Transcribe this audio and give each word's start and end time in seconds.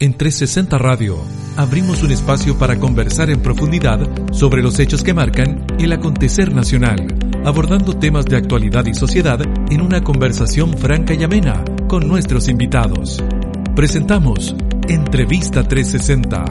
En 0.00 0.14
360 0.14 0.76
Radio 0.76 1.18
abrimos 1.56 2.02
un 2.02 2.10
espacio 2.10 2.58
para 2.58 2.80
conversar 2.80 3.30
en 3.30 3.40
profundidad 3.40 4.00
sobre 4.32 4.60
los 4.60 4.80
hechos 4.80 5.04
que 5.04 5.14
marcan 5.14 5.64
el 5.78 5.92
acontecer 5.92 6.52
nacional, 6.52 7.06
abordando 7.44 7.96
temas 7.96 8.26
de 8.26 8.36
actualidad 8.36 8.84
y 8.86 8.94
sociedad 8.94 9.38
en 9.70 9.80
una 9.80 10.02
conversación 10.02 10.76
franca 10.76 11.14
y 11.14 11.22
amena 11.22 11.62
con 11.86 12.08
nuestros 12.08 12.48
invitados. 12.48 13.22
Presentamos 13.76 14.56
Entrevista 14.88 15.62
360. 15.62 16.44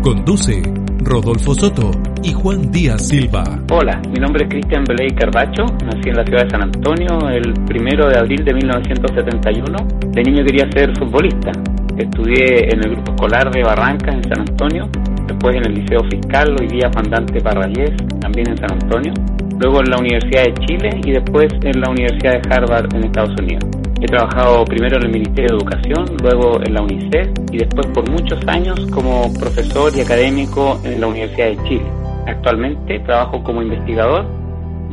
Conduce 0.00 0.62
Rodolfo 1.00 1.52
Soto 1.56 1.90
y 2.22 2.32
Juan 2.32 2.70
Díaz 2.70 3.08
Silva. 3.08 3.42
Hola, 3.72 4.00
mi 4.08 4.20
nombre 4.20 4.44
es 4.44 4.50
Cristian 4.50 4.84
Beley 4.84 5.10
Carbacho, 5.16 5.64
nací 5.84 6.10
en 6.10 6.16
la 6.16 6.24
ciudad 6.24 6.44
de 6.44 6.50
San 6.50 6.62
Antonio 6.62 7.28
el 7.28 7.54
primero 7.66 8.08
de 8.08 8.18
abril 8.18 8.44
de 8.44 8.54
1971. 8.54 9.76
De 10.12 10.22
niño 10.22 10.44
quería 10.44 10.70
ser 10.70 10.96
futbolista 10.96 11.50
Estudié 11.98 12.74
en 12.74 12.82
el 12.82 12.90
grupo 12.90 13.12
escolar 13.12 13.50
de 13.52 13.62
Barranca, 13.62 14.10
en 14.10 14.24
San 14.24 14.40
Antonio, 14.40 14.88
después 15.28 15.54
en 15.54 15.66
el 15.66 15.74
Liceo 15.74 16.00
Fiscal, 16.10 16.56
hoy 16.60 16.66
día 16.66 16.90
Pandante 16.90 17.40
Parrayés, 17.40 17.92
también 18.20 18.50
en 18.50 18.58
San 18.58 18.72
Antonio, 18.72 19.12
luego 19.60 19.78
en 19.78 19.90
la 19.90 19.98
Universidad 19.98 20.42
de 20.42 20.54
Chile 20.66 20.90
y 21.04 21.12
después 21.12 21.46
en 21.62 21.80
la 21.80 21.90
Universidad 21.90 22.32
de 22.32 22.52
Harvard 22.52 22.92
en 22.96 23.04
Estados 23.04 23.40
Unidos. 23.40 23.62
He 24.00 24.06
trabajado 24.06 24.64
primero 24.64 24.96
en 24.96 25.04
el 25.04 25.12
Ministerio 25.12 25.50
de 25.50 25.56
Educación, 25.56 26.16
luego 26.20 26.60
en 26.64 26.74
la 26.74 26.82
UNICEF 26.82 27.28
y 27.52 27.58
después 27.58 27.86
por 27.94 28.10
muchos 28.10 28.40
años 28.48 28.74
como 28.92 29.32
profesor 29.32 29.92
y 29.96 30.00
académico 30.00 30.80
en 30.82 31.00
la 31.00 31.06
Universidad 31.06 31.46
de 31.46 31.68
Chile. 31.68 31.86
Actualmente 32.26 32.98
trabajo 33.00 33.40
como 33.44 33.62
investigador 33.62 34.26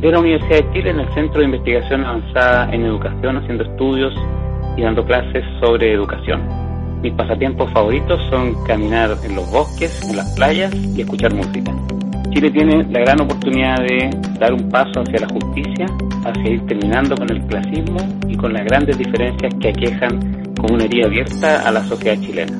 de 0.00 0.08
la 0.08 0.20
Universidad 0.20 0.60
de 0.60 0.72
Chile 0.72 0.90
en 0.90 1.00
el 1.00 1.14
Centro 1.14 1.40
de 1.40 1.46
Investigación 1.46 2.04
Avanzada 2.04 2.72
en 2.72 2.86
Educación, 2.86 3.38
haciendo 3.38 3.64
estudios 3.64 4.14
y 4.76 4.82
dando 4.82 5.04
clases 5.04 5.44
sobre 5.60 5.92
educación. 5.92 6.61
Mis 7.02 7.12
pasatiempos 7.14 7.70
favoritos 7.72 8.20
son 8.30 8.54
caminar 8.64 9.16
en 9.24 9.34
los 9.34 9.50
bosques, 9.50 10.08
en 10.08 10.16
las 10.16 10.30
playas 10.36 10.72
y 10.72 11.00
escuchar 11.00 11.34
música. 11.34 11.74
Chile 12.30 12.52
tiene 12.52 12.84
la 12.84 13.00
gran 13.00 13.20
oportunidad 13.20 13.78
de 13.78 14.08
dar 14.38 14.54
un 14.54 14.70
paso 14.70 15.00
hacia 15.00 15.18
la 15.18 15.26
justicia, 15.28 15.86
hacia 16.24 16.48
ir 16.48 16.64
terminando 16.66 17.16
con 17.16 17.28
el 17.28 17.44
clasismo 17.46 17.98
y 18.28 18.36
con 18.36 18.52
las 18.52 18.64
grandes 18.64 18.96
diferencias 18.96 19.52
que 19.60 19.70
aquejan 19.70 20.54
como 20.56 20.74
una 20.74 20.84
herida 20.84 21.06
abierta 21.06 21.68
a 21.68 21.72
la 21.72 21.82
sociedad 21.82 22.16
chilena. 22.20 22.56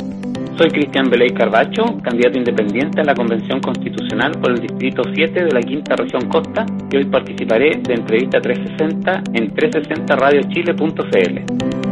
Soy 0.59 0.71
Cristian 0.71 1.09
Beley 1.09 1.31
Carbacho, 1.31 1.85
candidato 2.03 2.37
independiente 2.37 3.01
a 3.01 3.05
la 3.05 3.15
Convención 3.15 3.61
Constitucional 3.61 4.33
por 4.41 4.51
el 4.51 4.61
Distrito 4.61 5.03
7 5.15 5.45
de 5.45 5.53
la 5.53 5.61
Quinta 5.61 5.95
Región 5.95 6.29
Costa 6.29 6.67
y 6.91 6.97
hoy 6.97 7.05
participaré 7.05 7.81
de 7.81 7.95
Entrevista 7.95 8.41
360 8.41 9.23
en 9.35 9.55
360radiochile.cl. 9.55 11.92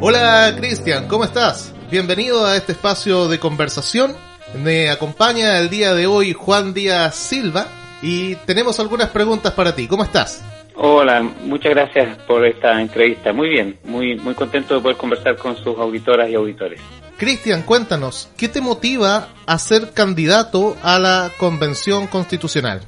Hola 0.00 0.54
Cristian, 0.56 1.08
¿cómo 1.08 1.24
estás? 1.24 1.74
Bienvenido 1.90 2.46
a 2.46 2.56
este 2.56 2.70
espacio 2.70 3.26
de 3.26 3.40
conversación. 3.40 4.14
Me 4.62 4.90
acompaña 4.90 5.58
el 5.58 5.70
día 5.70 5.92
de 5.92 6.06
hoy 6.06 6.32
Juan 6.32 6.72
Díaz 6.72 7.16
Silva 7.16 7.66
y 8.00 8.36
tenemos 8.46 8.78
algunas 8.78 9.08
preguntas 9.08 9.52
para 9.54 9.74
ti. 9.74 9.88
¿Cómo 9.88 10.04
estás? 10.04 10.44
Hola, 10.76 11.20
muchas 11.20 11.72
gracias 11.72 12.16
por 12.28 12.46
esta 12.46 12.80
entrevista. 12.80 13.32
Muy 13.32 13.48
bien, 13.48 13.76
muy, 13.82 14.14
muy 14.14 14.34
contento 14.34 14.76
de 14.76 14.80
poder 14.80 14.96
conversar 14.96 15.36
con 15.36 15.56
sus 15.56 15.76
auditoras 15.76 16.30
y 16.30 16.36
auditores. 16.36 16.80
Cristian, 17.16 17.62
cuéntanos, 17.62 18.30
¿qué 18.36 18.46
te 18.48 18.60
motiva 18.60 19.30
a 19.46 19.58
ser 19.58 19.90
candidato 19.90 20.76
a 20.80 21.00
la 21.00 21.32
Convención 21.38 22.06
Constitucional? 22.06 22.82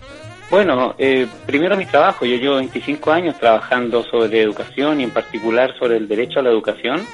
Bueno, 0.50 0.96
eh, 0.98 1.28
primero 1.46 1.76
mi 1.76 1.86
trabajo. 1.86 2.26
Yo 2.26 2.36
llevo 2.36 2.56
25 2.56 3.12
años 3.12 3.38
trabajando 3.38 4.02
sobre 4.02 4.42
educación 4.42 5.00
y 5.00 5.04
en 5.04 5.10
particular 5.10 5.76
sobre 5.78 5.96
el 5.96 6.08
derecho 6.08 6.40
a 6.40 6.42
la 6.42 6.50
educación 6.50 7.06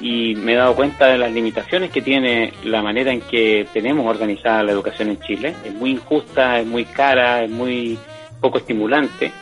y 0.00 0.34
me 0.36 0.54
he 0.54 0.56
dado 0.56 0.74
cuenta 0.74 1.06
de 1.06 1.18
las 1.18 1.30
limitaciones 1.30 1.90
que 1.90 2.00
tiene 2.00 2.54
la 2.64 2.80
manera 2.80 3.12
en 3.12 3.20
que 3.20 3.66
tenemos 3.74 4.06
organizada 4.06 4.62
la 4.62 4.72
educación 4.72 5.10
en 5.10 5.20
Chile. 5.20 5.54
Es 5.66 5.74
muy 5.74 5.90
injusta, 5.90 6.60
es 6.60 6.66
muy 6.66 6.86
cara, 6.86 7.44
es 7.44 7.50
muy 7.50 7.98
poco 8.40 8.56
estimulante 8.56 9.32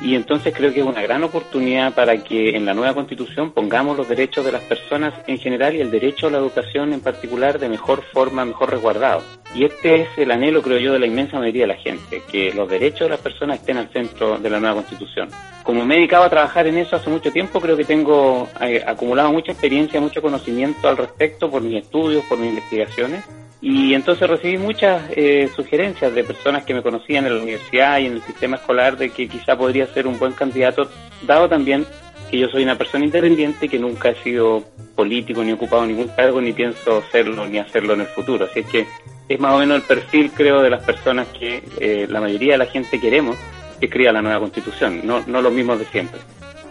y 0.00 0.14
entonces 0.14 0.54
creo 0.56 0.72
que 0.72 0.80
es 0.80 0.86
una 0.86 1.02
gran 1.02 1.24
oportunidad 1.24 1.94
para 1.94 2.22
que 2.22 2.56
en 2.56 2.64
la 2.64 2.74
nueva 2.74 2.94
constitución 2.94 3.52
pongamos 3.52 3.96
los 3.96 4.08
derechos 4.08 4.44
de 4.44 4.52
las 4.52 4.62
personas 4.62 5.12
en 5.26 5.38
general 5.38 5.74
y 5.74 5.80
el 5.80 5.90
derecho 5.90 6.28
a 6.28 6.30
la 6.30 6.38
educación 6.38 6.92
en 6.92 7.00
particular 7.00 7.58
de 7.58 7.68
mejor 7.68 8.02
forma, 8.12 8.44
mejor 8.44 8.70
resguardado. 8.70 9.22
Y 9.54 9.64
este 9.64 10.02
es 10.02 10.08
el 10.16 10.30
anhelo, 10.30 10.62
creo 10.62 10.78
yo, 10.78 10.92
de 10.92 10.98
la 10.98 11.06
inmensa 11.06 11.38
mayoría 11.38 11.62
de 11.62 11.74
la 11.74 11.76
gente, 11.76 12.22
que 12.30 12.52
los 12.52 12.68
derechos 12.68 13.00
de 13.00 13.10
las 13.10 13.20
personas 13.20 13.58
estén 13.58 13.78
al 13.78 13.88
centro 13.88 14.38
de 14.38 14.50
la 14.50 14.60
nueva 14.60 14.76
constitución. 14.76 15.30
Como 15.64 15.84
me 15.84 15.94
he 15.94 15.98
dedicado 15.98 16.24
a 16.24 16.30
trabajar 16.30 16.66
en 16.66 16.78
eso 16.78 16.96
hace 16.96 17.10
mucho 17.10 17.32
tiempo, 17.32 17.60
creo 17.60 17.76
que 17.76 17.84
tengo 17.84 18.48
eh, 18.60 18.82
acumulado 18.86 19.32
mucha 19.32 19.52
experiencia, 19.52 20.00
mucho 20.00 20.22
conocimiento 20.22 20.88
al 20.88 20.96
respecto 20.96 21.50
por 21.50 21.62
mis 21.62 21.82
estudios, 21.82 22.24
por 22.24 22.38
mis 22.38 22.50
investigaciones 22.50 23.24
y 23.60 23.94
entonces 23.94 24.28
recibí 24.28 24.56
muchas 24.56 25.02
eh, 25.10 25.50
sugerencias 25.54 26.14
de 26.14 26.22
personas 26.22 26.64
que 26.64 26.74
me 26.74 26.82
conocían 26.82 27.26
en 27.26 27.36
la 27.36 27.42
universidad 27.42 27.98
y 27.98 28.06
en 28.06 28.12
el 28.14 28.22
sistema 28.22 28.56
escolar 28.56 28.96
de 28.96 29.10
que 29.10 29.28
quizá 29.28 29.56
podría 29.56 29.86
ser 29.92 30.06
un 30.06 30.18
buen 30.18 30.32
candidato, 30.32 30.88
dado 31.26 31.48
también 31.48 31.84
que 32.30 32.38
yo 32.38 32.48
soy 32.48 32.62
una 32.62 32.76
persona 32.76 33.04
independiente 33.04 33.68
que 33.68 33.78
nunca 33.78 34.10
he 34.10 34.22
sido 34.22 34.62
político 34.94 35.42
ni 35.42 35.52
ocupado 35.52 35.86
ningún 35.86 36.08
cargo 36.08 36.40
ni 36.40 36.52
pienso 36.52 37.02
serlo 37.10 37.46
ni 37.46 37.58
hacerlo 37.58 37.94
en 37.94 38.02
el 38.02 38.06
futuro. 38.06 38.44
Así 38.44 38.60
es 38.60 38.66
que 38.66 38.86
es 39.28 39.40
más 39.40 39.54
o 39.54 39.58
menos 39.58 39.76
el 39.76 39.82
perfil, 39.82 40.30
creo, 40.32 40.62
de 40.62 40.70
las 40.70 40.84
personas 40.84 41.26
que 41.28 41.62
eh, 41.80 42.06
la 42.08 42.20
mayoría 42.20 42.52
de 42.52 42.58
la 42.58 42.66
gente 42.66 43.00
queremos 43.00 43.36
que 43.80 43.86
escriba 43.86 44.12
la 44.12 44.22
nueva 44.22 44.40
constitución, 44.40 45.00
no, 45.04 45.22
no 45.26 45.40
los 45.40 45.52
mismos 45.52 45.78
de 45.78 45.84
siempre. 45.86 46.20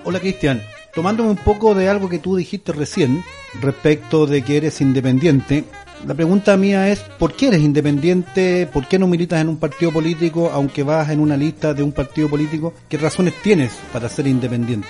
Hola 0.04 0.20
Cristian, 0.20 0.62
tomándome 0.94 1.30
un 1.30 1.38
poco 1.38 1.74
de 1.76 1.90
algo 1.90 2.10
que 2.10 2.20
tú 2.20 2.36
dijiste 2.36 2.72
recién 2.72 3.24
respecto 3.62 4.26
de 4.26 4.42
que 4.42 4.58
eres 4.58 4.82
independiente, 4.82 5.64
la 6.06 6.14
pregunta 6.14 6.56
mía 6.58 6.90
es, 6.90 7.00
¿por 7.00 7.34
qué 7.34 7.48
eres 7.48 7.62
independiente? 7.62 8.68
¿Por 8.72 8.88
qué 8.88 9.00
no 9.00 9.08
militas 9.08 9.42
en 9.42 9.50
un 9.50 9.60
partido 9.60 9.92
político, 9.92 10.52
aunque 10.54 10.84
vas 10.84 11.10
en 11.10 11.20
una 11.20 11.36
lista 11.36 11.74
de 11.74 11.82
un 11.82 11.92
partido 11.92 12.30
político? 12.30 12.74
¿Qué 12.88 12.98
razones 12.98 13.34
tienes 13.42 13.74
para 13.92 14.08
ser 14.08 14.28
independiente? 14.28 14.88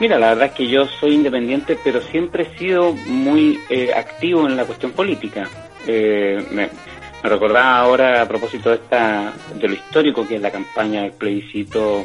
Mira, 0.00 0.18
la 0.18 0.30
verdad 0.30 0.46
es 0.46 0.52
que 0.52 0.68
yo 0.68 0.86
soy 0.86 1.14
independiente, 1.14 1.78
pero 1.82 2.00
siempre 2.02 2.44
he 2.44 2.58
sido 2.58 2.92
muy 2.92 3.58
eh, 3.68 3.90
activo 3.94 4.46
en 4.46 4.56
la 4.56 4.64
cuestión 4.64 4.92
política. 4.92 5.48
Eh, 5.86 6.44
me, 6.50 6.68
me, 7.22 7.28
recordaba 7.28 7.78
ahora 7.78 8.22
a 8.22 8.28
propósito 8.28 8.70
de, 8.70 8.76
esta, 8.76 9.32
de 9.54 9.68
lo 9.68 9.74
histórico 9.74 10.26
que 10.26 10.36
es 10.36 10.42
la 10.42 10.50
campaña 10.50 11.02
del 11.02 11.12
plebiscito 11.12 12.04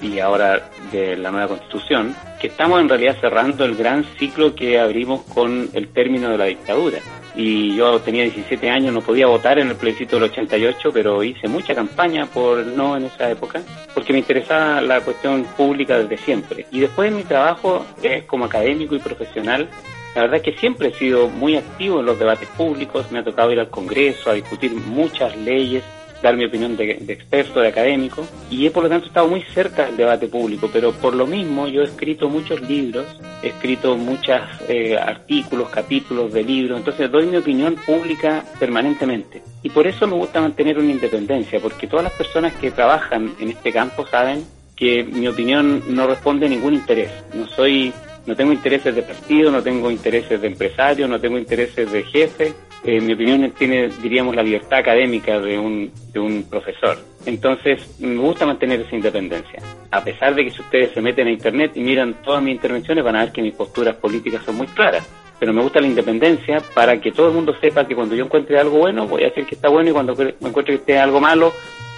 y 0.00 0.18
ahora 0.18 0.70
de 0.92 1.16
la 1.16 1.30
nueva 1.30 1.48
constitución, 1.48 2.14
que 2.40 2.48
estamos 2.48 2.80
en 2.80 2.88
realidad 2.88 3.16
cerrando 3.20 3.64
el 3.64 3.76
gran 3.76 4.04
ciclo 4.18 4.54
que 4.54 4.78
abrimos 4.78 5.22
con 5.22 5.68
el 5.72 5.88
término 5.88 6.30
de 6.30 6.38
la 6.38 6.44
dictadura 6.44 6.98
y 7.36 7.76
yo 7.76 8.00
tenía 8.00 8.22
17 8.24 8.70
años, 8.70 8.94
no 8.94 9.02
podía 9.02 9.26
votar 9.26 9.58
en 9.58 9.68
el 9.68 9.76
plebiscito 9.76 10.16
del 10.16 10.30
88, 10.30 10.90
pero 10.92 11.22
hice 11.22 11.48
mucha 11.48 11.74
campaña 11.74 12.26
por 12.26 12.64
no 12.66 12.96
en 12.96 13.04
esa 13.04 13.30
época, 13.30 13.60
porque 13.94 14.12
me 14.12 14.20
interesaba 14.20 14.80
la 14.80 15.00
cuestión 15.02 15.44
pública 15.56 15.98
desde 15.98 16.16
siempre. 16.16 16.66
Y 16.70 16.80
después 16.80 17.10
de 17.10 17.16
mi 17.16 17.24
trabajo 17.24 17.84
eh, 18.02 18.24
como 18.26 18.46
académico 18.46 18.94
y 18.94 18.98
profesional, 18.98 19.68
la 20.14 20.22
verdad 20.22 20.36
es 20.36 20.42
que 20.44 20.58
siempre 20.58 20.88
he 20.88 20.94
sido 20.94 21.28
muy 21.28 21.56
activo 21.56 22.00
en 22.00 22.06
los 22.06 22.18
debates 22.18 22.48
públicos, 22.48 23.12
me 23.12 23.18
ha 23.18 23.24
tocado 23.24 23.52
ir 23.52 23.60
al 23.60 23.68
Congreso 23.68 24.30
a 24.30 24.34
discutir 24.34 24.72
muchas 24.72 25.36
leyes 25.36 25.84
dar 26.26 26.36
mi 26.36 26.44
opinión 26.44 26.76
de, 26.76 26.90
experto, 27.08 27.60
de 27.60 27.68
académico, 27.68 28.26
y 28.50 28.66
he 28.66 28.70
por 28.70 28.82
lo 28.82 28.88
tanto 28.88 29.06
estado 29.06 29.28
muy 29.28 29.42
cerca 29.54 29.86
del 29.86 29.96
debate 29.96 30.26
público, 30.26 30.68
pero 30.72 30.92
por 30.92 31.14
lo 31.14 31.26
mismo 31.26 31.68
yo 31.68 31.82
he 31.82 31.84
escrito 31.84 32.28
muchos 32.28 32.60
libros, 32.62 33.06
he 33.42 33.48
escrito 33.48 33.96
muchos 33.96 34.40
eh, 34.68 34.96
artículos, 34.96 35.68
capítulos 35.68 36.32
de 36.32 36.42
libros, 36.42 36.78
entonces 36.78 37.10
doy 37.10 37.26
mi 37.26 37.36
opinión 37.36 37.76
pública 37.76 38.44
permanentemente. 38.58 39.42
Y 39.62 39.70
por 39.70 39.86
eso 39.86 40.06
me 40.06 40.14
gusta 40.14 40.40
mantener 40.40 40.78
una 40.78 40.90
independencia, 40.90 41.60
porque 41.60 41.86
todas 41.86 42.04
las 42.04 42.12
personas 42.12 42.54
que 42.54 42.70
trabajan 42.70 43.34
en 43.38 43.50
este 43.50 43.72
campo 43.72 44.06
saben 44.06 44.44
que 44.74 45.04
mi 45.04 45.26
opinión 45.26 45.82
no 45.88 46.06
responde 46.06 46.46
a 46.46 46.48
ningún 46.48 46.74
interés. 46.74 47.10
No 47.34 47.46
soy 47.46 47.92
no 48.26 48.34
tengo 48.34 48.52
intereses 48.52 48.94
de 48.94 49.02
partido, 49.02 49.50
no 49.50 49.62
tengo 49.62 49.90
intereses 49.90 50.40
de 50.40 50.46
empresario, 50.48 51.06
no 51.06 51.20
tengo 51.20 51.38
intereses 51.38 51.90
de 51.90 52.02
jefe. 52.02 52.52
En 52.84 53.06
mi 53.06 53.14
opinión 53.14 53.50
tiene, 53.52 53.88
diríamos, 54.02 54.34
la 54.34 54.42
libertad 54.42 54.80
académica 54.80 55.38
de 55.38 55.58
un, 55.58 55.90
de 56.12 56.20
un 56.20 56.44
profesor. 56.44 56.98
Entonces, 57.24 58.00
me 58.00 58.16
gusta 58.16 58.46
mantener 58.46 58.80
esa 58.80 58.94
independencia. 58.94 59.60
A 59.90 60.02
pesar 60.02 60.34
de 60.34 60.44
que 60.44 60.50
si 60.50 60.60
ustedes 60.60 60.92
se 60.92 61.00
meten 61.00 61.26
a 61.28 61.30
Internet 61.30 61.72
y 61.74 61.80
miran 61.80 62.14
todas 62.22 62.42
mis 62.42 62.54
intervenciones, 62.54 63.04
van 63.04 63.16
a 63.16 63.24
ver 63.24 63.32
que 63.32 63.42
mis 63.42 63.54
posturas 63.54 63.96
políticas 63.96 64.44
son 64.44 64.56
muy 64.56 64.66
claras. 64.68 65.08
Pero 65.38 65.52
me 65.52 65.62
gusta 65.62 65.80
la 65.80 65.86
independencia 65.86 66.62
para 66.74 67.00
que 67.00 67.12
todo 67.12 67.28
el 67.28 67.34
mundo 67.34 67.54
sepa 67.60 67.86
que 67.86 67.94
cuando 67.94 68.14
yo 68.14 68.24
encuentre 68.24 68.58
algo 68.58 68.78
bueno, 68.78 69.06
voy 69.06 69.22
a 69.22 69.26
decir 69.26 69.44
que 69.44 69.54
está 69.54 69.68
bueno 69.68 69.90
y 69.90 69.92
cuando 69.92 70.12
encuentre 70.12 70.74
que 70.74 70.80
esté 70.80 70.98
algo 70.98 71.20
malo, 71.20 71.52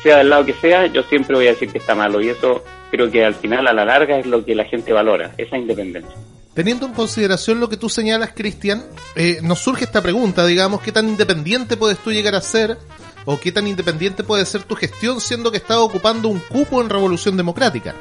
sea 0.08 0.18
del 0.18 0.30
lado 0.30 0.46
que 0.46 0.54
sea, 0.54 0.86
yo 0.86 1.02
siempre 1.02 1.36
voy 1.36 1.46
a 1.48 1.50
decir 1.50 1.70
que 1.70 1.78
está 1.78 1.94
malo. 1.94 2.20
Y 2.22 2.30
eso 2.30 2.64
creo 2.90 3.10
que 3.10 3.24
al 3.24 3.34
final, 3.34 3.66
a 3.66 3.72
la 3.72 3.84
larga, 3.84 4.18
es 4.18 4.26
lo 4.26 4.44
que 4.44 4.54
la 4.54 4.64
gente 4.64 4.92
valora, 4.92 5.34
esa 5.36 5.58
independencia. 5.58 6.14
Teniendo 6.54 6.86
en 6.86 6.94
consideración 6.94 7.60
lo 7.60 7.68
que 7.68 7.76
tú 7.76 7.88
señalas, 7.88 8.32
Cristian, 8.34 8.82
eh, 9.14 9.38
nos 9.42 9.60
surge 9.60 9.84
esta 9.84 10.02
pregunta, 10.02 10.46
digamos, 10.46 10.80
¿qué 10.80 10.92
tan 10.92 11.08
independiente 11.08 11.76
puedes 11.76 11.98
tú 11.98 12.10
llegar 12.10 12.34
a 12.34 12.40
ser? 12.40 12.78
¿O 13.26 13.38
qué 13.38 13.52
tan 13.52 13.66
independiente 13.66 14.24
puede 14.24 14.46
ser 14.46 14.62
tu 14.62 14.74
gestión 14.74 15.20
siendo 15.20 15.50
que 15.50 15.58
estás 15.58 15.76
ocupando 15.76 16.28
un 16.28 16.40
cupo 16.40 16.80
en 16.80 16.88
Revolución 16.88 17.36
Democrática? 17.36 17.94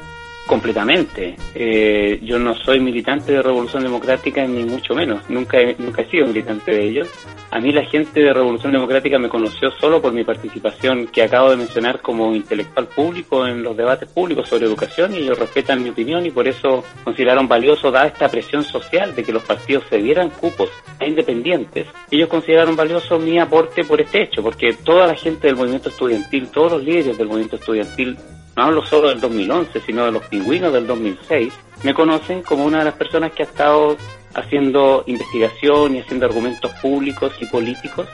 Completamente. 0.48 1.36
Eh, 1.54 2.20
yo 2.22 2.38
no 2.38 2.54
soy 2.54 2.80
militante 2.80 3.32
de 3.32 3.42
Revolución 3.42 3.82
Democrática 3.82 4.46
ni 4.46 4.64
mucho 4.64 4.94
menos. 4.94 5.28
Nunca 5.28 5.60
he, 5.60 5.76
nunca 5.78 6.00
he 6.00 6.08
sido 6.08 6.26
militante 6.26 6.70
de 6.70 6.88
ellos. 6.88 7.08
A 7.50 7.60
mí 7.60 7.70
la 7.70 7.84
gente 7.84 8.20
de 8.20 8.32
Revolución 8.32 8.72
Democrática 8.72 9.18
me 9.18 9.28
conoció 9.28 9.70
solo 9.72 10.00
por 10.00 10.14
mi 10.14 10.24
participación 10.24 11.08
que 11.08 11.22
acabo 11.22 11.50
de 11.50 11.58
mencionar 11.58 12.00
como 12.00 12.34
intelectual 12.34 12.86
público 12.86 13.46
en 13.46 13.62
los 13.62 13.76
debates 13.76 14.08
públicos 14.08 14.48
sobre 14.48 14.64
educación 14.64 15.14
y 15.14 15.18
ellos 15.18 15.38
respetan 15.38 15.82
mi 15.82 15.90
opinión 15.90 16.24
y 16.24 16.30
por 16.30 16.48
eso 16.48 16.82
consideraron 17.04 17.46
valioso 17.46 17.90
dada 17.90 18.06
esta 18.06 18.30
presión 18.30 18.64
social 18.64 19.14
de 19.14 19.24
que 19.24 19.32
los 19.32 19.42
partidos 19.42 19.84
se 19.90 19.98
dieran 19.98 20.30
cupos 20.30 20.70
a 20.98 21.04
independientes. 21.04 21.88
Ellos 22.10 22.30
consideraron 22.30 22.74
valioso 22.74 23.18
mi 23.18 23.38
aporte 23.38 23.84
por 23.84 24.00
este 24.00 24.22
hecho, 24.22 24.42
porque 24.42 24.72
toda 24.72 25.06
la 25.06 25.14
gente 25.14 25.46
del 25.46 25.56
movimiento 25.56 25.90
estudiantil, 25.90 26.48
todos 26.48 26.72
los 26.72 26.84
líderes 26.84 27.18
del 27.18 27.28
movimiento 27.28 27.56
estudiantil 27.56 28.16
no 28.58 28.64
hablo 28.64 28.84
solo 28.84 29.10
del 29.10 29.20
2011, 29.20 29.80
sino 29.86 30.04
de 30.04 30.10
los 30.10 30.26
pingüinos 30.26 30.72
del 30.72 30.84
2006, 30.84 31.52
me 31.84 31.94
conocen 31.94 32.42
como 32.42 32.64
una 32.64 32.80
de 32.80 32.86
las 32.86 32.94
personas 32.94 33.30
que 33.30 33.44
ha 33.44 33.46
estado 33.46 33.96
haciendo 34.34 35.04
investigación 35.06 35.94
y 35.94 36.00
haciendo 36.00 36.26
argumentos 36.26 36.72
públicos 36.82 37.32
y 37.38 37.46
políticos 37.46 38.08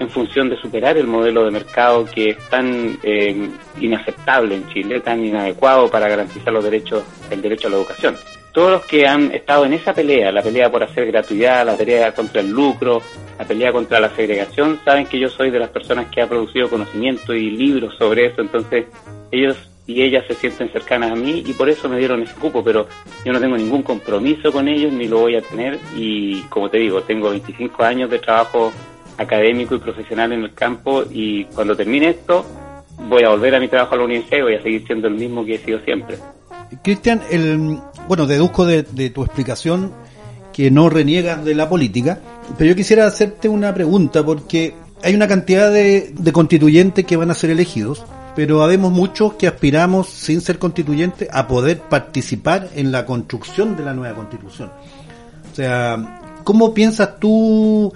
en 0.00 0.10
función 0.10 0.50
de 0.50 0.56
superar 0.56 0.96
el 0.96 1.06
modelo 1.06 1.44
de 1.44 1.52
mercado 1.52 2.06
que 2.06 2.30
es 2.30 2.38
tan 2.50 2.98
eh, 3.04 3.48
inaceptable 3.80 4.56
en 4.56 4.68
Chile, 4.70 4.98
tan 4.98 5.24
inadecuado 5.24 5.88
para 5.88 6.08
garantizar 6.08 6.52
los 6.52 6.64
derechos, 6.64 7.04
el 7.30 7.40
derecho 7.40 7.68
a 7.68 7.70
la 7.70 7.76
educación. 7.76 8.16
Todos 8.50 8.72
los 8.72 8.86
que 8.86 9.06
han 9.06 9.30
estado 9.30 9.64
en 9.64 9.74
esa 9.74 9.94
pelea, 9.94 10.32
la 10.32 10.42
pelea 10.42 10.72
por 10.72 10.82
hacer 10.82 11.06
gratuidad, 11.06 11.64
la 11.64 11.76
pelea 11.76 12.12
contra 12.12 12.40
el 12.40 12.50
lucro, 12.50 13.00
la 13.38 13.44
pelea 13.44 13.70
contra 13.70 14.00
la 14.00 14.10
segregación, 14.10 14.80
saben 14.84 15.06
que 15.06 15.20
yo 15.20 15.28
soy 15.28 15.50
de 15.50 15.60
las 15.60 15.68
personas 15.70 16.06
que 16.10 16.20
ha 16.20 16.28
producido 16.28 16.68
conocimiento 16.68 17.32
y 17.32 17.50
libros 17.50 17.94
sobre 17.96 18.26
eso, 18.26 18.40
entonces 18.40 18.86
ellos 19.30 19.70
y 19.86 20.02
ellas 20.02 20.24
se 20.26 20.34
sienten 20.34 20.70
cercanas 20.70 21.12
a 21.12 21.14
mí 21.14 21.42
y 21.46 21.52
por 21.52 21.68
eso 21.68 21.88
me 21.88 21.98
dieron 21.98 22.22
ese 22.22 22.34
cupo, 22.34 22.64
pero 22.64 22.86
yo 23.24 23.32
no 23.32 23.40
tengo 23.40 23.56
ningún 23.56 23.82
compromiso 23.82 24.50
con 24.50 24.68
ellos 24.68 24.92
ni 24.92 25.06
lo 25.06 25.20
voy 25.20 25.36
a 25.36 25.42
tener 25.42 25.78
y 25.96 26.40
como 26.42 26.70
te 26.70 26.78
digo, 26.78 27.02
tengo 27.02 27.30
25 27.30 27.82
años 27.82 28.10
de 28.10 28.18
trabajo 28.18 28.72
académico 29.18 29.74
y 29.74 29.78
profesional 29.78 30.32
en 30.32 30.44
el 30.44 30.54
campo 30.54 31.04
y 31.10 31.44
cuando 31.46 31.76
termine 31.76 32.08
esto 32.10 32.44
voy 33.08 33.24
a 33.24 33.30
volver 33.30 33.54
a 33.54 33.60
mi 33.60 33.68
trabajo 33.68 33.94
a 33.94 33.98
la 33.98 34.04
universidad 34.04 34.38
y 34.38 34.42
voy 34.42 34.54
a 34.54 34.62
seguir 34.62 34.86
siendo 34.86 35.08
el 35.08 35.14
mismo 35.14 35.44
que 35.44 35.56
he 35.56 35.58
sido 35.58 35.80
siempre. 35.80 36.18
Cristian, 36.82 37.20
el, 37.30 37.78
bueno, 38.08 38.26
deduzco 38.26 38.64
de, 38.64 38.82
tu 39.10 39.22
explicación 39.22 39.92
que 40.52 40.70
no 40.70 40.88
reniegas 40.88 41.44
de 41.44 41.54
la 41.54 41.68
política, 41.68 42.20
pero 42.56 42.70
yo 42.70 42.76
quisiera 42.76 43.06
hacerte 43.06 43.48
una 43.48 43.74
pregunta 43.74 44.24
porque 44.24 44.74
hay 45.02 45.14
una 45.14 45.28
cantidad 45.28 45.70
de 45.70 46.32
constituyentes 46.32 47.04
que 47.04 47.16
van 47.16 47.30
a 47.30 47.34
ser 47.34 47.50
elegidos 47.50 48.04
pero 48.34 48.62
habemos 48.62 48.92
muchos 48.92 49.34
que 49.34 49.46
aspiramos, 49.46 50.08
sin 50.08 50.40
ser 50.40 50.58
constituyentes, 50.58 51.28
a 51.32 51.46
poder 51.46 51.80
participar 51.80 52.70
en 52.74 52.90
la 52.90 53.06
construcción 53.06 53.76
de 53.76 53.84
la 53.84 53.94
nueva 53.94 54.16
constitución. 54.16 54.70
O 55.52 55.54
sea, 55.54 56.40
¿cómo 56.42 56.74
piensas 56.74 57.20
tú 57.20 57.92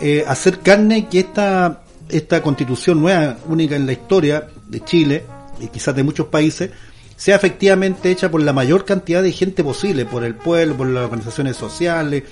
eh, 0.00 0.24
hacer 0.26 0.60
carne 0.60 1.08
que 1.08 1.20
esta, 1.20 1.82
esta 2.08 2.42
constitución 2.42 3.00
nueva, 3.00 3.36
única 3.48 3.76
en 3.76 3.86
la 3.86 3.92
historia 3.92 4.48
de 4.68 4.84
Chile 4.84 5.24
y 5.60 5.68
quizás 5.68 5.94
de 5.94 6.02
muchos 6.02 6.26
países, 6.28 6.70
sea 7.16 7.36
efectivamente 7.36 8.10
hecha 8.10 8.30
por 8.30 8.42
la 8.42 8.52
mayor 8.52 8.84
cantidad 8.84 9.22
de 9.22 9.32
gente 9.32 9.62
posible, 9.62 10.06
por 10.06 10.24
el 10.24 10.34
pueblo, 10.34 10.76
por 10.76 10.88
las 10.88 11.04
organizaciones 11.04 11.56
sociales, 11.56 12.24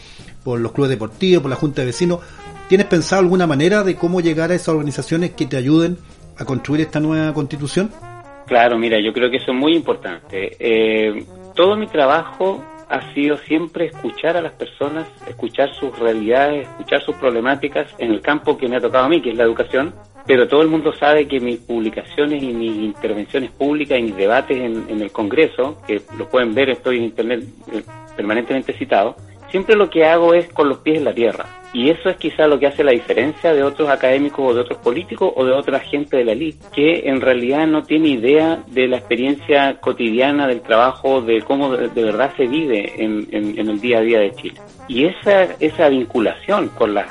por 0.42 0.58
los 0.58 0.72
clubes 0.72 0.90
deportivos, 0.90 1.42
por 1.42 1.50
la 1.50 1.56
junta 1.56 1.82
de 1.82 1.86
vecinos. 1.86 2.20
¿Tienes 2.68 2.86
pensado 2.86 3.20
alguna 3.20 3.46
manera 3.46 3.84
de 3.84 3.96
cómo 3.96 4.20
llegar 4.20 4.50
a 4.50 4.54
esas 4.54 4.68
organizaciones 4.68 5.32
que 5.32 5.46
te 5.46 5.56
ayuden 5.56 5.98
a 6.40 6.44
construir 6.44 6.80
esta 6.80 6.98
nueva 6.98 7.32
constitución? 7.34 7.90
Claro, 8.46 8.78
mira, 8.78 8.98
yo 8.98 9.12
creo 9.12 9.30
que 9.30 9.36
eso 9.36 9.52
es 9.52 9.58
muy 9.58 9.76
importante. 9.76 10.56
Eh, 10.58 11.24
todo 11.54 11.76
mi 11.76 11.86
trabajo 11.86 12.64
ha 12.88 13.12
sido 13.14 13.36
siempre 13.36 13.86
escuchar 13.86 14.36
a 14.36 14.40
las 14.40 14.52
personas, 14.52 15.06
escuchar 15.28 15.72
sus 15.74 15.96
realidades, 15.98 16.66
escuchar 16.66 17.02
sus 17.02 17.14
problemáticas 17.16 17.86
en 17.98 18.10
el 18.10 18.20
campo 18.20 18.58
que 18.58 18.68
me 18.68 18.76
ha 18.76 18.80
tocado 18.80 19.04
a 19.04 19.08
mí, 19.08 19.22
que 19.22 19.30
es 19.30 19.36
la 19.36 19.44
educación. 19.44 19.94
Pero 20.26 20.48
todo 20.48 20.62
el 20.62 20.68
mundo 20.68 20.92
sabe 20.92 21.28
que 21.28 21.40
mis 21.40 21.58
publicaciones 21.58 22.42
y 22.42 22.52
mis 22.52 22.76
intervenciones 22.76 23.50
públicas 23.52 23.98
y 23.98 24.02
mis 24.02 24.16
debates 24.16 24.56
en, 24.56 25.00
el 25.00 25.12
Congreso, 25.12 25.80
que 25.86 26.02
lo 26.18 26.28
pueden 26.28 26.54
ver, 26.54 26.70
estoy 26.70 26.98
en 26.98 27.04
Internet 27.04 27.44
eh, 27.72 27.82
permanentemente 28.16 28.72
citado, 28.76 29.16
siempre 29.50 29.76
lo 29.76 29.90
que 29.90 30.04
hago 30.06 30.34
es 30.34 30.52
con 30.52 30.68
los 30.68 30.78
pies 30.78 30.98
en 30.98 31.04
la 31.04 31.14
tierra. 31.14 31.46
Y 31.72 31.88
eso 31.90 32.08
es 32.08 32.16
quizá 32.16 32.48
lo 32.48 32.58
que 32.58 32.66
hace 32.66 32.82
la 32.82 32.90
diferencia 32.90 33.54
de 33.54 33.62
otros 33.62 33.88
académicos 33.88 34.44
o 34.44 34.54
de 34.54 34.60
otros 34.62 34.78
políticos 34.78 35.32
o 35.36 35.44
de 35.44 35.52
otra 35.52 35.78
gente 35.78 36.16
de 36.16 36.24
la 36.24 36.32
elite, 36.32 36.66
que 36.74 37.08
en 37.08 37.20
realidad 37.20 37.66
no 37.68 37.84
tiene 37.84 38.08
idea 38.08 38.64
de 38.66 38.88
la 38.88 38.96
experiencia 38.96 39.78
cotidiana 39.80 40.48
del 40.48 40.62
trabajo, 40.62 41.22
de 41.22 41.42
cómo 41.42 41.76
de, 41.76 42.02
verdad 42.02 42.32
se 42.36 42.48
vive 42.48 42.92
en, 42.98 43.28
el 43.30 43.80
día 43.80 43.98
a 43.98 44.02
día 44.02 44.18
de 44.18 44.32
Chile. 44.32 44.60
Y 44.88 45.04
esa, 45.04 45.44
esa 45.60 45.88
vinculación 45.88 46.68
con 46.70 46.92
la, 46.92 47.06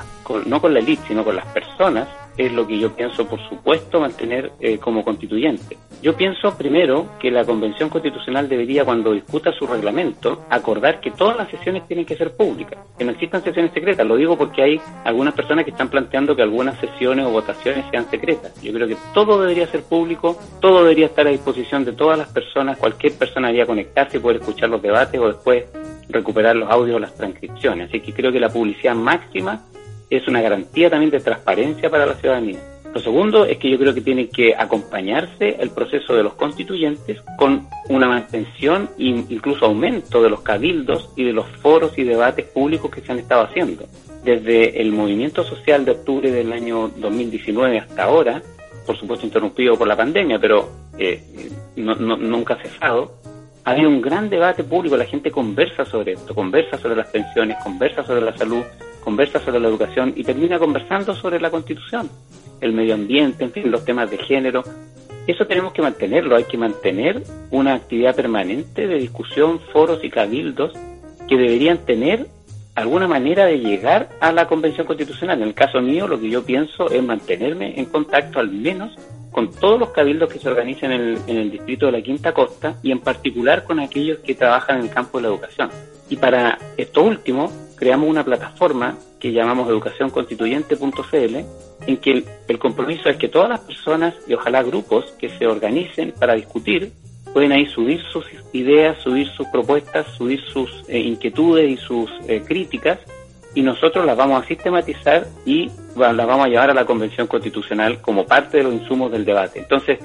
no 0.45 0.59
con 0.59 0.73
la 0.73 0.79
elite, 0.79 1.03
sino 1.07 1.23
con 1.23 1.37
las 1.37 1.45
personas, 1.53 2.09
es 2.37 2.51
lo 2.51 2.65
que 2.65 2.79
yo 2.79 2.95
pienso, 2.95 3.27
por 3.27 3.39
supuesto, 3.47 3.99
mantener 3.99 4.51
eh, 4.59 4.77
como 4.77 5.03
constituyente. 5.03 5.77
Yo 6.01 6.15
pienso 6.15 6.57
primero 6.57 7.07
que 7.19 7.29
la 7.29 7.43
Convención 7.43 7.89
Constitucional 7.89 8.47
debería, 8.47 8.85
cuando 8.85 9.11
discuta 9.11 9.51
su 9.51 9.67
reglamento, 9.67 10.45
acordar 10.49 11.01
que 11.01 11.11
todas 11.11 11.35
las 11.35 11.49
sesiones 11.49 11.85
tienen 11.87 12.05
que 12.05 12.15
ser 12.15 12.37
públicas, 12.37 12.79
que 12.97 13.03
no 13.03 13.11
existan 13.11 13.43
sesiones 13.43 13.73
secretas. 13.73 14.07
Lo 14.07 14.15
digo 14.15 14.37
porque 14.37 14.63
hay 14.63 14.81
algunas 15.03 15.33
personas 15.33 15.65
que 15.65 15.71
están 15.71 15.89
planteando 15.89 16.37
que 16.37 16.41
algunas 16.41 16.79
sesiones 16.79 17.25
o 17.25 17.31
votaciones 17.31 17.83
sean 17.91 18.09
secretas. 18.09 18.53
Yo 18.61 18.71
creo 18.71 18.87
que 18.87 18.95
todo 19.13 19.41
debería 19.41 19.67
ser 19.67 19.83
público, 19.83 20.37
todo 20.61 20.83
debería 20.83 21.07
estar 21.07 21.27
a 21.27 21.31
disposición 21.31 21.83
de 21.83 21.91
todas 21.91 22.17
las 22.17 22.29
personas, 22.29 22.77
cualquier 22.77 23.13
persona 23.13 23.47
debería 23.47 23.65
conectarse 23.65 24.17
y 24.17 24.19
poder 24.21 24.37
escuchar 24.37 24.69
los 24.69 24.81
debates 24.81 25.19
o 25.19 25.27
después 25.27 25.65
recuperar 26.07 26.55
los 26.55 26.69
audios 26.69 26.95
o 26.95 26.99
las 26.99 27.13
transcripciones. 27.15 27.89
Así 27.89 27.99
que 27.99 28.13
creo 28.13 28.31
que 28.31 28.39
la 28.39 28.49
publicidad 28.49 28.95
máxima 28.95 29.65
es 30.09 30.27
una 30.27 30.41
garantía 30.41 30.89
también 30.89 31.11
de 31.11 31.19
transparencia 31.19 31.89
para 31.89 32.05
la 32.05 32.15
ciudadanía. 32.15 32.59
Lo 32.93 32.99
segundo 32.99 33.45
es 33.45 33.57
que 33.57 33.69
yo 33.69 33.77
creo 33.77 33.93
que 33.93 34.01
tiene 34.01 34.29
que 34.29 34.55
acompañarse 34.55 35.57
el 35.59 35.69
proceso 35.69 36.15
de 36.15 36.23
los 36.23 36.33
constituyentes 36.33 37.21
con 37.37 37.67
una 37.87 38.07
mantención 38.07 38.89
e 38.97 39.03
incluso 39.05 39.65
aumento 39.65 40.23
de 40.23 40.29
los 40.29 40.41
cabildos 40.41 41.11
y 41.15 41.23
de 41.23 41.33
los 41.33 41.45
foros 41.61 41.97
y 41.97 42.03
debates 42.03 42.45
públicos 42.45 42.89
que 42.89 43.01
se 43.01 43.11
han 43.11 43.19
estado 43.19 43.43
haciendo. 43.43 43.85
Desde 44.23 44.81
el 44.81 44.91
movimiento 44.91 45.43
social 45.43 45.85
de 45.85 45.91
octubre 45.91 46.31
del 46.31 46.51
año 46.51 46.89
2019 46.97 47.77
hasta 47.77 48.03
ahora, 48.03 48.41
por 48.87 48.97
supuesto 48.97 49.25
interrumpido 49.25 49.77
por 49.77 49.87
la 49.87 49.95
pandemia, 49.95 50.39
pero 50.39 50.67
eh, 50.97 51.21
nunca 51.75 52.55
ha 52.55 52.57
cesado, 52.57 53.13
ha 53.65 53.71
habido 53.71 53.87
un 53.87 54.01
gran 54.01 54.31
debate 54.31 54.63
público, 54.63 54.97
la 54.97 55.05
gente 55.05 55.29
conversa 55.29 55.85
sobre 55.85 56.13
esto, 56.13 56.33
conversa 56.33 56.77
sobre 56.79 56.95
las 56.95 57.07
pensiones, 57.09 57.57
conversa 57.63 58.03
sobre 58.03 58.21
la 58.21 58.35
salud, 58.35 58.63
conversa 59.03 59.39
sobre 59.39 59.59
la 59.59 59.67
educación 59.67 60.13
y 60.15 60.23
termina 60.23 60.59
conversando 60.59 61.15
sobre 61.15 61.39
la 61.39 61.49
constitución, 61.49 62.09
el 62.61 62.73
medio 62.73 62.95
ambiente, 62.95 63.43
en 63.43 63.51
fin, 63.51 63.71
los 63.71 63.85
temas 63.85 64.09
de 64.11 64.17
género. 64.17 64.63
Eso 65.27 65.45
tenemos 65.45 65.73
que 65.73 65.81
mantenerlo, 65.81 66.35
hay 66.35 66.45
que 66.45 66.57
mantener 66.57 67.23
una 67.51 67.75
actividad 67.75 68.15
permanente 68.15 68.87
de 68.87 68.95
discusión, 68.95 69.59
foros 69.71 70.03
y 70.03 70.09
cabildos 70.09 70.73
que 71.27 71.37
deberían 71.37 71.77
tener 71.85 72.27
alguna 72.75 73.07
manera 73.07 73.45
de 73.45 73.59
llegar 73.59 74.09
a 74.19 74.31
la 74.31 74.47
Convención 74.47 74.87
Constitucional. 74.87 75.41
En 75.41 75.49
el 75.49 75.53
caso 75.53 75.81
mío, 75.81 76.07
lo 76.07 76.19
que 76.19 76.29
yo 76.29 76.43
pienso 76.43 76.89
es 76.89 77.03
mantenerme 77.03 77.79
en 77.79 77.85
contacto 77.85 78.39
al 78.39 78.49
menos 78.49 78.95
con 79.31 79.51
todos 79.51 79.79
los 79.79 79.89
cabildos 79.89 80.31
que 80.31 80.39
se 80.39 80.49
organizan 80.49 80.91
en 80.91 81.01
el, 81.01 81.19
en 81.27 81.37
el 81.37 81.51
distrito 81.51 81.85
de 81.85 81.91
la 81.91 82.01
Quinta 82.01 82.33
Costa 82.33 82.77
y 82.81 82.91
en 82.91 82.99
particular 82.99 83.63
con 83.63 83.79
aquellos 83.79 84.19
que 84.19 84.33
trabajan 84.33 84.77
en 84.77 84.85
el 84.85 84.89
campo 84.89 85.17
de 85.17 85.23
la 85.23 85.27
educación. 85.29 85.69
Y 86.09 86.15
para 86.15 86.57
esto 86.77 87.03
último, 87.03 87.51
creamos 87.79 88.09
una 88.09 88.25
plataforma 88.25 88.97
que 89.19 89.31
llamamos 89.31 89.69
educacionconstituyente.cl, 89.69 91.35
en 91.87 91.97
que 91.97 92.25
el, 92.47 92.59
compromiso 92.59 93.09
es 93.09 93.17
que 93.17 93.29
todas 93.29 93.49
las 93.49 93.61
personas 93.61 94.13
y 94.27 94.33
ojalá 94.33 94.61
grupos 94.63 95.05
que 95.17 95.29
se 95.29 95.47
organicen 95.47 96.13
para 96.19 96.35
discutir 96.35 96.91
pueden 97.33 97.53
ahí 97.53 97.65
subir 97.67 98.01
sus 98.11 98.25
ideas, 98.53 98.97
subir 99.01 99.27
sus 99.29 99.47
propuestas, 99.47 100.07
subir 100.17 100.41
sus 100.51 100.69
eh, 100.89 100.99
inquietudes 100.99 101.69
y 101.69 101.77
sus 101.77 102.09
eh, 102.27 102.43
críticas 102.45 102.99
y 103.55 103.61
nosotros 103.61 104.05
las 104.05 104.17
vamos 104.17 104.43
a 104.43 104.47
sistematizar 104.47 105.27
y 105.45 105.71
las 105.95 106.27
vamos 106.27 106.45
a 106.45 106.49
llevar 106.49 106.69
a 106.69 106.73
la 106.73 106.85
Convención 106.85 107.27
Constitucional 107.27 108.01
como 108.01 108.25
parte 108.25 108.57
de 108.57 108.63
los 108.63 108.73
insumos 108.73 109.11
del 109.11 109.25
debate. 109.25 109.59
Entonces, 109.59 109.99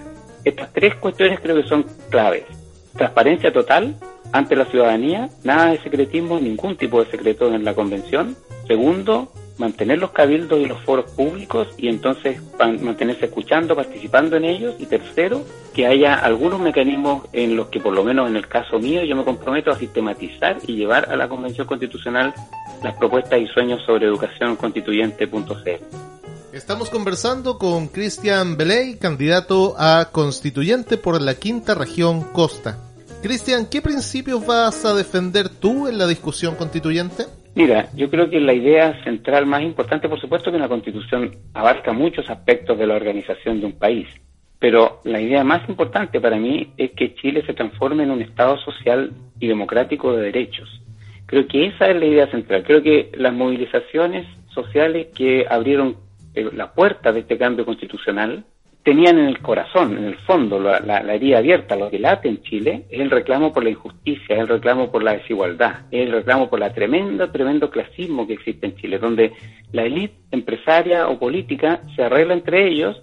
estas 0.45 0.73
tres 0.73 0.95
cuestiones 0.97 1.41
creo 1.41 1.57
que 1.57 1.69
son 1.69 1.85
claves. 2.11 2.45
Transparencia 2.97 3.53
total, 3.53 3.97
ante 4.33 4.57
la 4.57 4.65
ciudadanía, 4.67 5.31
nada 5.43 5.71
de 5.71 5.83
secretismo, 5.83 6.41
ningún 6.41 6.77
tipo 6.77 7.03
de 7.03 7.11
secreto 7.11 7.53
en 7.53 7.65
la 7.65 7.75
convención. 7.75 8.37
Segundo, 8.67 9.31
mantener 9.59 9.99
los 9.99 10.11
cabildos 10.11 10.59
y 10.61 10.67
los 10.67 10.81
foros 10.83 11.11
públicos 11.13 11.69
y 11.77 11.89
entonces 11.89 12.41
mantenerse 12.59 13.27
escuchando, 13.27 13.77
participando 13.77 14.37
en 14.37 14.45
ellos. 14.45 14.75
Y 14.79 14.87
tercero, 14.87 15.45
que 15.73 15.87
haya 15.87 16.15
algunos 16.15 16.61
mecanismos 16.61 17.25
en 17.33 17.57
los 17.57 17.69
que, 17.69 17.81
por 17.81 17.95
lo 17.95 18.05
menos 18.05 18.29
en 18.29 18.37
el 18.37 18.49
caso 18.49 18.79
mío, 18.79 19.03
yo 19.05 19.17
me 19.17 19.25
comprometo 19.25 19.71
a 19.71 19.79
sistematizar 19.79 20.59
y 20.67 20.77
llevar 20.77 21.11
a 21.11 21.17
la 21.17 21.29
Convención 21.29 21.67
Constitucional 21.67 22.35
las 22.83 22.95
propuestas 22.97 23.41
y 23.41 23.47
sueños 23.47 23.83
sobre 23.85 24.07
educación 24.07 24.57
constituyente.cl. 24.57 26.15
Estamos 26.53 26.89
conversando 26.89 27.59
con 27.59 27.89
Cristian 27.89 28.57
Beley, 28.57 28.97
candidato 28.97 29.75
a 29.77 30.11
constituyente 30.13 30.97
por 30.97 31.21
la 31.21 31.35
quinta 31.35 31.75
región 31.75 32.23
Costa. 32.33 32.84
Cristian, 33.25 33.65
¿qué 33.71 33.81
principios 33.81 34.47
vas 34.47 34.85
a 34.85 34.93
defender 34.93 35.49
tú 35.49 35.89
en 35.89 35.97
la 35.97 36.07
discusión 36.07 36.57
constituyente? 36.57 37.25
Mira, 37.55 37.89
yo 37.95 38.11
creo 38.11 38.29
que 38.29 38.39
la 38.39 38.53
idea 38.53 39.03
central 39.03 39.47
más 39.47 39.63
importante, 39.63 40.11
por 40.11 40.21
supuesto 40.21 40.51
que 40.51 40.59
una 40.59 40.69
constitución 40.69 41.35
abarca 41.55 41.95
muchos 41.95 42.29
aspectos 42.29 42.79
de 42.79 42.87
la 42.87 42.97
organización 42.97 43.61
de 43.61 43.67
un 43.67 43.79
país, 43.79 44.07
pero 44.59 45.01
la 45.05 45.23
idea 45.23 45.43
más 45.43 45.67
importante 45.71 46.21
para 46.21 46.37
mí 46.37 46.75
es 46.77 46.91
que 46.91 47.15
Chile 47.15 47.43
se 47.47 47.55
transforme 47.55 48.03
en 48.03 48.11
un 48.11 48.21
Estado 48.21 48.59
social 48.59 49.15
y 49.41 49.49
democrático 49.49 50.15
de 50.15 50.25
derechos. 50.25 50.83
Creo 51.25 51.49
que 51.49 51.69
esa 51.69 51.89
es 51.89 51.97
la 51.97 52.05
idea 52.05 52.31
central. 52.31 52.63
Creo 52.63 52.83
que 52.83 53.11
las 53.15 53.33
movilizaciones 53.33 54.27
sociales 54.53 55.07
que 55.17 55.47
abrieron 55.49 55.97
eh, 56.35 56.51
la 56.53 56.75
puerta 56.75 57.11
de 57.11 57.21
este 57.21 57.39
cambio 57.39 57.65
constitucional 57.65 58.45
tenían 58.85 59.19
en 59.19 59.27
el 59.27 59.41
corazón, 59.41 59.97
en 59.97 60.05
el 60.05 60.17
fondo, 60.19 60.61
la, 60.61 60.99
herida 61.15 61.39
abierta, 61.39 61.75
lo 61.75 61.91
que 61.91 61.99
late 61.99 62.29
en 62.29 62.43
Chile, 62.43 62.85
es 62.91 63.01
el 63.01 63.11
reclamo 63.11 63.51
por 63.51 63.65
la 63.65 63.71
injusticia, 63.71 64.37
es 64.37 64.41
el 64.43 64.49
reclamo 64.49 64.93
por 64.93 65.03
la 65.03 65.15
desigualdad, 65.15 65.87
es 65.91 66.07
el 66.07 66.13
reclamo 66.13 66.51
por 66.51 66.61
la 66.61 66.73
tremenda, 66.75 67.33
tremendo 67.33 67.71
clasismo 67.71 68.27
que 68.27 68.35
existe 68.35 68.67
en 68.67 68.77
Chile, 68.77 68.99
donde 68.99 69.33
la 69.73 69.85
élite 69.85 70.15
empresaria 70.31 71.09
o 71.09 71.19
política 71.19 71.81
se 71.97 72.03
arregla 72.05 72.35
entre 72.35 72.69
ellos 72.69 73.03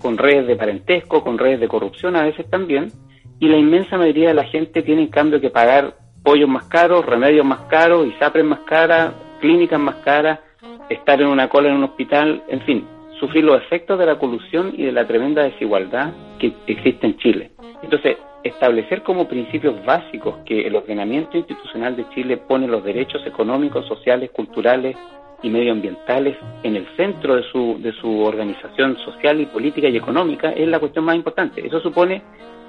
con 0.00 0.16
redes 0.16 0.46
de 0.46 0.56
parentesco, 0.56 1.22
con 1.22 1.36
redes 1.36 1.60
de 1.60 1.68
corrupción 1.68 2.16
a 2.16 2.22
veces 2.22 2.48
también, 2.48 2.90
y 3.38 3.48
la 3.48 3.58
inmensa 3.58 3.98
mayoría 3.98 4.28
de 4.28 4.34
la 4.34 4.44
gente 4.44 4.82
tiene 4.82 5.02
en 5.02 5.08
cambio 5.08 5.42
que 5.42 5.50
pagar 5.50 5.94
pollos 6.22 6.48
más 6.48 6.64
caros, 6.64 7.04
remedios 7.04 7.44
más 7.44 7.60
caros, 7.68 8.06
ISAPRES 8.06 8.44
más 8.46 8.60
caras, 8.60 9.12
clínicas 9.40 9.78
más 9.78 9.96
caras, 9.96 10.40
estar 10.88 11.20
en 11.20 11.28
una 11.28 11.48
cola 11.48 11.68
en 11.68 11.76
un 11.76 11.84
hospital, 11.84 12.42
en 12.48 12.60
fin, 12.62 12.86
sufrir 13.18 13.44
los 13.44 13.60
efectos 13.62 13.98
de 13.98 14.06
la 14.06 14.18
colusión 14.18 14.72
y 14.76 14.84
de 14.84 14.92
la 14.92 15.06
tremenda 15.06 15.42
desigualdad 15.42 16.12
que 16.38 16.52
existe 16.66 17.06
en 17.06 17.16
Chile. 17.18 17.50
Entonces, 17.82 18.16
establecer 18.44 19.02
como 19.02 19.28
principios 19.28 19.84
básicos 19.84 20.36
que 20.44 20.66
el 20.66 20.76
ordenamiento 20.76 21.36
institucional 21.36 21.96
de 21.96 22.08
Chile 22.10 22.36
pone 22.36 22.68
los 22.68 22.84
derechos 22.84 23.26
económicos, 23.26 23.86
sociales, 23.86 24.30
culturales 24.30 24.96
y 25.42 25.50
medioambientales 25.50 26.36
en 26.62 26.76
el 26.76 26.86
centro 26.96 27.36
de 27.36 27.42
su, 27.44 27.78
de 27.80 27.92
su 27.92 28.22
organización 28.22 28.96
social 29.04 29.40
y 29.40 29.46
política 29.46 29.88
y 29.88 29.96
económica 29.96 30.50
es 30.50 30.68
la 30.68 30.80
cuestión 30.80 31.04
más 31.04 31.16
importante. 31.16 31.64
Eso 31.64 31.80
supone 31.80 32.22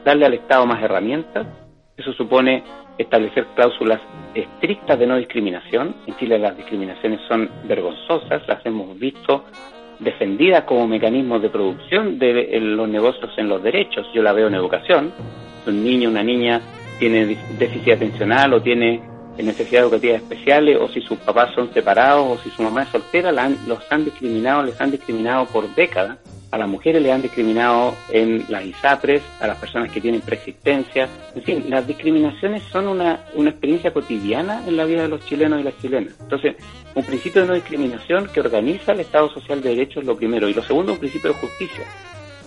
darle 0.03 0.25
al 0.25 0.34
Estado 0.34 0.65
más 0.65 0.82
herramientas, 0.82 1.48
eso 1.98 2.13
supone 2.13 2.63
establecer 2.98 3.46
cláusulas 3.56 4.00
estrictas 4.34 5.00
de 5.00 5.08
no 5.08 5.18
discriminación. 5.18 5.96
En 6.06 6.15
Chile 6.18 6.38
las 6.38 6.56
discriminaciones 6.56 7.20
son 7.27 7.50
vergonzosas, 7.65 8.48
las 8.48 8.65
hemos 8.65 8.98
visto 9.00 9.46
defendidas 10.00 10.63
como 10.63 10.88
mecanismos 10.88 11.41
de 11.41 11.50
producción 11.50 12.18
de 12.18 12.60
los 12.60 12.88
negocios 12.88 13.32
en 13.38 13.50
los 13.50 13.62
derechos. 13.62 14.08
Yo 14.13 14.24
la 14.24 14.34
veo 14.34 14.48
en 14.48 14.56
educación. 14.56 15.12
Un 15.68 15.84
niño, 15.84 16.10
una 16.10 16.24
niña 16.24 16.62
tiene 17.00 17.38
déficit 17.58 17.94
atencional 17.94 18.53
o 18.53 18.62
tiene 18.62 19.01
necesidades 19.46 19.88
educativas 19.88 20.22
especiales 20.22 20.77
o 20.79 20.88
si 20.89 21.01
sus 21.01 21.17
papás 21.19 21.53
son 21.55 21.74
separados 21.74 22.25
o 22.27 22.43
si 22.43 22.50
su 22.50 22.62
mamá 22.63 22.84
es 22.84 22.89
soltera, 22.89 23.31
los 23.31 23.91
han 23.91 24.05
discriminado, 24.05 24.63
les 24.63 24.79
han 24.79 24.91
discriminado 24.91 25.46
por 25.46 25.74
décadas 25.75 26.17
a 26.51 26.58
las 26.58 26.67
mujeres 26.67 27.01
le 27.01 27.12
han 27.12 27.22
discriminado 27.22 27.93
en 28.10 28.46
las 28.50 28.65
ISAPRES, 28.65 29.22
a 29.39 29.48
las 29.48 29.58
personas 29.58 29.91
que 29.91 30.01
tienen 30.01 30.22
preexistencia. 30.22 31.08
En 31.36 31.43
fin, 31.43 31.65
las 31.69 31.86
discriminaciones 31.86 32.63
son 32.63 32.88
una, 32.88 33.19
una 33.36 33.51
experiencia 33.51 33.93
cotidiana 33.93 34.63
en 34.67 34.75
la 34.75 34.86
vida 34.86 35.03
de 35.03 35.10
los 35.10 35.24
chilenos 35.25 35.60
y 35.62 35.63
las 35.63 35.77
chilenas. 35.77 36.13
Entonces, 36.19 36.55
un 36.96 37.03
principio 37.03 37.41
de 37.41 37.48
no 37.48 37.53
discriminación 37.53 38.27
que 38.34 38.39
organiza 38.39 38.93
el 38.93 39.01
Estado 39.01 39.29
Social 39.29 39.62
de 39.62 39.69
Derechos 39.69 39.98
es 39.98 40.08
lo 40.08 40.17
primero. 40.17 40.50
Y 40.50 40.53
lo 40.53 40.63
segundo, 40.63 40.93
un 40.93 41.00
principio 41.00 41.34
de 41.34 41.39
justicia. 41.39 41.86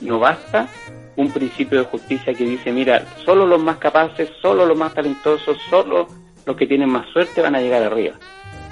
No 0.01 0.19
basta 0.19 0.69
un 1.15 1.31
principio 1.31 1.79
de 1.79 1.85
justicia 1.85 2.35
que 2.35 2.45
dice, 2.45 2.73
mira, 2.73 3.05
solo 3.25 3.47
los 3.47 3.63
más 3.63 3.77
capaces, 3.77 4.31
solo 4.41 4.67
los 4.67 4.77
más 4.77 4.95
talentosos, 4.95 5.59
solo 5.71 6.09
los 6.47 6.57
que 6.57 6.67
tienen 6.67 6.89
más 6.89 7.09
suerte 7.11 7.41
van 7.41 7.55
a 7.55 7.61
llegar 7.61 7.83
arriba 7.83 8.15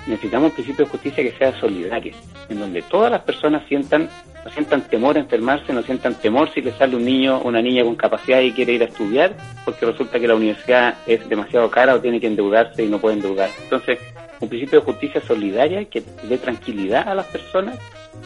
necesitamos 0.06 0.50
un 0.50 0.54
principio 0.54 0.84
de 0.84 0.90
justicia 0.90 1.22
que 1.22 1.32
sea 1.32 1.58
solidario, 1.60 2.14
en 2.48 2.58
donde 2.58 2.82
todas 2.82 3.10
las 3.10 3.22
personas 3.22 3.62
sientan, 3.68 4.08
no 4.44 4.50
sientan 4.50 4.82
temor 4.82 5.16
a 5.16 5.20
enfermarse, 5.20 5.72
no 5.72 5.82
sientan 5.82 6.14
temor 6.14 6.50
si 6.52 6.60
le 6.62 6.72
sale 6.72 6.96
un 6.96 7.04
niño 7.04 7.38
o 7.38 7.48
una 7.48 7.62
niña 7.62 7.84
con 7.84 7.96
capacidad 7.96 8.40
y 8.40 8.52
quiere 8.52 8.72
ir 8.72 8.82
a 8.82 8.86
estudiar, 8.86 9.36
porque 9.64 9.86
resulta 9.86 10.18
que 10.18 10.28
la 10.28 10.34
universidad 10.34 10.94
es 11.06 11.26
demasiado 11.28 11.70
cara 11.70 11.94
o 11.94 12.00
tiene 12.00 12.20
que 12.20 12.26
endeudarse 12.26 12.82
y 12.82 12.88
no 12.88 12.98
puede 12.98 13.16
endeudar. 13.16 13.50
Entonces, 13.62 13.98
un 14.40 14.48
principio 14.48 14.80
de 14.80 14.86
justicia 14.86 15.20
solidaria 15.20 15.84
que 15.84 16.02
dé 16.22 16.38
tranquilidad 16.38 17.08
a 17.08 17.14
las 17.14 17.26
personas 17.26 17.78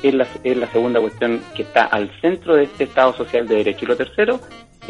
es 0.03 0.15
la, 0.15 0.27
es 0.45 0.57
la 0.57 0.69
segunda 0.69 1.01
cuestión 1.01 1.41
que 1.55 1.63
está 1.63 1.87
al 1.87 2.11
centro 2.21 2.55
de 2.55 2.65
este 2.65 2.85
Estado 2.85 3.15
social 3.15 3.49
de 3.49 3.57
derecho. 3.57 3.85
Y 3.85 3.89
lo 3.89 3.97
tercero 3.97 4.41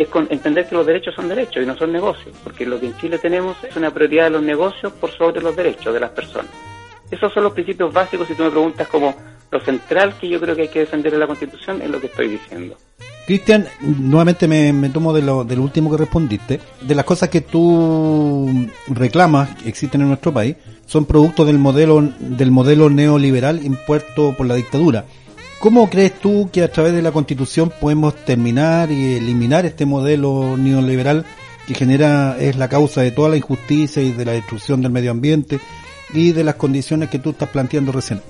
es 0.03 0.09
con 0.09 0.27
entender 0.31 0.69
que 0.69 0.75
los 0.75 0.87
derechos 0.87 1.15
son 1.15 1.29
derechos 1.29 1.63
y 1.63 1.67
no 1.67 1.77
son 1.77 1.93
negocios, 1.93 2.35
porque 2.43 2.67
lo 2.67 2.81
que 2.81 2.87
en 2.87 2.97
Chile 2.99 3.19
tenemos 3.19 3.57
es 3.65 3.77
una 3.77 3.93
prioridad 3.93 4.25
de 4.25 4.31
los 4.31 4.43
negocios 4.43 4.93
por 4.93 5.11
sobre 5.11 5.41
los 5.41 5.55
derechos 5.55 5.95
de 5.95 6.01
las 6.01 6.11
personas. 6.11 6.51
Esos 7.11 7.33
son 7.33 7.45
los 7.45 7.53
principios 7.53 7.93
básicos, 7.93 8.27
si 8.27 8.35
tú 8.35 8.43
me 8.43 8.51
preguntas 8.51 8.89
como 8.89 9.15
lo 9.51 9.61
central 9.61 10.15
que 10.21 10.29
yo 10.29 10.41
creo 10.41 10.57
que 10.57 10.63
hay 10.63 10.69
que 10.69 10.81
defender 10.81 11.15
en 11.15 11.21
la 11.21 11.27
Constitución, 11.27 11.81
es 11.81 11.89
lo 11.89 12.01
que 12.01 12.07
estoy 12.07 12.29
diciendo. 12.29 12.77
Cristian, 13.27 13.67
nuevamente 13.81 14.47
me, 14.47 14.89
tomo 14.91 15.15
de 15.15 15.23
lo, 15.23 15.45
del 15.45 15.59
último 15.59 15.91
que 15.91 15.97
respondiste. 15.97 16.61
De 16.83 16.95
las 16.95 17.07
cosas 17.07 17.31
que 17.31 17.41
tú 17.41 18.69
reclamas 18.89 19.55
que 19.57 19.69
existen 19.69 20.03
en 20.03 20.09
nuestro 20.09 20.33
país, 20.33 20.57
son 20.87 21.07
productos 21.07 21.47
del 21.47 21.59
modelo, 21.59 22.03
del 22.19 22.51
modelo 22.51 22.91
neoliberal 22.91 23.65
impuesto 23.65 24.35
por 24.37 24.47
la 24.47 24.57
dictadura. 24.57 25.07
¿Cómo 25.65 25.89
crees 25.89 26.13
tú 26.21 26.51
que 26.53 26.63
a 26.63 26.71
través 26.71 26.93
de 26.93 27.01
la 27.01 27.11
Constitución 27.11 27.73
podemos 27.81 28.15
terminar 28.27 28.91
y 28.91 29.15
eliminar 29.15 29.65
este 29.65 29.87
modelo 29.87 30.59
neoliberal 30.59 31.25
que 31.67 31.73
genera, 31.73 32.37
es 32.39 32.57
la 32.57 32.69
causa 32.69 33.01
de 33.01 33.13
toda 33.13 33.31
la 33.31 33.39
injusticia 33.39 34.03
y 34.03 34.13
de 34.13 34.27
la 34.27 34.33
destrucción 34.33 34.83
del 34.83 34.93
medio 34.93 35.11
ambiente 35.11 35.61
y 36.13 36.33
de 36.33 36.45
las 36.45 36.57
condiciones 36.57 37.09
que 37.09 37.19
tú 37.19 37.31
estás 37.31 37.49
planteando 37.49 37.93
recién. 37.93 38.21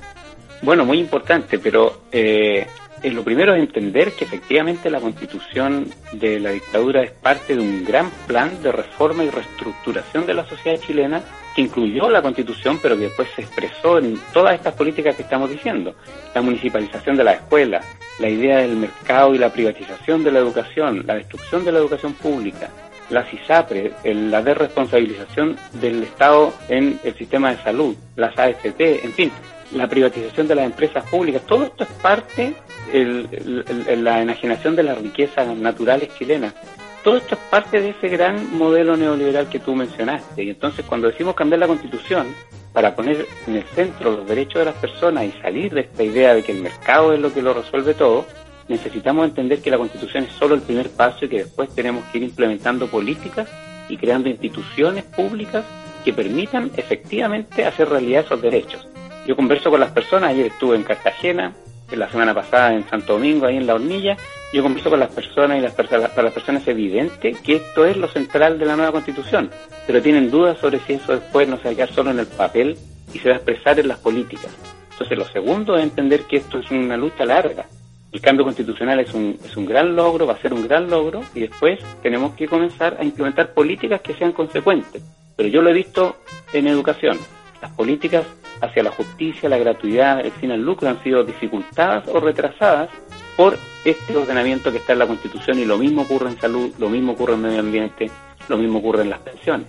Bueno, 0.62 0.84
muy 0.84 1.00
importante, 1.00 1.58
pero 1.58 2.02
eh, 2.12 2.68
lo 3.10 3.22
primero 3.22 3.54
es 3.54 3.60
entender 3.60 4.12
que 4.12 4.24
efectivamente 4.24 4.90
la 4.90 5.00
constitución 5.00 5.88
de 6.12 6.40
la 6.40 6.50
dictadura 6.50 7.02
es 7.02 7.10
parte 7.10 7.54
de 7.54 7.60
un 7.60 7.84
gran 7.84 8.10
plan 8.26 8.62
de 8.62 8.72
reforma 8.72 9.24
y 9.24 9.30
reestructuración 9.30 10.26
de 10.26 10.34
la 10.34 10.46
sociedad 10.46 10.80
chilena 10.80 11.22
que 11.54 11.62
incluyó 11.62 12.08
la 12.08 12.22
constitución, 12.22 12.78
pero 12.82 12.96
que 12.96 13.04
después 13.04 13.28
se 13.36 13.42
expresó 13.42 13.98
en 13.98 14.18
todas 14.32 14.54
estas 14.54 14.74
políticas 14.74 15.16
que 15.16 15.22
estamos 15.22 15.50
diciendo. 15.50 15.94
La 16.34 16.40
municipalización 16.40 17.16
de 17.16 17.24
la 17.24 17.32
escuela, 17.34 17.82
la 18.18 18.28
idea 18.28 18.58
del 18.58 18.76
mercado 18.76 19.34
y 19.34 19.38
la 19.38 19.52
privatización 19.52 20.24
de 20.24 20.32
la 20.32 20.38
educación, 20.38 21.04
la 21.06 21.14
destrucción 21.14 21.64
de 21.64 21.72
la 21.72 21.78
educación 21.78 22.14
pública, 22.14 22.70
las 23.10 23.32
ISAPRE, 23.32 23.92
la 24.04 24.42
desresponsabilización 24.42 25.56
del 25.74 26.04
Estado 26.04 26.52
en 26.68 26.98
el 27.04 27.14
sistema 27.14 27.50
de 27.50 27.62
salud, 27.62 27.94
las 28.16 28.36
AFP, 28.38 29.04
en 29.04 29.12
fin, 29.12 29.30
la 29.74 29.88
privatización 29.88 30.48
de 30.48 30.54
las 30.54 30.66
empresas 30.66 31.04
públicas, 31.10 31.42
todo 31.46 31.64
esto 31.64 31.84
es 31.84 31.90
parte 32.00 32.54
de 32.92 33.96
la 33.96 34.22
enajenación 34.22 34.76
de 34.76 34.84
las 34.84 34.98
riquezas 34.98 35.46
naturales 35.56 36.10
chilenas. 36.16 36.54
Todo 37.02 37.18
esto 37.18 37.34
es 37.34 37.40
parte 37.50 37.80
de 37.80 37.90
ese 37.90 38.08
gran 38.08 38.56
modelo 38.56 38.96
neoliberal 38.96 39.48
que 39.48 39.58
tú 39.58 39.74
mencionaste. 39.74 40.42
Y 40.42 40.50
entonces 40.50 40.86
cuando 40.86 41.08
decimos 41.08 41.34
cambiar 41.34 41.60
la 41.60 41.66
constitución 41.66 42.28
para 42.72 42.96
poner 42.96 43.26
en 43.46 43.56
el 43.56 43.64
centro 43.64 44.12
los 44.12 44.26
derechos 44.26 44.60
de 44.60 44.64
las 44.64 44.74
personas 44.76 45.24
y 45.24 45.32
salir 45.42 45.74
de 45.74 45.82
esta 45.82 46.02
idea 46.02 46.34
de 46.34 46.42
que 46.42 46.52
el 46.52 46.62
mercado 46.62 47.12
es 47.12 47.20
lo 47.20 47.32
que 47.32 47.42
lo 47.42 47.52
resuelve 47.52 47.94
todo, 47.94 48.24
necesitamos 48.68 49.28
entender 49.28 49.60
que 49.60 49.70
la 49.70 49.78
Constitución 49.78 50.24
es 50.24 50.32
solo 50.32 50.54
el 50.54 50.62
primer 50.62 50.88
paso 50.90 51.24
y 51.24 51.28
que 51.28 51.44
después 51.44 51.68
tenemos 51.74 52.04
que 52.06 52.18
ir 52.18 52.24
implementando 52.24 52.88
políticas 52.88 53.48
y 53.88 53.96
creando 53.96 54.28
instituciones 54.28 55.04
públicas 55.04 55.64
que 56.04 56.12
permitan 56.12 56.70
efectivamente 56.76 57.64
hacer 57.64 57.88
realidad 57.88 58.24
esos 58.24 58.40
derechos. 58.40 58.86
Yo 59.26 59.36
converso 59.36 59.70
con 59.70 59.80
las 59.80 59.90
personas, 59.90 60.30
ayer 60.30 60.46
estuve 60.46 60.76
en 60.76 60.82
Cartagena, 60.82 61.52
la 61.90 62.10
semana 62.10 62.34
pasada 62.34 62.74
en 62.74 62.88
Santo 62.88 63.14
Domingo, 63.14 63.46
ahí 63.46 63.56
en 63.56 63.66
La 63.66 63.74
Hornilla, 63.74 64.16
yo 64.52 64.62
converso 64.62 64.90
con 64.90 65.00
las 65.00 65.12
personas 65.12 65.58
y 65.58 65.60
las 65.60 65.72
para 65.72 66.22
las 66.22 66.32
personas 66.32 66.62
es 66.62 66.68
evidente 66.68 67.36
que 67.42 67.56
esto 67.56 67.86
es 67.86 67.96
lo 67.96 68.08
central 68.08 68.58
de 68.58 68.66
la 68.66 68.76
nueva 68.76 68.92
constitución, 68.92 69.50
pero 69.86 70.02
tienen 70.02 70.30
dudas 70.30 70.58
sobre 70.58 70.80
si 70.80 70.94
eso 70.94 71.12
después 71.12 71.48
no 71.48 71.56
se 71.58 71.64
va 71.64 71.70
a 71.70 71.74
quedar 71.74 71.92
solo 71.92 72.10
en 72.10 72.18
el 72.18 72.26
papel 72.26 72.76
y 73.12 73.18
se 73.18 73.28
va 73.28 73.34
a 73.34 73.38
expresar 73.38 73.78
en 73.78 73.88
las 73.88 73.98
políticas. 73.98 74.50
Entonces 74.92 75.18
lo 75.18 75.24
segundo 75.26 75.76
es 75.76 75.82
entender 75.82 76.22
que 76.22 76.36
esto 76.36 76.58
es 76.58 76.70
una 76.70 76.96
lucha 76.96 77.24
larga, 77.24 77.66
el 78.12 78.20
cambio 78.20 78.44
constitucional 78.44 79.00
es 79.00 79.12
un, 79.12 79.36
es 79.44 79.56
un 79.56 79.66
gran 79.66 79.96
logro, 79.96 80.24
va 80.24 80.34
a 80.34 80.40
ser 80.40 80.54
un 80.54 80.68
gran 80.68 80.88
logro, 80.88 81.22
y 81.34 81.40
después 81.40 81.80
tenemos 82.00 82.34
que 82.34 82.46
comenzar 82.46 82.96
a 83.00 83.04
implementar 83.04 83.52
políticas 83.52 84.00
que 84.02 84.14
sean 84.14 84.30
consecuentes. 84.30 85.02
Pero 85.34 85.48
yo 85.48 85.62
lo 85.62 85.70
he 85.70 85.72
visto 85.72 86.16
en 86.52 86.68
educación. 86.68 87.18
Las 87.60 87.72
políticas 87.72 88.24
hacia 88.60 88.82
la 88.82 88.90
justicia, 88.90 89.48
la 89.48 89.58
gratuidad, 89.58 90.20
el 90.20 90.32
fin 90.32 90.50
al 90.50 90.62
lucro 90.62 90.88
han 90.88 91.02
sido 91.02 91.24
dificultadas 91.24 92.06
o 92.08 92.20
retrasadas 92.20 92.88
por 93.36 93.58
este 93.84 94.16
ordenamiento 94.16 94.70
que 94.70 94.78
está 94.78 94.92
en 94.92 95.00
la 95.00 95.06
Constitución 95.06 95.58
y 95.58 95.64
lo 95.64 95.76
mismo 95.78 96.02
ocurre 96.02 96.30
en 96.30 96.40
salud, 96.40 96.72
lo 96.78 96.88
mismo 96.88 97.12
ocurre 97.12 97.34
en 97.34 97.42
medio 97.42 97.60
ambiente, 97.60 98.10
lo 98.48 98.56
mismo 98.56 98.78
ocurre 98.78 99.02
en 99.02 99.10
las 99.10 99.20
pensiones. 99.20 99.66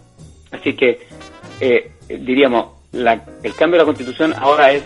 Así 0.52 0.74
que 0.74 1.08
eh, 1.60 1.92
diríamos, 2.08 2.68
el 2.94 3.56
cambio 3.56 3.78
de 3.78 3.80
la 3.80 3.86
Constitución 3.86 4.34
ahora 4.38 4.72
es 4.72 4.84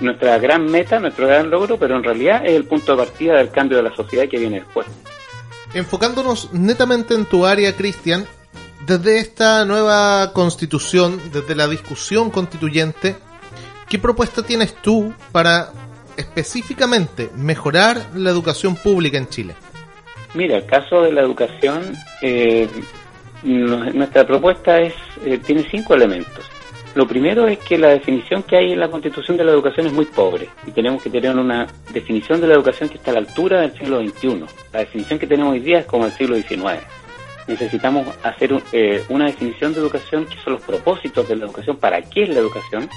nuestra 0.00 0.38
gran 0.38 0.66
meta, 0.66 0.98
nuestro 0.98 1.26
gran 1.26 1.50
logro, 1.50 1.78
pero 1.78 1.96
en 1.96 2.02
realidad 2.02 2.44
es 2.44 2.52
el 2.52 2.64
punto 2.64 2.92
de 2.92 3.04
partida 3.04 3.36
del 3.36 3.50
cambio 3.50 3.76
de 3.76 3.84
la 3.84 3.94
sociedad 3.94 4.28
que 4.28 4.38
viene 4.38 4.60
después. 4.60 4.86
Enfocándonos 5.74 6.52
netamente 6.52 7.14
en 7.14 7.24
tu 7.24 7.46
área, 7.46 7.74
Cristian, 7.76 8.26
desde 8.86 9.18
esta 9.18 9.64
nueva 9.64 10.32
constitución, 10.32 11.20
desde 11.32 11.54
la 11.54 11.68
discusión 11.68 12.30
constituyente, 12.30 13.16
¿qué 13.92 13.98
propuesta 13.98 14.42
tienes 14.42 14.74
tú 14.76 15.12
para 15.32 15.68
específicamente 16.16 17.28
mejorar 17.36 17.98
la 18.14 18.30
educación 18.30 18.74
pública 18.74 19.18
en 19.18 19.28
Chile? 19.28 19.54
Mira, 20.32 20.56
el 20.56 20.64
caso 20.64 21.02
de 21.02 21.12
la 21.12 21.20
educación, 21.20 21.92
eh, 22.22 22.66
nuestra 23.42 24.26
propuesta 24.26 24.80
es 24.80 24.94
eh, 25.26 25.36
tiene 25.44 25.66
cinco 25.70 25.92
elementos. 25.92 26.42
Lo 26.94 27.06
primero 27.06 27.46
es 27.46 27.58
que 27.58 27.76
la 27.76 27.88
definición 27.88 28.44
que 28.44 28.56
hay 28.56 28.72
en 28.72 28.80
la 28.80 28.88
Constitución 28.88 29.36
de 29.36 29.44
la 29.44 29.52
educación 29.52 29.86
es 29.86 29.92
muy 29.92 30.06
pobre 30.06 30.48
y 30.66 30.70
tenemos 30.70 31.02
que 31.02 31.10
tener 31.10 31.36
una 31.36 31.66
definición 31.92 32.40
de 32.40 32.46
la 32.46 32.54
educación 32.54 32.88
que 32.88 32.96
está 32.96 33.10
a 33.10 33.14
la 33.14 33.20
altura 33.20 33.60
del 33.60 33.74
siglo 33.74 34.00
XXI. 34.00 34.44
La 34.72 34.78
definición 34.78 35.18
que 35.18 35.26
tenemos 35.26 35.52
hoy 35.52 35.60
día 35.60 35.80
es 35.80 35.84
como 35.84 36.06
el 36.06 36.12
siglo 36.12 36.36
XIX. 36.36 36.80
Necesitamos 37.46 38.06
hacer 38.22 38.54
eh, 38.72 39.04
una 39.10 39.26
definición 39.26 39.74
de 39.74 39.80
educación 39.80 40.24
que 40.24 40.36
son 40.42 40.54
los 40.54 40.62
propósitos 40.62 41.28
de 41.28 41.36
la 41.36 41.44
educación, 41.44 41.76
para 41.76 42.00
qué 42.00 42.22
es 42.22 42.30
la 42.30 42.38
educación, 42.38 42.88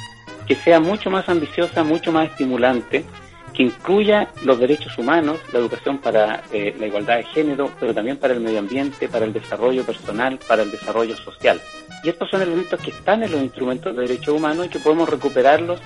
que 0.48 0.56
sea 0.56 0.80
mucho 0.80 1.10
más 1.10 1.28
ambiciosa, 1.30 1.84
mucho 1.84 2.12
más 2.12 2.30
estimulante, 2.30 3.06
que 3.54 3.64
incluya 3.64 4.30
los 4.44 4.60
derechos 4.60 4.98
humanos, 4.98 5.40
la 5.54 5.60
educación 5.60 5.98
para 6.00 6.44
eh, 6.52 6.76
la 6.78 6.88
igualdad 6.88 7.18
de 7.18 7.24
género, 7.24 7.72
pero 7.80 7.94
también 7.94 8.18
para 8.18 8.34
el 8.34 8.42
medio 8.42 8.60
ambiente, 8.60 9.08
para 9.08 9.26
el 9.26 9.34
desarrollo 9.34 9.84
personal, 9.84 10.38
para 10.48 10.64
el 10.64 10.72
desarrollo 10.72 11.16
social. 11.16 11.62
Y 12.04 12.10
estos 12.10 12.30
son 12.30 12.42
elementos 12.42 12.80
que 12.82 12.92
están 12.92 13.24
en 13.24 13.32
los 13.32 13.42
instrumentos 13.42 13.96
de 13.96 14.02
derechos 14.02 14.36
humanos 14.36 14.66
y 14.66 14.70
que 14.70 14.80
podemos 14.80 15.10
recuperarlos 15.10 15.80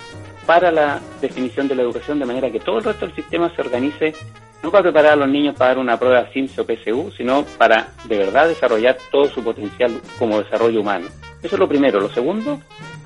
para 0.46 0.72
la 0.72 1.00
definición 1.22 1.68
de 1.68 1.76
la 1.76 1.84
educación 1.84 2.18
de 2.18 2.26
manera 2.26 2.50
que 2.50 2.60
todo 2.60 2.80
el 2.80 2.84
resto 2.84 3.06
del 3.06 3.16
sistema 3.16 3.54
se 3.56 3.62
organice 3.62 4.16
no 4.64 4.72
para 4.72 4.84
preparar 4.84 5.14
a 5.14 5.16
los 5.16 5.30
niños 5.30 5.56
para 5.56 5.70
dar 5.70 5.80
una 5.80 5.98
prueba 5.98 6.28
SIMS 6.32 6.60
o 6.60 6.66
PSU, 6.66 7.12
sino 7.16 7.44
para 7.58 7.90
de 8.06 8.18
verdad 8.18 8.48
desarrollar 8.48 8.98
todo 9.12 9.28
su 9.28 9.44
potencial 9.44 10.02
como 10.18 10.40
desarrollo 10.40 10.82
humano. 10.82 11.08
Eso 11.42 11.56
es 11.56 11.60
lo 11.60 11.68
primero. 11.70 12.00
Lo 12.00 12.10
segundo 12.10 12.60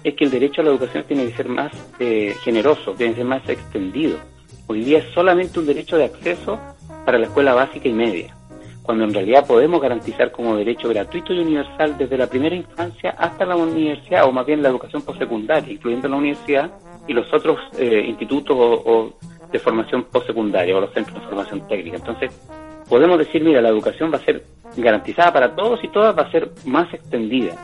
es 0.03 0.15
que 0.15 0.25
el 0.25 0.31
derecho 0.31 0.61
a 0.61 0.65
la 0.65 0.71
educación 0.71 1.03
tiene 1.07 1.25
que 1.27 1.35
ser 1.35 1.47
más 1.47 1.71
eh, 1.99 2.35
generoso, 2.43 2.93
tiene 2.93 3.13
que 3.13 3.19
ser 3.19 3.27
más 3.27 3.47
extendido 3.47 4.17
hoy 4.67 4.83
día 4.83 4.99
es 4.99 5.05
solamente 5.13 5.59
un 5.59 5.65
derecho 5.65 5.97
de 5.97 6.05
acceso 6.05 6.59
para 7.05 7.17
la 7.17 7.25
escuela 7.25 7.53
básica 7.53 7.87
y 7.87 7.93
media, 7.93 8.35
cuando 8.81 9.03
en 9.03 9.13
realidad 9.13 9.45
podemos 9.45 9.81
garantizar 9.81 10.31
como 10.31 10.55
derecho 10.55 10.89
gratuito 10.89 11.33
y 11.33 11.39
universal 11.39 11.97
desde 11.97 12.17
la 12.17 12.27
primera 12.27 12.55
infancia 12.55 13.11
hasta 13.11 13.45
la 13.45 13.55
universidad, 13.55 14.25
o 14.25 14.31
más 14.31 14.45
bien 14.45 14.63
la 14.63 14.69
educación 14.69 15.01
postsecundaria, 15.01 15.73
incluyendo 15.73 16.07
la 16.07 16.17
universidad 16.17 16.71
y 17.07 17.13
los 17.13 17.31
otros 17.33 17.59
eh, 17.77 18.05
institutos 18.07 18.55
o, 18.57 19.13
de 19.53 19.59
formación 19.59 20.03
postsecundaria 20.05 20.75
o 20.75 20.81
los 20.81 20.91
centros 20.91 21.21
de 21.21 21.25
formación 21.27 21.65
técnica. 21.67 21.97
Entonces, 21.97 22.31
podemos 22.89 23.17
decir, 23.17 23.41
mira, 23.41 23.61
la 23.61 23.69
educación 23.69 24.11
va 24.11 24.17
a 24.17 24.25
ser 24.25 24.43
garantizada 24.75 25.31
para 25.31 25.55
todos 25.55 25.81
y 25.83 25.87
todas, 25.87 26.17
va 26.17 26.23
a 26.23 26.31
ser 26.31 26.49
más 26.65 26.93
extendida. 26.93 27.55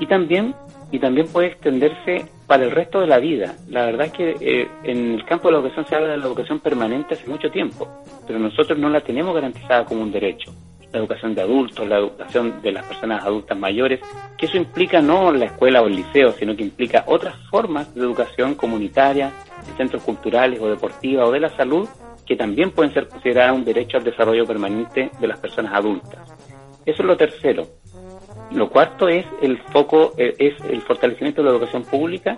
Y 0.00 0.06
también 0.06 0.54
y 0.90 1.00
también 1.00 1.26
puede 1.26 1.48
extenderse 1.48 2.26
para 2.46 2.64
el 2.64 2.70
resto 2.70 3.00
de 3.00 3.08
la 3.08 3.18
vida. 3.18 3.56
La 3.68 3.84
verdad 3.86 4.06
es 4.06 4.12
que 4.12 4.36
eh, 4.40 4.68
en 4.84 5.14
el 5.14 5.24
campo 5.24 5.48
de 5.48 5.52
la 5.52 5.58
educación 5.58 5.86
se 5.86 5.96
habla 5.96 6.08
de 6.08 6.18
la 6.18 6.26
educación 6.26 6.60
permanente 6.60 7.14
hace 7.14 7.28
mucho 7.28 7.50
tiempo, 7.50 7.88
pero 8.26 8.38
nosotros 8.38 8.78
no 8.78 8.88
la 8.88 9.00
tenemos 9.00 9.34
garantizada 9.34 9.84
como 9.84 10.02
un 10.02 10.12
derecho. 10.12 10.52
La 10.92 11.00
educación 11.00 11.34
de 11.34 11.42
adultos, 11.42 11.88
la 11.88 11.98
educación 11.98 12.62
de 12.62 12.70
las 12.70 12.86
personas 12.86 13.24
adultas 13.24 13.58
mayores, 13.58 14.00
que 14.38 14.46
eso 14.46 14.56
implica 14.56 15.00
no 15.00 15.32
la 15.32 15.46
escuela 15.46 15.82
o 15.82 15.88
el 15.88 15.96
liceo, 15.96 16.30
sino 16.32 16.54
que 16.54 16.62
implica 16.62 17.02
otras 17.08 17.34
formas 17.50 17.92
de 17.92 18.00
educación 18.00 18.54
comunitaria, 18.54 19.32
de 19.66 19.72
centros 19.76 20.02
culturales 20.02 20.60
o 20.60 20.68
deportiva 20.68 21.24
o 21.24 21.32
de 21.32 21.40
la 21.40 21.50
salud, 21.50 21.88
que 22.26 22.36
también 22.36 22.70
pueden 22.70 22.92
ser 22.92 23.08
consideradas 23.08 23.54
un 23.54 23.64
derecho 23.64 23.98
al 23.98 24.04
desarrollo 24.04 24.46
permanente 24.46 25.10
de 25.18 25.28
las 25.28 25.38
personas 25.38 25.74
adultas. 25.74 26.32
Eso 26.86 27.02
es 27.02 27.06
lo 27.06 27.16
tercero. 27.16 27.66
Lo 28.52 28.70
cuarto 28.70 29.08
es 29.08 29.26
el 29.42 29.58
foco, 29.58 30.12
eh, 30.16 30.34
es 30.38 30.54
el 30.70 30.80
fortalecimiento 30.82 31.42
de 31.42 31.50
la 31.50 31.56
educación 31.56 31.84
pública 31.84 32.36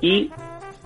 y 0.00 0.30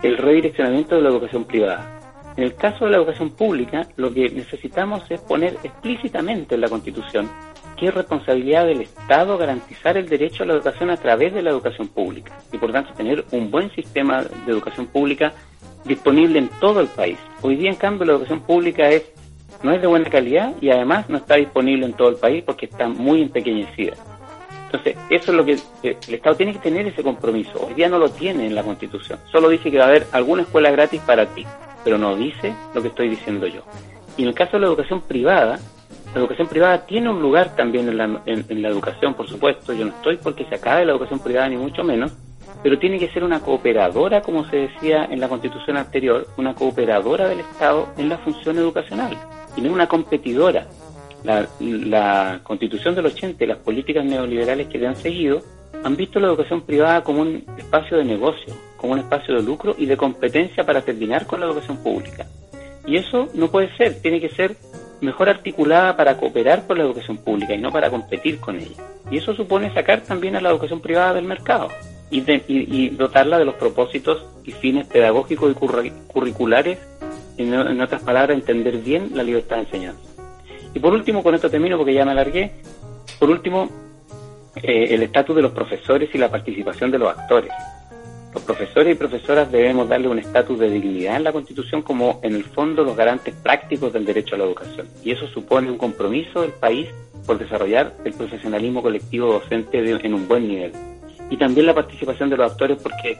el 0.02 0.18
redireccionamiento 0.18 0.96
de 0.96 1.02
la 1.02 1.08
educación 1.08 1.44
privada. 1.44 1.92
En 2.36 2.44
el 2.44 2.54
caso 2.54 2.84
de 2.84 2.90
la 2.90 2.98
educación 2.98 3.30
pública, 3.30 3.88
lo 3.96 4.12
que 4.12 4.28
necesitamos 4.28 5.10
es 5.10 5.20
poner 5.20 5.56
explícitamente 5.62 6.54
en 6.54 6.60
la 6.60 6.68
Constitución 6.68 7.30
que 7.76 7.88
es 7.88 7.94
responsabilidad 7.94 8.66
del 8.66 8.80
Estado 8.80 9.36
garantizar 9.36 9.96
el 9.96 10.08
derecho 10.08 10.42
a 10.42 10.46
la 10.46 10.54
educación 10.54 10.90
a 10.90 10.96
través 10.96 11.34
de 11.34 11.42
la 11.42 11.50
educación 11.50 11.88
pública 11.88 12.38
y 12.52 12.58
por 12.58 12.72
tanto 12.72 12.92
tener 12.94 13.24
un 13.32 13.50
buen 13.50 13.70
sistema 13.72 14.22
de 14.22 14.52
educación 14.52 14.86
pública 14.86 15.32
disponible 15.86 16.38
en 16.38 16.48
todo 16.60 16.80
el 16.80 16.88
país. 16.88 17.18
Hoy 17.42 17.56
día, 17.56 17.70
en 17.70 17.76
cambio, 17.76 18.06
la 18.06 18.12
educación 18.12 18.40
pública 18.40 18.90
es 18.90 19.04
no 19.62 19.72
es 19.72 19.80
de 19.80 19.86
buena 19.86 20.08
calidad 20.10 20.54
y 20.60 20.70
además 20.70 21.08
no 21.08 21.18
está 21.18 21.36
disponible 21.36 21.86
en 21.86 21.94
todo 21.94 22.10
el 22.10 22.16
país 22.16 22.42
porque 22.44 22.66
está 22.66 22.88
muy 22.88 23.22
empequeñecida. 23.22 23.94
Entonces, 24.66 24.96
eso 25.10 25.30
es 25.30 25.36
lo 25.36 25.44
que 25.44 25.52
eh, 25.82 25.96
el 26.08 26.14
Estado 26.14 26.36
tiene 26.36 26.52
que 26.52 26.58
tener 26.58 26.86
ese 26.86 27.02
compromiso. 27.02 27.66
Hoy 27.66 27.74
día 27.74 27.88
no 27.88 27.98
lo 27.98 28.10
tiene 28.10 28.46
en 28.46 28.54
la 28.54 28.62
Constitución. 28.62 29.18
Solo 29.30 29.48
dice 29.48 29.70
que 29.70 29.78
va 29.78 29.84
a 29.84 29.88
haber 29.88 30.06
alguna 30.12 30.42
escuela 30.42 30.70
gratis 30.70 31.00
para 31.02 31.26
ti, 31.26 31.46
pero 31.84 31.98
no 31.98 32.16
dice 32.16 32.52
lo 32.74 32.82
que 32.82 32.88
estoy 32.88 33.08
diciendo 33.08 33.46
yo. 33.46 33.62
Y 34.16 34.22
en 34.22 34.28
el 34.28 34.34
caso 34.34 34.52
de 34.52 34.60
la 34.60 34.66
educación 34.66 35.02
privada, 35.02 35.58
la 36.12 36.20
educación 36.20 36.48
privada 36.48 36.84
tiene 36.84 37.08
un 37.10 37.22
lugar 37.22 37.54
también 37.54 37.88
en 37.88 37.96
la, 37.96 38.22
en 38.26 38.62
la 38.62 38.68
educación, 38.68 39.14
por 39.14 39.28
supuesto. 39.28 39.72
Yo 39.72 39.84
no 39.84 39.92
estoy 39.92 40.16
porque 40.16 40.44
se 40.46 40.56
acabe 40.56 40.84
la 40.84 40.92
educación 40.92 41.20
privada, 41.20 41.48
ni 41.48 41.56
mucho 41.56 41.84
menos, 41.84 42.12
pero 42.62 42.78
tiene 42.78 42.98
que 42.98 43.08
ser 43.08 43.24
una 43.24 43.40
cooperadora, 43.40 44.22
como 44.22 44.48
se 44.48 44.56
decía 44.56 45.06
en 45.10 45.20
la 45.20 45.28
Constitución 45.28 45.76
anterior, 45.76 46.26
una 46.36 46.54
cooperadora 46.54 47.28
del 47.28 47.40
Estado 47.40 47.88
en 47.96 48.08
la 48.08 48.18
función 48.18 48.58
educacional 48.58 49.16
y 49.56 49.60
no 49.60 49.72
una 49.72 49.86
competidora 49.86 50.66
la, 51.26 52.40
constitución 52.42 52.94
del 52.94 53.06
80 53.06 53.42
y 53.42 53.46
las 53.46 53.58
políticas 53.58 54.04
neoliberales 54.04 54.68
que 54.68 54.78
le 54.78 54.86
han 54.86 54.96
seguido 54.96 55.42
han 55.84 55.96
visto 55.96 56.20
la 56.20 56.28
educación 56.28 56.62
privada 56.62 57.02
como 57.02 57.22
un 57.22 57.44
espacio 57.58 57.98
de 57.98 58.04
negocio, 58.04 58.54
como 58.76 58.94
un 58.94 59.00
espacio 59.00 59.34
de 59.34 59.42
lucro 59.42 59.74
y 59.78 59.86
de 59.86 59.96
competencia 59.96 60.64
para 60.64 60.82
terminar 60.82 61.26
con 61.26 61.40
la 61.40 61.46
educación 61.46 61.76
pública. 61.78 62.26
Y 62.86 62.96
eso 62.96 63.28
no 63.34 63.50
puede 63.50 63.76
ser, 63.76 64.00
tiene 64.00 64.20
que 64.20 64.30
ser 64.30 64.56
mejor 65.00 65.28
articulada 65.28 65.96
para 65.96 66.16
cooperar 66.16 66.66
con 66.66 66.78
la 66.78 66.84
educación 66.84 67.18
pública 67.18 67.54
y 67.54 67.58
no 67.58 67.70
para 67.70 67.90
competir 67.90 68.40
con 68.40 68.56
ella. 68.56 68.82
Y 69.10 69.18
eso 69.18 69.34
supone 69.34 69.72
sacar 69.74 70.00
también 70.00 70.36
a 70.36 70.40
la 70.40 70.50
educación 70.50 70.80
privada 70.80 71.14
del 71.14 71.24
mercado 71.24 71.68
y, 72.10 72.22
y, 72.46 72.90
dotarla 72.90 73.38
de 73.38 73.44
los 73.44 73.54
propósitos 73.56 74.24
y 74.44 74.52
fines 74.52 74.86
pedagógicos 74.86 75.52
y 75.52 75.90
curriculares, 76.06 76.78
en 77.36 77.80
otras 77.80 78.02
palabras, 78.02 78.36
entender 78.36 78.78
bien 78.78 79.10
la 79.14 79.22
libertad 79.22 79.56
de 79.56 79.62
enseñanza. 79.62 80.00
Y 80.74 80.78
por 80.78 80.92
último, 80.92 81.22
con 81.22 81.34
esto 81.34 81.50
termino 81.50 81.76
porque 81.76 81.94
ya 81.94 82.04
me 82.04 82.12
alargué, 82.12 82.52
por 83.18 83.30
último, 83.30 83.68
eh, 84.62 84.94
el 84.94 85.02
estatus 85.02 85.36
de 85.36 85.42
los 85.42 85.52
profesores 85.52 86.08
y 86.14 86.18
la 86.18 86.30
participación 86.30 86.90
de 86.90 86.98
los 86.98 87.08
actores. 87.08 87.50
Los 88.34 88.42
profesores 88.42 88.94
y 88.94 88.98
profesoras 88.98 89.50
debemos 89.50 89.88
darle 89.88 90.08
un 90.08 90.18
estatus 90.18 90.58
de 90.58 90.68
dignidad 90.68 91.16
en 91.16 91.24
la 91.24 91.32
Constitución 91.32 91.80
como 91.82 92.20
en 92.22 92.34
el 92.34 92.44
fondo 92.44 92.84
los 92.84 92.96
garantes 92.96 93.34
prácticos 93.34 93.92
del 93.92 94.04
derecho 94.04 94.34
a 94.34 94.38
la 94.38 94.44
educación. 94.44 94.86
Y 95.02 95.12
eso 95.12 95.26
supone 95.28 95.70
un 95.70 95.78
compromiso 95.78 96.42
del 96.42 96.52
país 96.52 96.88
por 97.26 97.38
desarrollar 97.38 97.94
el 98.04 98.12
profesionalismo 98.12 98.82
colectivo 98.82 99.32
docente 99.32 99.78
en 99.78 100.14
un 100.14 100.28
buen 100.28 100.46
nivel. 100.46 100.72
Y 101.30 101.36
también 101.36 101.66
la 101.66 101.74
participación 101.74 102.30
de 102.30 102.36
los 102.36 102.52
actores 102.52 102.78
porque 102.82 103.18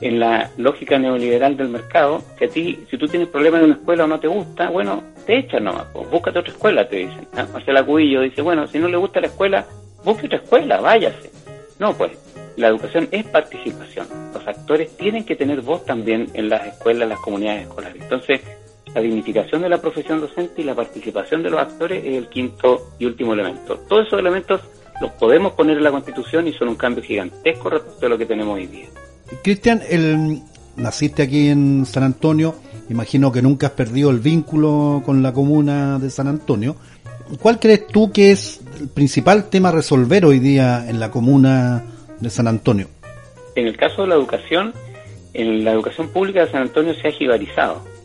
en 0.00 0.20
la 0.20 0.50
lógica 0.56 0.98
neoliberal 0.98 1.56
del 1.56 1.68
mercado, 1.68 2.22
si 2.38 2.44
a 2.44 2.48
ti, 2.48 2.84
si 2.90 2.98
tú 2.98 3.08
tienes 3.08 3.28
problemas 3.28 3.60
en 3.60 3.66
una 3.66 3.74
escuela 3.76 4.04
o 4.04 4.06
no 4.06 4.20
te 4.20 4.28
gusta, 4.28 4.68
bueno, 4.68 5.02
te 5.24 5.38
echan 5.38 5.64
nomás, 5.64 5.86
pues, 5.92 6.10
búscate 6.10 6.38
otra 6.38 6.52
escuela, 6.52 6.88
te 6.88 6.96
dicen. 6.96 7.26
¿ah? 7.36 7.46
Marcela 7.52 7.84
Cubillo 7.84 8.20
dice, 8.20 8.42
bueno, 8.42 8.66
si 8.66 8.78
no 8.78 8.88
le 8.88 8.96
gusta 8.96 9.20
la 9.20 9.28
escuela, 9.28 9.66
busque 10.04 10.26
otra 10.26 10.38
escuela, 10.38 10.80
váyase. 10.80 11.30
No, 11.78 11.94
pues, 11.94 12.12
la 12.56 12.68
educación 12.68 13.08
es 13.10 13.24
participación. 13.26 14.06
Los 14.32 14.46
actores 14.46 14.96
tienen 14.96 15.24
que 15.24 15.36
tener 15.36 15.60
voz 15.60 15.84
también 15.84 16.28
en 16.34 16.48
las 16.48 16.66
escuelas, 16.66 17.02
en 17.02 17.08
las 17.10 17.20
comunidades 17.20 17.62
escolares. 17.62 18.02
Entonces, 18.02 18.40
la 18.94 19.00
dignificación 19.00 19.60
de 19.62 19.68
la 19.68 19.78
profesión 19.78 20.20
docente 20.20 20.62
y 20.62 20.64
la 20.64 20.74
participación 20.74 21.42
de 21.42 21.50
los 21.50 21.60
actores 21.60 22.02
es 22.04 22.16
el 22.16 22.28
quinto 22.28 22.92
y 22.98 23.04
último 23.04 23.34
elemento. 23.34 23.78
Todos 23.88 24.06
esos 24.06 24.18
elementos 24.18 24.62
los 25.00 25.12
podemos 25.12 25.52
poner 25.52 25.76
en 25.76 25.84
la 25.84 25.90
Constitución 25.90 26.46
y 26.48 26.52
son 26.52 26.68
un 26.68 26.76
cambio 26.76 27.02
gigantesco 27.02 27.70
respecto 27.70 28.06
a 28.06 28.08
lo 28.08 28.18
que 28.18 28.26
tenemos 28.26 28.54
hoy 28.54 28.66
día. 28.66 28.86
Cristian, 29.42 29.82
el, 29.88 30.40
naciste 30.76 31.22
aquí 31.22 31.48
en 31.48 31.84
San 31.84 32.02
Antonio, 32.02 32.54
imagino 32.88 33.32
que 33.32 33.42
nunca 33.42 33.68
has 33.68 33.72
perdido 33.72 34.10
el 34.10 34.20
vínculo 34.20 35.02
con 35.04 35.22
la 35.22 35.32
comuna 35.32 35.98
de 35.98 36.10
San 36.10 36.28
Antonio. 36.28 36.76
¿Cuál 37.40 37.58
crees 37.58 37.86
tú 37.88 38.12
que 38.12 38.30
es 38.30 38.60
el 38.80 38.88
principal 38.88 39.48
tema 39.50 39.70
a 39.70 39.72
resolver 39.72 40.24
hoy 40.24 40.38
día 40.38 40.88
en 40.88 41.00
la 41.00 41.10
comuna 41.10 41.84
de 42.20 42.30
San 42.30 42.46
Antonio? 42.46 42.88
En 43.56 43.66
el 43.66 43.76
caso 43.76 44.02
de 44.02 44.08
la 44.08 44.14
educación, 44.14 44.72
en 45.34 45.64
la 45.64 45.72
educación 45.72 46.08
pública 46.08 46.44
de 46.44 46.50
San 46.50 46.62
Antonio 46.62 46.94
se 46.94 47.08
ha 47.08 47.10
jibarizado. 47.10 47.95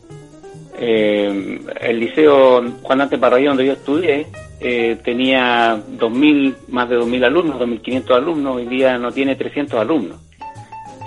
Eh, 0.78 1.60
el 1.82 2.00
liceo 2.00 2.64
Juan 2.82 3.00
Dante 3.00 3.18
donde 3.18 3.66
yo 3.66 3.74
estudié, 3.74 4.28
eh, 4.60 4.98
tenía 5.04 5.82
2000, 5.88 6.56
más 6.70 6.90
de 6.90 6.98
2.000 6.98 7.26
alumnos, 7.26 7.60
2.500 7.60 8.16
alumnos, 8.16 8.56
hoy 8.58 8.66
día 8.66 8.98
no 8.98 9.12
tiene 9.12 9.36
300 9.36 9.80
alumnos 9.80 10.18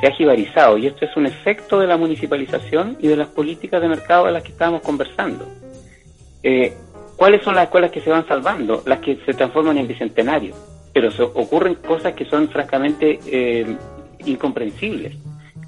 se 0.00 0.08
ha 0.08 0.12
jibarizado 0.12 0.76
y 0.76 0.86
esto 0.86 1.04
es 1.04 1.16
un 1.16 1.26
efecto 1.26 1.78
de 1.80 1.86
la 1.86 1.96
municipalización 1.96 2.96
y 3.00 3.08
de 3.08 3.16
las 3.16 3.28
políticas 3.28 3.80
de 3.80 3.88
mercado 3.88 4.26
de 4.26 4.32
las 4.32 4.42
que 4.42 4.50
estábamos 4.50 4.82
conversando. 4.82 5.48
Eh, 6.42 6.74
¿Cuáles 7.16 7.42
son 7.42 7.54
las 7.54 7.64
escuelas 7.64 7.90
que 7.90 8.00
se 8.00 8.10
van 8.10 8.26
salvando? 8.26 8.82
Las 8.86 8.98
que 8.98 9.16
se 9.24 9.34
transforman 9.34 9.78
en 9.78 9.86
bicentenario. 9.86 10.54
pero 10.92 11.10
se 11.10 11.22
ocurren 11.22 11.74
cosas 11.74 12.12
que 12.12 12.24
son 12.24 12.48
francamente 12.48 13.18
eh, 13.26 13.66
incomprensibles. 14.26 15.16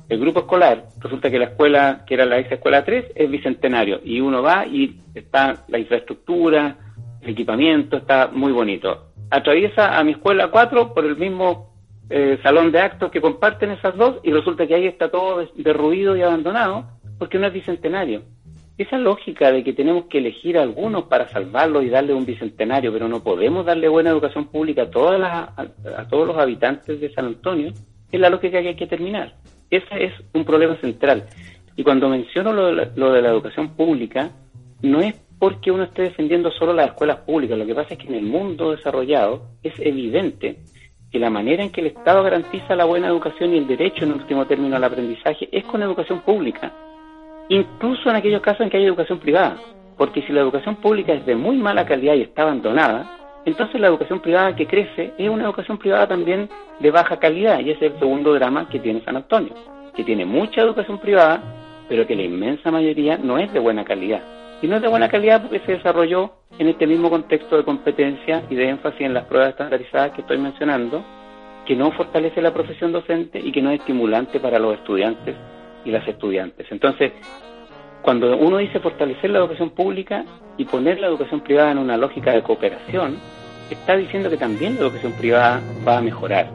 El 0.08 0.20
grupo 0.20 0.40
escolar, 0.40 0.84
resulta 1.00 1.30
que 1.30 1.38
la 1.38 1.46
escuela, 1.46 2.04
que 2.06 2.14
era 2.14 2.24
la 2.24 2.38
ex 2.38 2.52
escuela 2.52 2.84
3, 2.84 3.06
es 3.14 3.30
bicentenario, 3.30 4.00
y 4.04 4.20
uno 4.20 4.40
va 4.40 4.64
y 4.64 5.00
está 5.14 5.64
la 5.66 5.78
infraestructura, 5.78 6.76
el 7.22 7.30
equipamiento, 7.30 7.96
está 7.96 8.28
muy 8.32 8.52
bonito. 8.52 9.10
Atraviesa 9.30 9.98
a 9.98 10.04
mi 10.04 10.12
escuela 10.12 10.48
4 10.48 10.94
por 10.94 11.04
el 11.04 11.16
mismo 11.16 11.74
eh, 12.08 12.38
salón 12.40 12.70
de 12.70 12.78
actos 12.78 13.10
que 13.10 13.20
comparten 13.20 13.72
esas 13.72 13.96
dos, 13.96 14.20
y 14.22 14.30
resulta 14.30 14.64
que 14.68 14.76
ahí 14.76 14.86
está 14.86 15.10
todo 15.10 15.44
derruido 15.56 16.16
y 16.16 16.22
abandonado, 16.22 16.86
porque 17.18 17.38
no 17.38 17.48
es 17.48 17.52
bicentenario. 17.52 18.22
Esa 18.78 18.98
lógica 18.98 19.50
de 19.50 19.64
que 19.64 19.72
tenemos 19.72 20.04
que 20.04 20.18
elegir 20.18 20.56
a 20.56 20.62
algunos 20.62 21.04
para 21.04 21.26
salvarlos 21.28 21.82
y 21.82 21.88
darle 21.88 22.14
un 22.14 22.26
bicentenario, 22.26 22.92
pero 22.92 23.08
no 23.08 23.24
podemos 23.24 23.66
darle 23.66 23.88
buena 23.88 24.10
educación 24.10 24.46
pública 24.46 24.82
a, 24.82 24.90
todas 24.90 25.18
las, 25.18 25.32
a, 25.98 26.08
todos 26.08 26.28
los 26.28 26.36
habitantes 26.38 27.00
de 27.00 27.12
San 27.12 27.24
Antonio, 27.24 27.72
es 28.12 28.20
la 28.20 28.30
lógica 28.30 28.62
que 28.62 28.68
hay 28.68 28.76
que 28.76 28.86
terminar. 28.86 29.34
Ese 29.70 30.04
es 30.04 30.12
un 30.32 30.44
problema 30.44 30.76
central. 30.76 31.24
Y 31.76 31.82
cuando 31.82 32.08
menciono 32.08 32.52
lo 32.52 32.66
de, 32.66 32.72
la, 32.72 32.90
lo 32.94 33.12
de 33.12 33.22
la 33.22 33.30
educación 33.30 33.76
pública, 33.76 34.30
no 34.82 35.00
es 35.00 35.14
porque 35.38 35.70
uno 35.70 35.84
esté 35.84 36.02
defendiendo 36.02 36.50
solo 36.50 36.72
las 36.72 36.88
escuelas 36.88 37.18
públicas. 37.18 37.58
Lo 37.58 37.66
que 37.66 37.74
pasa 37.74 37.94
es 37.94 37.98
que 37.98 38.08
en 38.08 38.14
el 38.14 38.24
mundo 38.24 38.70
desarrollado 38.70 39.42
es 39.62 39.74
evidente 39.78 40.56
que 41.10 41.18
la 41.18 41.30
manera 41.30 41.62
en 41.62 41.70
que 41.70 41.82
el 41.82 41.88
Estado 41.88 42.22
garantiza 42.22 42.74
la 42.74 42.84
buena 42.84 43.08
educación 43.08 43.54
y 43.54 43.58
el 43.58 43.66
derecho, 43.66 44.04
en 44.04 44.12
último 44.12 44.46
término, 44.46 44.76
al 44.76 44.84
aprendizaje 44.84 45.48
es 45.52 45.64
con 45.64 45.82
educación 45.82 46.20
pública 46.20 46.72
incluso 47.48 48.10
en 48.10 48.16
aquellos 48.16 48.42
casos 48.42 48.62
en 48.62 48.70
que 48.70 48.76
hay 48.76 48.84
educación 48.84 49.18
privada. 49.18 49.58
Porque 49.96 50.22
si 50.22 50.32
la 50.32 50.40
educación 50.40 50.76
pública 50.76 51.12
es 51.12 51.24
de 51.24 51.36
muy 51.36 51.56
mala 51.56 51.86
calidad 51.86 52.14
y 52.14 52.22
está 52.22 52.42
abandonada, 52.42 53.25
entonces 53.46 53.80
la 53.80 53.86
educación 53.86 54.18
privada 54.18 54.56
que 54.56 54.66
crece 54.66 55.12
es 55.16 55.30
una 55.30 55.44
educación 55.44 55.78
privada 55.78 56.08
también 56.08 56.50
de 56.80 56.90
baja 56.90 57.16
calidad. 57.18 57.60
Y 57.60 57.70
ese 57.70 57.86
es 57.86 57.92
el 57.92 57.98
segundo 58.00 58.34
drama 58.34 58.68
que 58.68 58.80
tiene 58.80 59.02
San 59.04 59.16
Antonio, 59.16 59.54
que 59.94 60.02
tiene 60.02 60.24
mucha 60.24 60.62
educación 60.62 60.98
privada, 60.98 61.40
pero 61.88 62.06
que 62.08 62.16
la 62.16 62.24
inmensa 62.24 62.72
mayoría 62.72 63.16
no 63.16 63.38
es 63.38 63.52
de 63.52 63.60
buena 63.60 63.84
calidad. 63.84 64.20
Y 64.60 64.66
no 64.66 64.76
es 64.76 64.82
de 64.82 64.88
buena 64.88 65.08
calidad 65.08 65.42
porque 65.42 65.60
se 65.60 65.72
desarrolló 65.72 66.32
en 66.58 66.68
este 66.68 66.88
mismo 66.88 67.08
contexto 67.08 67.56
de 67.56 67.62
competencia 67.62 68.42
y 68.50 68.56
de 68.56 68.68
énfasis 68.68 69.02
en 69.02 69.14
las 69.14 69.26
pruebas 69.26 69.50
estandarizadas 69.50 70.10
que 70.10 70.22
estoy 70.22 70.38
mencionando, 70.38 71.04
que 71.66 71.76
no 71.76 71.92
fortalece 71.92 72.42
la 72.42 72.52
profesión 72.52 72.90
docente 72.90 73.38
y 73.38 73.52
que 73.52 73.62
no 73.62 73.70
es 73.70 73.78
estimulante 73.78 74.40
para 74.40 74.58
los 74.58 74.74
estudiantes 74.74 75.36
y 75.84 75.92
las 75.92 76.06
estudiantes. 76.08 76.66
Entonces, 76.72 77.12
cuando 78.06 78.36
uno 78.36 78.58
dice 78.58 78.78
fortalecer 78.78 79.30
la 79.30 79.40
educación 79.40 79.70
pública 79.70 80.24
y 80.56 80.64
poner 80.64 81.00
la 81.00 81.08
educación 81.08 81.40
privada 81.40 81.72
en 81.72 81.78
una 81.78 81.96
lógica 81.96 82.30
de 82.30 82.40
cooperación, 82.40 83.16
está 83.68 83.96
diciendo 83.96 84.30
que 84.30 84.36
también 84.36 84.76
la 84.76 84.82
educación 84.82 85.10
privada 85.14 85.60
va 85.84 85.98
a 85.98 86.00
mejorar. 86.00 86.48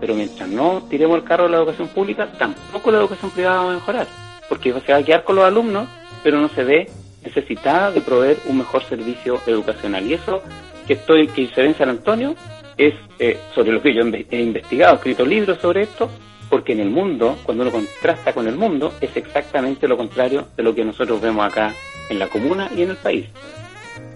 Pero 0.00 0.14
mientras 0.14 0.48
no 0.48 0.82
tiremos 0.88 1.18
el 1.18 1.24
carro 1.24 1.44
de 1.44 1.50
la 1.50 1.56
educación 1.58 1.88
pública, 1.88 2.32
tampoco 2.38 2.90
la 2.90 3.00
educación 3.00 3.30
privada 3.32 3.64
va 3.64 3.70
a 3.72 3.74
mejorar, 3.74 4.06
porque 4.48 4.72
se 4.80 4.92
va 4.92 4.98
a 4.98 5.02
quedar 5.02 5.24
con 5.24 5.36
los 5.36 5.44
alumnos, 5.44 5.88
pero 6.22 6.40
no 6.40 6.48
se 6.48 6.64
ve 6.64 6.88
necesitada 7.22 7.90
de 7.90 8.00
proveer 8.00 8.38
un 8.46 8.56
mejor 8.56 8.82
servicio 8.84 9.42
educacional. 9.46 10.06
Y 10.06 10.14
eso 10.14 10.40
que 10.86 10.94
estoy 10.94 11.28
que 11.28 11.48
se 11.48 11.60
ve 11.60 11.66
en 11.68 11.76
San 11.76 11.90
Antonio 11.90 12.34
es 12.78 12.94
eh, 13.18 13.38
sobre 13.54 13.72
lo 13.72 13.82
que 13.82 13.92
yo 13.92 14.04
he 14.30 14.40
investigado, 14.40 14.94
he 14.94 14.96
escrito 14.96 15.26
libros 15.26 15.58
sobre 15.58 15.82
esto, 15.82 16.08
porque 16.54 16.72
en 16.72 16.78
el 16.78 16.90
mundo, 16.90 17.36
cuando 17.42 17.64
uno 17.64 17.72
contrasta 17.72 18.32
con 18.32 18.46
el 18.46 18.54
mundo, 18.54 18.94
es 19.00 19.16
exactamente 19.16 19.88
lo 19.88 19.96
contrario 19.96 20.46
de 20.56 20.62
lo 20.62 20.72
que 20.72 20.84
nosotros 20.84 21.20
vemos 21.20 21.44
acá 21.44 21.74
en 22.08 22.16
la 22.20 22.28
comuna 22.28 22.70
y 22.76 22.82
en 22.82 22.90
el 22.90 22.96
país. 22.96 23.26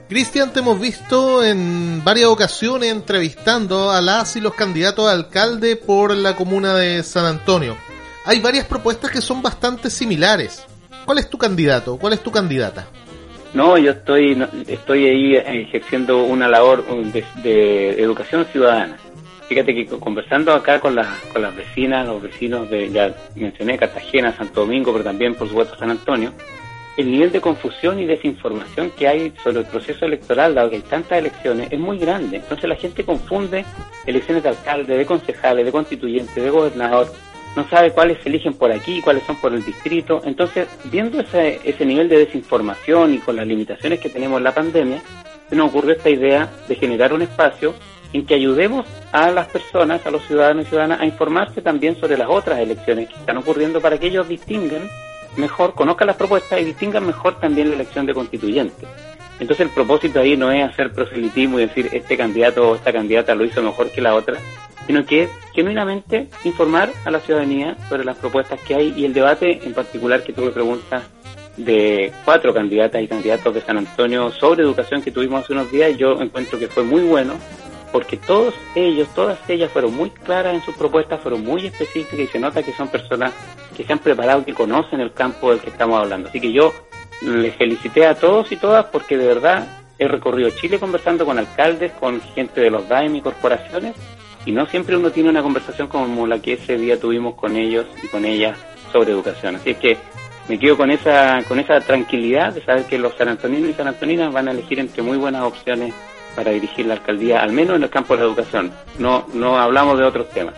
Cristian, 0.08 0.52
te 0.52 0.60
hemos 0.60 0.78
visto 0.78 1.44
en 1.44 2.04
varias 2.04 2.28
ocasiones 2.28 2.92
entrevistando 2.92 3.90
a 3.90 4.00
las 4.00 4.36
y 4.36 4.40
los 4.40 4.54
candidatos 4.54 5.08
a 5.08 5.14
alcalde 5.14 5.74
por 5.74 6.16
la 6.16 6.36
comuna 6.36 6.76
de 6.76 7.02
San 7.02 7.24
Antonio. 7.24 7.76
Hay 8.24 8.38
varias 8.38 8.66
propuestas 8.66 9.10
que 9.10 9.20
son 9.20 9.42
bastante 9.42 9.90
similares. 9.90 10.64
¿Cuál 11.06 11.18
es 11.18 11.28
tu 11.28 11.38
candidato? 11.38 11.98
¿Cuál 11.98 12.12
es 12.12 12.22
tu 12.22 12.30
candidata? 12.30 12.86
No, 13.52 13.76
yo 13.78 13.90
estoy, 13.90 14.40
estoy 14.68 15.06
ahí 15.06 15.34
ejerciendo 15.34 16.22
una 16.22 16.46
labor 16.46 16.84
de 17.42 18.00
educación 18.00 18.46
ciudadana 18.52 18.96
Fíjate 19.48 19.74
que 19.74 19.86
conversando 19.86 20.52
acá 20.52 20.78
con, 20.78 20.94
las 20.94 21.08
con 21.32 21.40
las 21.40 21.56
vecinas, 21.56 22.06
los 22.06 22.20
vecinos 22.20 22.68
de, 22.68 22.90
ya 22.90 23.14
mencioné 23.34 23.78
Cartagena, 23.78 24.36
Santo 24.36 24.60
Domingo, 24.60 24.92
pero 24.92 25.04
también 25.04 25.34
por 25.34 25.48
supuesto 25.48 25.76
San 25.78 25.90
Antonio, 25.90 26.34
el 26.98 27.10
nivel 27.10 27.32
de 27.32 27.40
confusión 27.40 27.98
y 27.98 28.04
desinformación 28.04 28.90
que 28.90 29.08
hay 29.08 29.32
sobre 29.42 29.60
el 29.60 29.66
proceso 29.66 30.04
electoral, 30.04 30.54
dado 30.54 30.68
que 30.68 30.76
hay 30.76 30.82
tantas 30.82 31.18
elecciones, 31.18 31.72
es 31.72 31.78
muy 31.78 31.96
grande. 31.96 32.38
Entonces 32.38 32.68
la 32.68 32.76
gente 32.76 33.04
confunde 33.04 33.64
elecciones 34.04 34.42
de 34.42 34.50
alcalde, 34.50 34.96
de 34.98 35.06
concejales, 35.06 35.64
de 35.64 35.72
constituyente, 35.72 36.42
de 36.42 36.50
gobernador, 36.50 37.10
no 37.56 37.66
sabe 37.68 37.90
cuáles 37.92 38.22
se 38.22 38.28
eligen 38.28 38.52
por 38.52 38.70
aquí, 38.70 39.00
cuáles 39.00 39.24
son 39.24 39.36
por 39.36 39.54
el 39.54 39.64
distrito. 39.64 40.20
Entonces, 40.24 40.68
viendo 40.84 41.20
ese, 41.20 41.58
ese 41.64 41.86
nivel 41.86 42.08
de 42.08 42.18
desinformación 42.18 43.14
y 43.14 43.18
con 43.18 43.36
las 43.36 43.46
limitaciones 43.46 43.98
que 43.98 44.10
tenemos 44.10 44.38
en 44.38 44.44
la 44.44 44.54
pandemia, 44.54 45.00
se 45.48 45.56
nos 45.56 45.70
ocurrió 45.70 45.92
esta 45.92 46.10
idea 46.10 46.50
de 46.68 46.74
generar 46.74 47.14
un 47.14 47.22
espacio 47.22 47.74
en 48.12 48.24
que 48.24 48.34
ayudemos 48.34 48.86
a 49.12 49.30
las 49.30 49.48
personas, 49.48 50.04
a 50.06 50.10
los 50.10 50.26
ciudadanos 50.26 50.66
y 50.66 50.68
ciudadanas, 50.68 51.00
a 51.00 51.06
informarse 51.06 51.60
también 51.60 51.96
sobre 51.96 52.16
las 52.16 52.28
otras 52.28 52.58
elecciones 52.58 53.08
que 53.08 53.14
están 53.14 53.36
ocurriendo 53.36 53.80
para 53.80 53.98
que 53.98 54.06
ellos 54.06 54.28
distingan 54.28 54.88
mejor, 55.36 55.74
conozcan 55.74 56.06
las 56.06 56.16
propuestas 56.16 56.60
y 56.60 56.64
distingan 56.64 57.06
mejor 57.06 57.38
también 57.38 57.68
la 57.68 57.76
elección 57.76 58.06
de 58.06 58.14
constituyentes. 58.14 58.88
Entonces 59.40 59.66
el 59.66 59.72
propósito 59.72 60.20
ahí 60.20 60.36
no 60.36 60.50
es 60.50 60.64
hacer 60.64 60.92
proselitismo 60.92 61.58
y 61.58 61.66
decir 61.66 61.90
este 61.92 62.16
candidato 62.16 62.70
o 62.70 62.74
esta 62.74 62.92
candidata 62.92 63.34
lo 63.34 63.44
hizo 63.44 63.62
mejor 63.62 63.90
que 63.90 64.00
la 64.00 64.14
otra, 64.14 64.36
sino 64.86 65.04
que 65.06 65.24
es 65.24 65.30
genuinamente 65.54 66.28
informar 66.44 66.90
a 67.04 67.10
la 67.10 67.20
ciudadanía 67.20 67.76
sobre 67.88 68.04
las 68.04 68.16
propuestas 68.16 68.58
que 68.60 68.74
hay 68.74 68.94
y 68.96 69.04
el 69.04 69.12
debate 69.12 69.60
en 69.64 69.74
particular 69.74 70.24
que 70.24 70.32
tuve 70.32 70.50
preguntas 70.50 71.04
de 71.56 72.12
cuatro 72.24 72.54
candidatas 72.54 73.02
y 73.02 73.08
candidatos 73.08 73.54
de 73.54 73.60
San 73.60 73.78
Antonio 73.78 74.30
sobre 74.30 74.62
educación 74.62 75.02
que 75.02 75.10
tuvimos 75.10 75.44
hace 75.44 75.52
unos 75.52 75.70
días, 75.70 75.96
yo 75.96 76.20
encuentro 76.20 76.58
que 76.58 76.68
fue 76.68 76.84
muy 76.84 77.02
bueno 77.02 77.34
porque 77.92 78.16
todos 78.16 78.54
ellos, 78.74 79.08
todas 79.14 79.38
ellas 79.48 79.70
fueron 79.70 79.94
muy 79.94 80.10
claras 80.10 80.54
en 80.54 80.62
sus 80.62 80.74
propuestas, 80.76 81.20
fueron 81.20 81.44
muy 81.44 81.66
específicas 81.66 82.18
y 82.18 82.26
se 82.26 82.38
nota 82.38 82.62
que 82.62 82.72
son 82.72 82.88
personas 82.88 83.32
que 83.76 83.84
se 83.84 83.92
han 83.92 83.98
preparado, 83.98 84.44
que 84.44 84.54
conocen 84.54 85.00
el 85.00 85.12
campo 85.12 85.50
del 85.50 85.60
que 85.60 85.70
estamos 85.70 86.00
hablando. 86.00 86.28
Así 86.28 86.40
que 86.40 86.52
yo 86.52 86.72
les 87.22 87.54
felicité 87.56 88.06
a 88.06 88.14
todos 88.14 88.50
y 88.52 88.56
todas 88.56 88.86
porque 88.86 89.16
de 89.16 89.26
verdad 89.26 89.66
he 89.98 90.06
recorrido 90.06 90.50
Chile 90.50 90.78
conversando 90.78 91.24
con 91.24 91.38
alcaldes, 91.38 91.92
con 91.92 92.20
gente 92.20 92.60
de 92.60 92.70
los 92.70 92.88
DAEM 92.88 93.16
y 93.16 93.20
corporaciones 93.20 93.96
y 94.46 94.52
no 94.52 94.66
siempre 94.66 94.96
uno 94.96 95.10
tiene 95.10 95.28
una 95.28 95.42
conversación 95.42 95.88
como 95.88 96.26
la 96.26 96.40
que 96.40 96.54
ese 96.54 96.78
día 96.78 96.98
tuvimos 96.98 97.34
con 97.34 97.56
ellos 97.56 97.86
y 98.02 98.06
con 98.06 98.24
ellas 98.24 98.56
sobre 98.92 99.12
educación. 99.12 99.56
Así 99.56 99.70
es 99.70 99.76
que 99.78 99.96
me 100.48 100.58
quedo 100.58 100.76
con 100.76 100.90
esa, 100.90 101.42
con 101.46 101.58
esa 101.58 101.80
tranquilidad 101.80 102.54
de 102.54 102.64
saber 102.64 102.84
que 102.84 102.98
los 102.98 103.14
sanantoninos 103.14 103.70
y 103.70 103.74
sanantoninas 103.74 104.32
van 104.32 104.48
a 104.48 104.52
elegir 104.52 104.80
entre 104.80 105.02
muy 105.02 105.18
buenas 105.18 105.42
opciones 105.42 105.92
para 106.38 106.52
dirigir 106.52 106.86
la 106.86 106.94
alcaldía, 106.94 107.42
al 107.42 107.50
menos 107.50 107.74
en 107.74 107.82
el 107.82 107.90
campo 107.90 108.14
de 108.14 108.20
la 108.20 108.26
educación. 108.26 108.70
No, 109.00 109.26
no 109.34 109.58
hablamos 109.58 109.98
de 109.98 110.04
otros 110.04 110.30
temas. 110.30 110.54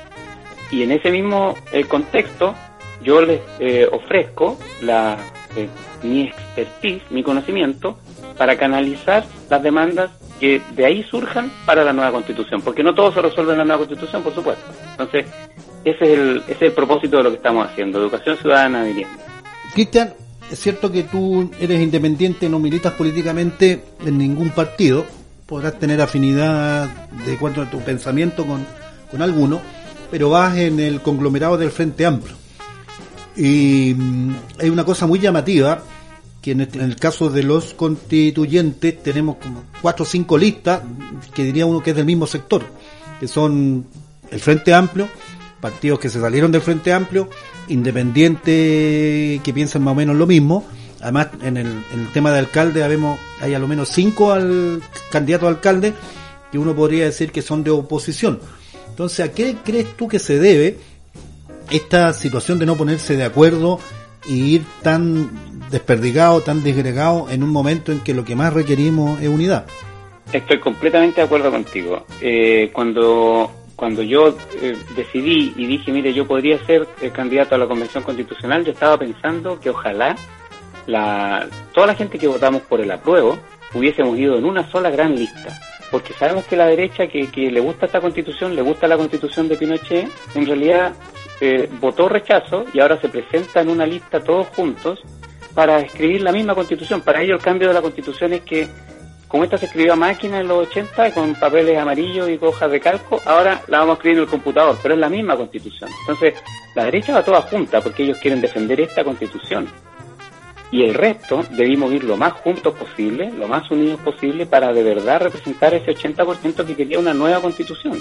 Y 0.71 0.83
en 0.83 0.93
ese 0.93 1.11
mismo 1.11 1.55
eh, 1.73 1.85
contexto, 1.85 2.55
yo 3.03 3.23
les 3.23 3.41
eh, 3.61 3.89
ofrezco 3.91 4.59
la, 4.83 5.17
eh, 5.57 5.71
mi 6.03 6.25
expertise, 6.25 7.03
mi 7.09 7.23
conocimiento, 7.23 7.99
para 8.37 8.59
canalizar 8.59 9.25
las 9.49 9.63
demandas 9.63 10.11
que 10.39 10.61
de 10.77 10.85
ahí 10.85 11.03
surjan 11.03 11.51
para 11.65 11.83
la 11.83 11.95
nueva 11.95 12.13
constitución, 12.13 12.61
porque 12.61 12.83
no 12.83 12.95
todo 12.95 13.11
se 13.15 13.23
resuelve 13.23 13.53
en 13.53 13.59
la 13.61 13.65
nueva 13.65 13.87
constitución, 13.87 14.23
por 14.23 14.35
supuesto. 14.35 14.71
Entonces, 14.91 15.25
ese 15.83 16.05
es 16.05 16.11
el, 16.11 16.43
ese 16.43 16.53
es 16.53 16.63
el 16.63 16.73
propósito 16.73 17.17
de 17.17 17.23
lo 17.23 17.31
que 17.31 17.37
estamos 17.37 17.67
haciendo, 17.67 18.01
educación 18.01 18.37
ciudadana 18.37 18.85
vivienda. 18.85 19.17
Cristian, 19.73 20.13
es 20.53 20.59
cierto 20.59 20.93
que 20.93 21.05
tú 21.05 21.51
eres 21.59 21.81
independiente, 21.81 22.51
no 22.51 22.59
militas 22.59 22.93
políticamente 22.93 23.83
en 24.05 24.19
ningún 24.19 24.51
partido, 24.51 25.07
podrás 25.51 25.81
tener 25.81 26.01
afinidad 26.01 26.89
de 27.27 27.37
cuanto 27.37 27.61
a 27.61 27.69
tu 27.69 27.81
pensamiento 27.81 28.47
con, 28.47 28.65
con 29.11 29.21
alguno, 29.21 29.61
pero 30.09 30.31
vas 30.31 30.57
en 30.57 30.79
el 30.79 31.03
conglomerado 31.03 31.59
del 31.59 31.73
Frente 31.73 32.07
Amplio. 32.07 32.37
Y 33.37 33.93
mm, 33.99 34.35
hay 34.61 34.71
una 34.71 34.85
cosa 34.85 35.09
muy 35.09 35.19
llamativa, 35.19 35.83
que 36.41 36.53
en 36.53 36.61
el, 36.61 36.97
caso 36.97 37.31
de 37.31 37.43
los 37.43 37.75
constituyentes 37.75 39.03
tenemos 39.03 39.37
como 39.39 39.65
cuatro 39.83 40.05
o 40.05 40.07
cinco 40.07 40.39
listas, 40.39 40.83
que 41.35 41.43
diría 41.43 41.67
uno 41.67 41.83
que 41.83 41.91
es 41.91 41.97
del 41.97 42.07
mismo 42.07 42.29
sector, 42.29 42.63
que 43.19 43.27
son 43.27 43.85
el 44.31 44.39
Frente 44.39 44.73
Amplio, 44.73 45.09
partidos 45.61 45.99
que 45.99 46.09
se 46.09 46.21
salieron 46.21 46.53
del 46.53 46.63
Frente 46.63 46.93
Amplio, 46.93 47.29
independientes 47.67 49.43
que 49.43 49.53
piensan 49.53 49.83
más 49.83 49.93
o 49.93 49.97
menos 49.97 50.15
lo 50.15 50.29
mismo, 50.29 50.65
Además, 51.01 51.29
en 51.43 51.57
el, 51.57 51.67
en 51.67 52.01
el 52.01 52.13
tema 52.13 52.33
de 52.33 52.39
alcalde, 52.39 52.83
habemos, 52.83 53.19
hay 53.41 53.55
a 53.55 53.59
lo 53.59 53.67
menos 53.67 53.89
cinco 53.89 54.33
al, 54.33 54.83
candidatos 55.11 55.47
a 55.47 55.51
alcalde 55.51 55.95
que 56.51 56.59
uno 56.59 56.75
podría 56.75 57.05
decir 57.05 57.33
que 57.33 57.43
son 57.43 57.65
de 57.65 57.71
oposición. 57.71 58.41
Entonces, 58.89 59.27
¿a 59.27 59.33
qué 59.33 59.57
crees 59.65 59.97
tú 59.97 60.09
que 60.09 60.19
se 60.19 60.39
debe 60.39 60.79
esta 61.71 62.13
situación 62.13 62.59
de 62.59 62.67
no 62.67 62.77
ponerse 62.77 63.17
de 63.17 63.25
acuerdo 63.25 63.79
y 64.27 64.57
ir 64.57 64.65
tan 64.83 65.31
desperdigado, 65.71 66.41
tan 66.41 66.63
disgregado 66.63 67.29
en 67.31 67.43
un 67.43 67.51
momento 67.51 67.93
en 67.93 68.01
que 68.01 68.13
lo 68.13 68.25
que 68.25 68.37
más 68.37 68.53
requerimos 68.53 69.21
es 69.23 69.29
unidad? 69.29 69.67
Estoy 70.33 70.61
completamente 70.61 71.21
de 71.21 71.27
acuerdo 71.27 71.51
contigo. 71.51 72.05
Eh, 72.21 72.71
cuando 72.73 73.51
cuando 73.81 74.03
yo 74.03 74.37
eh, 74.61 74.77
decidí 74.95 75.55
y 75.57 75.67
dije, 75.67 75.91
mire, 75.91 76.13
yo 76.13 76.27
podría 76.27 76.63
ser 76.67 76.87
el 77.01 77.13
candidato 77.13 77.55
a 77.55 77.59
la 77.59 77.67
Convención 77.67 78.05
Constitucional, 78.05 78.63
yo 78.63 78.73
estaba 78.73 78.99
pensando 78.99 79.59
que 79.59 79.71
ojalá 79.71 80.17
la, 80.87 81.47
toda 81.73 81.89
la 81.89 81.95
gente 81.95 82.19
que 82.19 82.29
votamos 82.29 82.63
por 82.63 82.81
el 82.81 82.91
apruebo 82.91 83.39
hubiésemos 83.75 84.19
ido 84.19 84.37
en 84.37 84.45
una 84.45 84.71
sola 84.71 84.91
gran 84.91 85.15
lista. 85.15 85.59
Porque 85.91 86.13
sabemos 86.15 86.45
que 86.45 86.57
la 86.57 86.67
derecha 86.67 87.09
que, 87.09 87.31
que 87.31 87.51
le 87.51 87.61
gusta 87.61 87.87
esta 87.87 88.01
constitución, 88.01 88.55
le 88.55 88.63
gusta 88.63 88.87
la 88.87 88.97
constitución 88.97 89.49
de 89.49 89.57
Pinochet, 89.57 90.09
en 90.35 90.47
realidad 90.47 90.93
eh, 91.41 91.69
votó 91.81 92.09
rechazo 92.09 92.65
y 92.73 92.81
ahora 92.81 93.01
se 93.01 93.09
presenta 93.09 93.61
en 93.61 93.71
una 93.71 93.87
lista 93.87 94.21
todos 94.21 94.49
juntos 94.49 95.01
para 95.55 95.81
escribir 95.81 96.21
la 96.21 96.33
misma 96.33 96.55
constitución. 96.55 97.01
Para 97.01 97.23
ello 97.23 97.35
el 97.35 97.41
cambio 97.41 97.69
de 97.69 97.75
la 97.75 97.83
constitución 97.83 98.33
es 98.35 98.43
que 98.43 98.69
como 99.31 99.45
esta 99.45 99.57
se 99.57 99.67
escribió 99.67 99.93
a 99.93 99.97
máquina 99.97 100.41
en 100.41 100.49
los 100.49 100.67
80 100.67 101.13
con 101.13 101.35
papeles 101.37 101.79
amarillos 101.79 102.29
y 102.29 102.39
hojas 102.43 102.69
de 102.69 102.81
calco, 102.81 103.21
ahora 103.25 103.63
la 103.69 103.79
vamos 103.79 103.93
a 103.93 103.97
escribir 103.99 104.19
en 104.19 104.25
el 104.25 104.29
computador, 104.29 104.77
pero 104.83 104.95
es 104.95 105.01
la 105.01 105.09
misma 105.09 105.37
constitución. 105.37 105.89
Entonces, 106.01 106.35
la 106.75 106.85
derecha 106.85 107.15
va 107.15 107.25
toda 107.25 107.43
junta 107.43 107.81
porque 107.81 108.03
ellos 108.03 108.19
quieren 108.19 108.41
defender 108.41 108.81
esta 108.81 109.05
constitución. 109.05 109.69
Y 110.73 110.85
el 110.85 110.95
resto 110.95 111.45
debimos 111.51 111.93
ir 111.93 112.05
lo 112.05 112.17
más 112.17 112.33
juntos 112.35 112.75
posible, 112.75 113.31
lo 113.37 113.49
más 113.49 113.69
unidos 113.71 114.01
posible 114.01 114.47
para 114.47 114.73
de 114.73 114.83
verdad 114.83 115.23
representar 115.23 115.75
ese 115.75 115.93
80% 115.93 116.65
que 116.65 116.77
quería 116.77 116.99
una 116.99 117.13
nueva 117.13 117.41
constitución. 117.41 117.99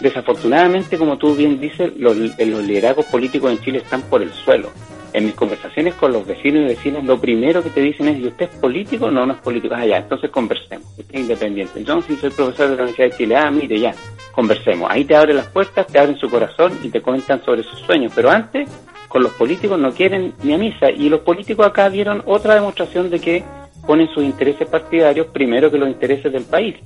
Desafortunadamente, 0.00 0.98
como 0.98 1.18
tú 1.18 1.34
bien 1.34 1.60
dices, 1.60 1.92
los, 1.96 2.16
liderazgos 2.16 3.06
políticos 3.06 3.50
en 3.50 3.60
Chile 3.60 3.78
están 3.78 4.02
por 4.02 4.22
el 4.22 4.32
suelo 4.32 4.70
en 5.12 5.24
mis 5.24 5.34
conversaciones 5.34 5.94
con 5.94 6.12
los 6.12 6.24
vecinos 6.24 6.62
y 6.62 6.74
vecinas, 6.74 7.04
lo 7.04 7.20
primero 7.20 7.62
que 7.62 7.70
te 7.70 7.80
dicen 7.80 8.08
es, 8.08 8.18
¿y 8.18 8.28
usted 8.28 8.48
es 8.48 8.56
político? 8.60 9.10
No, 9.10 9.26
no 9.26 9.32
es 9.32 9.40
político. 9.40 9.74
Ah, 9.76 9.84
ya, 9.84 9.96
entonces 9.96 10.30
conversemos. 10.30 10.86
Usted 10.96 11.14
es 11.14 11.20
independiente. 11.22 11.80
Entonces, 11.80 12.18
soy 12.20 12.30
profesor 12.30 12.70
de 12.70 12.76
la 12.76 12.82
Universidad 12.82 13.10
de 13.10 13.16
Chile, 13.16 13.36
ah, 13.36 13.50
mire, 13.50 13.80
ya, 13.80 13.92
conversemos. 14.32 14.88
Ahí 14.88 15.04
te 15.04 15.16
abren 15.16 15.36
las 15.36 15.48
puertas, 15.48 15.86
te 15.86 15.98
abren 15.98 16.16
su 16.16 16.30
corazón 16.30 16.78
y 16.82 16.90
te 16.90 17.02
comentan 17.02 17.42
sobre 17.44 17.64
sus 17.64 17.80
sueños. 17.80 18.12
Pero 18.14 18.30
antes, 18.30 18.68
con 19.10 19.24
los 19.24 19.32
políticos 19.32 19.76
no 19.78 19.90
quieren 19.90 20.34
ni 20.44 20.54
a 20.54 20.58
misa. 20.58 20.88
Y 20.88 21.08
los 21.08 21.20
políticos 21.20 21.66
acá 21.66 21.90
dieron 21.90 22.22
otra 22.26 22.54
demostración 22.54 23.10
de 23.10 23.18
que 23.18 23.44
ponen 23.84 24.08
sus 24.14 24.22
intereses 24.22 24.68
partidarios 24.68 25.26
primero 25.26 25.68
que 25.68 25.78
los 25.78 25.88
intereses 25.88 26.32
del 26.32 26.44
país. 26.44 26.76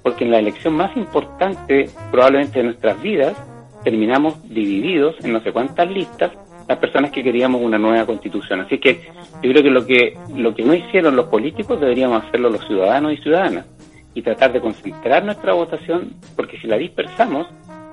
Porque 0.00 0.24
en 0.24 0.30
la 0.30 0.38
elección 0.38 0.74
más 0.74 0.96
importante, 0.96 1.90
probablemente 2.12 2.60
de 2.60 2.66
nuestras 2.66 3.02
vidas, 3.02 3.36
terminamos 3.82 4.40
divididos 4.48 5.16
en 5.24 5.32
no 5.32 5.40
sé 5.40 5.50
cuántas 5.50 5.90
listas 5.90 6.30
las 6.68 6.78
personas 6.78 7.10
que 7.10 7.24
queríamos 7.24 7.60
una 7.60 7.78
nueva 7.78 8.06
constitución. 8.06 8.60
Así 8.60 8.78
que 8.78 9.02
yo 9.42 9.50
creo 9.50 9.62
que 9.64 9.70
lo 9.70 9.84
que 9.84 10.16
lo 10.36 10.54
que 10.54 10.62
no 10.62 10.74
hicieron 10.74 11.16
los 11.16 11.26
políticos 11.26 11.80
deberíamos 11.80 12.22
hacerlo 12.24 12.48
los 12.48 12.64
ciudadanos 12.64 13.12
y 13.12 13.16
ciudadanas 13.16 13.66
y 14.14 14.22
tratar 14.22 14.52
de 14.52 14.60
concentrar 14.60 15.24
nuestra 15.24 15.52
votación, 15.52 16.14
porque 16.36 16.58
si 16.58 16.68
la 16.68 16.76
dispersamos, 16.76 17.48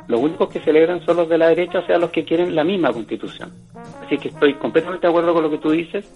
los 0.09 0.19
únicos 0.19 0.49
que 0.49 0.59
celebran 0.59 1.05
son 1.05 1.17
los 1.17 1.29
de 1.29 1.37
la 1.37 1.49
derecha, 1.49 1.79
o 1.79 1.85
sea, 1.85 1.99
los 1.99 2.09
que 2.09 2.25
quieren 2.25 2.55
la 2.55 2.63
misma 2.63 2.91
constitución. 2.91 3.53
Así 4.03 4.17
que 4.17 4.29
estoy 4.29 4.55
completamente 4.55 5.05
de 5.05 5.11
acuerdo 5.11 5.35
con 5.35 5.43
lo 5.43 5.51
que 5.51 5.59
tú 5.59 5.69
dices 5.69 6.11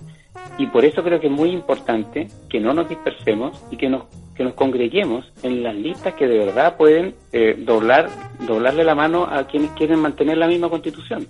y 0.58 0.66
por 0.66 0.84
eso 0.84 1.04
creo 1.04 1.20
que 1.20 1.28
es 1.28 1.32
muy 1.32 1.52
importante 1.52 2.28
que 2.50 2.60
no 2.60 2.74
nos 2.74 2.90
dispersemos 2.90 3.64
y 3.70 3.78
que 3.78 3.90
nos 3.90 4.06
que 4.34 4.44
nos 4.44 4.56
congreguemos 4.56 5.32
en 5.44 5.62
las 5.62 5.76
listas 5.76 6.16
que 6.16 6.28
de 6.28 6.40
verdad 6.40 6.76
pueden 6.76 7.14
eh, 7.32 7.56
doblar 7.56 8.10
doblarle 8.48 8.84
la 8.84 8.96
mano 8.96 9.28
a 9.30 9.46
quienes 9.46 9.70
quieren 9.72 10.00
mantener 10.00 10.40
la 10.40 10.48
misma 10.48 10.70
constitución. 10.70 11.28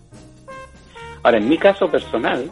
Ahora, 1.21 1.39
en 1.39 1.49
mi 1.49 1.57
caso 1.57 1.89
personal, 1.89 2.49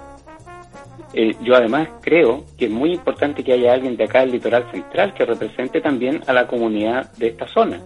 eh, 1.13 1.36
yo 1.41 1.56
además 1.56 1.88
creo 2.02 2.43
que 2.58 2.65
es 2.65 2.71
muy 2.71 2.91
importante 2.91 3.45
que 3.45 3.54
haya 3.54 3.71
alguien 3.71 3.95
de 3.95 4.04
acá 4.04 4.19
del 4.19 4.32
litoral 4.32 4.69
central 4.71 5.13
que 5.13 5.24
represente 5.26 5.80
también 5.80 6.21
a 6.28 6.34
la 6.34 6.47
comunidad 6.47 7.13
de 7.13 7.28
esta 7.28 7.47
zona, 7.47 7.80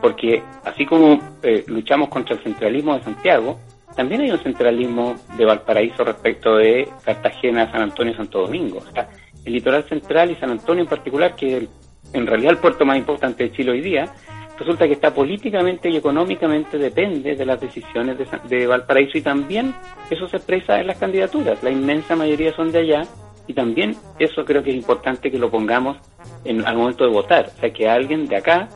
porque 0.00 0.42
así 0.64 0.86
como 0.86 1.20
eh, 1.42 1.64
luchamos 1.66 2.08
contra 2.08 2.36
el 2.36 2.42
centralismo 2.42 2.94
de 2.96 3.04
Santiago, 3.04 3.58
también 3.96 4.22
hay 4.22 4.30
un 4.30 4.38
centralismo 4.38 5.16
de 5.36 5.44
Valparaíso 5.44 6.04
respecto 6.04 6.56
de 6.56 6.88
Cartagena, 7.04 7.70
San 7.70 7.82
Antonio 7.82 8.12
y 8.12 8.16
Santo 8.16 8.42
Domingo. 8.42 8.78
O 8.78 8.92
sea, 8.92 9.08
el 9.44 9.52
litoral 9.52 9.84
central 9.88 10.30
y 10.30 10.36
San 10.36 10.50
Antonio 10.50 10.84
en 10.84 10.88
particular, 10.88 11.34
que 11.34 11.56
es 11.56 11.68
en 12.12 12.26
realidad 12.26 12.52
el 12.52 12.58
puerto 12.58 12.84
más 12.84 12.96
importante 12.96 13.44
de 13.44 13.52
Chile 13.52 13.72
hoy 13.72 13.80
día, 13.80 14.12
resulta 14.58 14.86
que 14.86 14.92
está 14.92 15.12
políticamente 15.12 15.88
y 15.88 15.96
económicamente 15.96 16.76
depende 16.78 17.34
de 17.34 17.46
las 17.46 17.60
decisiones 17.60 18.16
de, 18.48 18.66
Valparaíso 18.66 19.16
y 19.18 19.22
también 19.22 19.74
eso 20.10 20.28
se 20.28 20.36
expresa 20.36 20.78
en 20.80 20.86
las 20.86 20.98
candidaturas. 20.98 21.62
La 21.62 21.70
inmensa 21.70 22.14
mayoría 22.14 22.54
son 22.54 22.70
de 22.70 22.80
allá 22.80 23.02
y 23.46 23.54
también 23.54 23.96
eso 24.18 24.44
creo 24.44 24.62
que 24.62 24.70
es 24.70 24.76
importante 24.76 25.30
que 25.30 25.38
lo 25.38 25.50
pongamos 25.50 25.96
en, 26.44 26.64
al 26.66 26.76
momento 26.76 27.04
de 27.04 27.10
votar. 27.10 27.50
O 27.56 27.60
sea, 27.60 27.72
que 27.72 27.88
alguien 27.88 28.28
de 28.28 28.36
acá, 28.36 28.68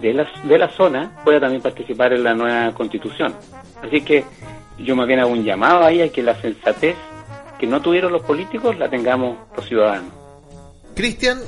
de 0.00 0.14
la, 0.14 0.26
de 0.44 0.58
la 0.58 0.68
zona, 0.68 1.12
pueda 1.24 1.40
también 1.40 1.62
participar 1.62 2.12
en 2.12 2.24
la 2.24 2.34
nueva 2.34 2.72
constitución. 2.74 3.34
Así 3.82 4.00
que 4.02 4.24
yo 4.78 4.96
más 4.96 5.06
bien 5.06 5.20
hago 5.20 5.30
un 5.30 5.44
llamado 5.44 5.84
ahí 5.84 6.00
a 6.00 6.10
que 6.10 6.22
la 6.22 6.40
sensatez 6.40 6.96
que 7.58 7.66
no 7.66 7.80
tuvieron 7.80 8.12
los 8.12 8.22
políticos 8.22 8.78
la 8.78 8.88
tengamos 8.88 9.36
los 9.56 9.66
ciudadanos. 9.66 10.12
Cristian, 10.94 11.38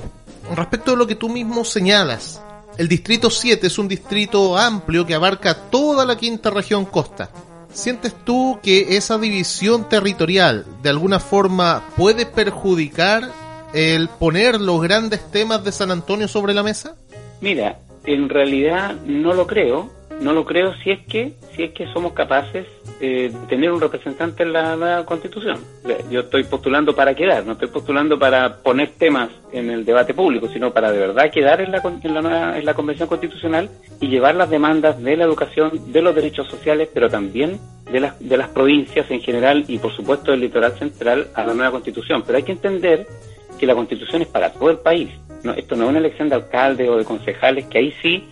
respecto 0.55 0.93
a 0.93 0.97
lo 0.97 1.07
que 1.07 1.15
tú 1.15 1.29
mismo 1.29 1.65
señalas, 1.65 2.43
el 2.79 2.89
distrito 2.89 3.31
7 3.31 3.67
es 3.67 3.79
un 3.79 3.89
distrito 3.89 4.57
amplio 4.57 5.07
que 5.07 5.15
abarca 5.15 5.55
toda 5.71 6.05
la 6.05 6.17
quinta 6.17 6.51
región 6.51 6.85
costa. 6.85 7.31
¿Sientes 7.73 8.15
tú 8.25 8.59
que 8.63 8.97
esa 8.97 9.19
división 9.19 9.89
territorial 9.89 10.65
de 10.83 10.91
alguna 10.91 11.21
forma 11.21 11.83
puede 11.97 12.27
perjudicar 12.27 13.31
el 13.75 14.09
poner 14.09 14.61
los 14.61 14.81
grandes 14.81 15.31
temas 15.31 15.63
de 15.65 15.73
San 15.73 15.91
Antonio 15.91 16.29
sobre 16.29 16.55
la 16.55 16.63
mesa? 16.63 16.97
Mira, 17.41 17.79
en 18.07 18.29
realidad 18.29 18.95
no 19.05 19.35
lo 19.35 19.47
creo, 19.47 19.91
no 20.21 20.33
lo 20.33 20.45
creo 20.45 20.75
si 20.83 20.91
es 20.91 21.01
que 21.07 21.35
si 21.55 21.65
es 21.65 21.73
que 21.73 21.87
somos 21.93 22.13
capaces 22.13 22.67
eh, 23.01 23.31
de 23.33 23.47
tener 23.49 23.71
un 23.71 23.81
representante 23.81 24.43
en 24.43 24.53
la 24.53 24.77
nueva 24.77 25.05
constitución. 25.05 25.59
Yo 26.11 26.21
estoy 26.21 26.45
postulando 26.45 26.95
para 26.95 27.15
quedar, 27.15 27.45
no 27.45 27.53
estoy 27.53 27.69
postulando 27.69 28.19
para 28.19 28.57
poner 28.59 28.91
temas 28.99 29.31
en 29.53 29.71
el 29.71 29.85
debate 29.85 30.15
público, 30.15 30.49
sino 30.49 30.73
para 30.73 30.93
de 30.93 30.99
verdad 30.99 31.31
quedar 31.31 31.61
en 31.61 31.73
la, 31.73 31.83
en 32.03 32.15
la, 32.15 32.23
nueva, 32.23 32.59
en 32.59 32.65
la 32.65 32.75
convención 32.75 33.09
constitucional 33.09 33.69
y 34.01 34.09
llevar 34.09 34.35
las 34.35 34.49
demandas 34.49 35.03
de 35.03 35.17
la 35.17 35.25
educación, 35.25 35.93
de 35.93 36.03
los 36.03 36.15
derechos 36.15 36.49
sociales, 36.49 36.89
pero 36.93 37.11
también 37.11 37.59
de 37.91 38.01
las, 38.01 38.19
de 38.19 38.37
las 38.37 38.49
provincias 38.49 39.11
en 39.11 39.21
general 39.21 39.65
y 39.69 39.79
por 39.79 39.95
supuesto 39.95 40.31
del 40.31 40.41
litoral 40.41 40.73
central 40.73 41.29
a 41.35 41.45
la 41.45 41.55
nueva 41.55 41.73
constitución. 41.73 42.23
Pero 42.27 42.39
hay 42.39 42.45
que 42.45 42.53
entender 42.53 43.07
que 43.59 43.67
la 43.67 43.75
constitución 43.75 44.23
es 44.23 44.29
para 44.29 44.53
todo 44.53 44.71
el 44.71 44.79
país. 44.79 45.11
No, 45.43 45.53
esto 45.53 45.77
no 45.77 45.85
es 45.85 45.91
una 45.91 45.99
elección 45.99 46.29
de 46.29 46.37
alcalde 46.37 46.89
o 46.89 46.97
de 46.97 47.05
concejales, 47.05 47.67
que 47.67 47.79
ahí 47.79 47.95
sí 48.03 48.25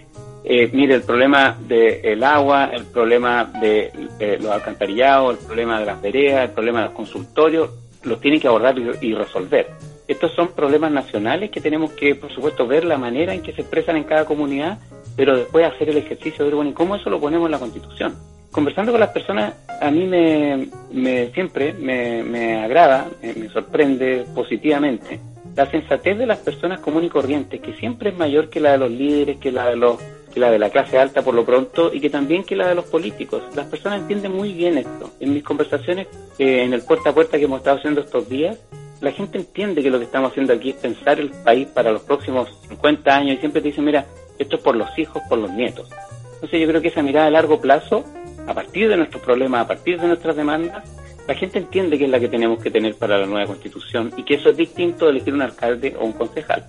eh, 0.46 0.68
mire, 0.74 0.94
el 0.94 1.02
problema 1.02 1.56
del 1.58 2.22
agua, 2.22 2.66
el 2.66 2.84
problema 2.84 3.44
de 3.44 4.38
los 4.40 4.52
alcantarillados, 4.52 5.38
el 5.38 5.46
problema 5.46 5.80
de 5.80 5.86
las 5.86 6.02
veredas, 6.02 6.44
el 6.44 6.50
problema 6.50 6.80
de 6.80 6.86
los 6.86 6.94
consultorios, 6.94 7.70
los 8.02 8.20
tienen 8.20 8.40
que 8.40 8.48
abordar 8.48 8.78
y, 8.78 9.14
resolver. 9.14 9.70
Estos 10.06 10.32
son 10.32 10.48
problemas 10.48 10.92
nacionales 10.92 11.50
que 11.50 11.62
tenemos 11.62 11.92
que, 11.92 12.14
por 12.14 12.30
supuesto, 12.30 12.66
ver 12.66 12.84
la 12.84 12.98
manera 12.98 13.32
en 13.32 13.40
que 13.40 13.54
se 13.54 13.62
expresan 13.62 13.96
en 13.96 14.04
cada 14.04 14.26
comunidad, 14.26 14.78
pero 15.16 15.34
después 15.34 15.64
hacer 15.64 15.88
el 15.88 15.96
ejercicio 15.96 16.44
de 16.44 16.52
bueno, 16.52 16.70
¿y 16.70 16.74
cómo 16.74 16.96
eso 16.96 17.08
lo 17.08 17.18
ponemos 17.18 17.46
en 17.46 17.52
la 17.52 17.58
Constitución? 17.58 18.14
Conversando 18.54 18.92
con 18.92 19.00
las 19.00 19.10
personas, 19.10 19.54
a 19.80 19.90
mí 19.90 20.06
me, 20.06 21.30
siempre 21.32 21.72
me, 21.72 22.22
me 22.22 22.62
agrada, 22.62 23.08
me 23.20 23.48
sorprende 23.48 24.24
positivamente 24.32 25.18
la 25.56 25.68
sensatez 25.70 26.16
de 26.16 26.26
las 26.26 26.38
personas 26.38 26.78
comunes 26.80 27.08
y 27.08 27.10
corrientes, 27.10 27.60
que 27.60 27.74
siempre 27.74 28.10
es 28.10 28.16
mayor 28.16 28.48
que 28.50 28.60
la 28.60 28.72
de 28.72 28.78
los 28.78 28.90
líderes, 28.90 29.38
que 29.38 29.52
la 29.52 29.66
de 29.66 29.76
los 29.76 29.98
la 30.36 30.50
de 30.50 30.58
la 30.58 30.70
clase 30.70 30.98
alta 30.98 31.22
por 31.22 31.34
lo 31.34 31.44
pronto 31.44 31.92
y 31.92 32.00
que 32.00 32.10
también 32.10 32.42
que 32.42 32.56
la 32.56 32.68
de 32.68 32.74
los 32.74 32.86
políticos. 32.86 33.42
Las 33.54 33.66
personas 33.66 34.00
entienden 34.00 34.32
muy 34.32 34.52
bien 34.52 34.78
esto. 34.78 35.12
En 35.20 35.32
mis 35.32 35.44
conversaciones 35.44 36.08
eh, 36.38 36.62
en 36.62 36.72
el 36.72 36.82
puerta 36.82 37.10
a 37.10 37.14
puerta 37.14 37.38
que 37.38 37.44
hemos 37.44 37.58
estado 37.58 37.78
haciendo 37.78 38.00
estos 38.00 38.28
días, 38.28 38.58
la 39.00 39.12
gente 39.12 39.38
entiende 39.38 39.82
que 39.82 39.90
lo 39.90 39.98
que 39.98 40.06
estamos 40.06 40.32
haciendo 40.32 40.52
aquí 40.52 40.70
es 40.70 40.76
pensar 40.76 41.20
el 41.20 41.30
país 41.30 41.68
para 41.68 41.92
los 41.92 42.02
próximos 42.02 42.48
50 42.68 43.16
años 43.16 43.36
y 43.36 43.38
siempre 43.38 43.62
te 43.62 43.68
dicen, 43.68 43.84
mira, 43.84 44.06
esto 44.38 44.56
es 44.56 44.62
por 44.62 44.74
los 44.74 44.88
hijos, 44.98 45.22
por 45.28 45.38
los 45.38 45.50
nietos. 45.50 45.88
Entonces 46.34 46.60
yo 46.60 46.66
creo 46.66 46.82
que 46.82 46.88
esa 46.88 47.02
mirada 47.02 47.28
a 47.28 47.30
largo 47.30 47.60
plazo, 47.60 48.04
a 48.46 48.54
partir 48.54 48.88
de 48.88 48.96
nuestros 48.96 49.22
problemas, 49.22 49.64
a 49.64 49.68
partir 49.68 50.00
de 50.00 50.06
nuestras 50.06 50.36
demandas, 50.36 50.84
la 51.26 51.34
gente 51.34 51.58
entiende 51.58 51.98
que 51.98 52.04
es 52.04 52.10
la 52.10 52.20
que 52.20 52.28
tenemos 52.28 52.62
que 52.62 52.70
tener 52.70 52.94
para 52.94 53.18
la 53.18 53.26
nueva 53.26 53.46
constitución 53.46 54.12
y 54.16 54.24
que 54.24 54.34
eso 54.34 54.50
es 54.50 54.56
distinto 54.56 55.06
de 55.06 55.12
elegir 55.12 55.32
un 55.32 55.42
alcalde 55.42 55.96
o 55.98 56.04
un 56.04 56.12
concejal. 56.12 56.66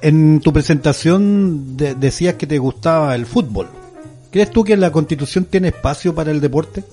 En 0.00 0.40
tu 0.40 0.52
presentación 0.52 1.76
decías 1.76 2.34
que 2.34 2.46
te 2.46 2.58
gustaba 2.58 3.14
el 3.14 3.26
fútbol. 3.26 3.68
¿Crees 4.30 4.50
tú 4.50 4.62
que 4.62 4.76
la 4.76 4.92
Constitución 4.92 5.46
tiene 5.46 5.68
espacio 5.68 6.14
para 6.14 6.30
el 6.30 6.40
deporte? 6.40 6.84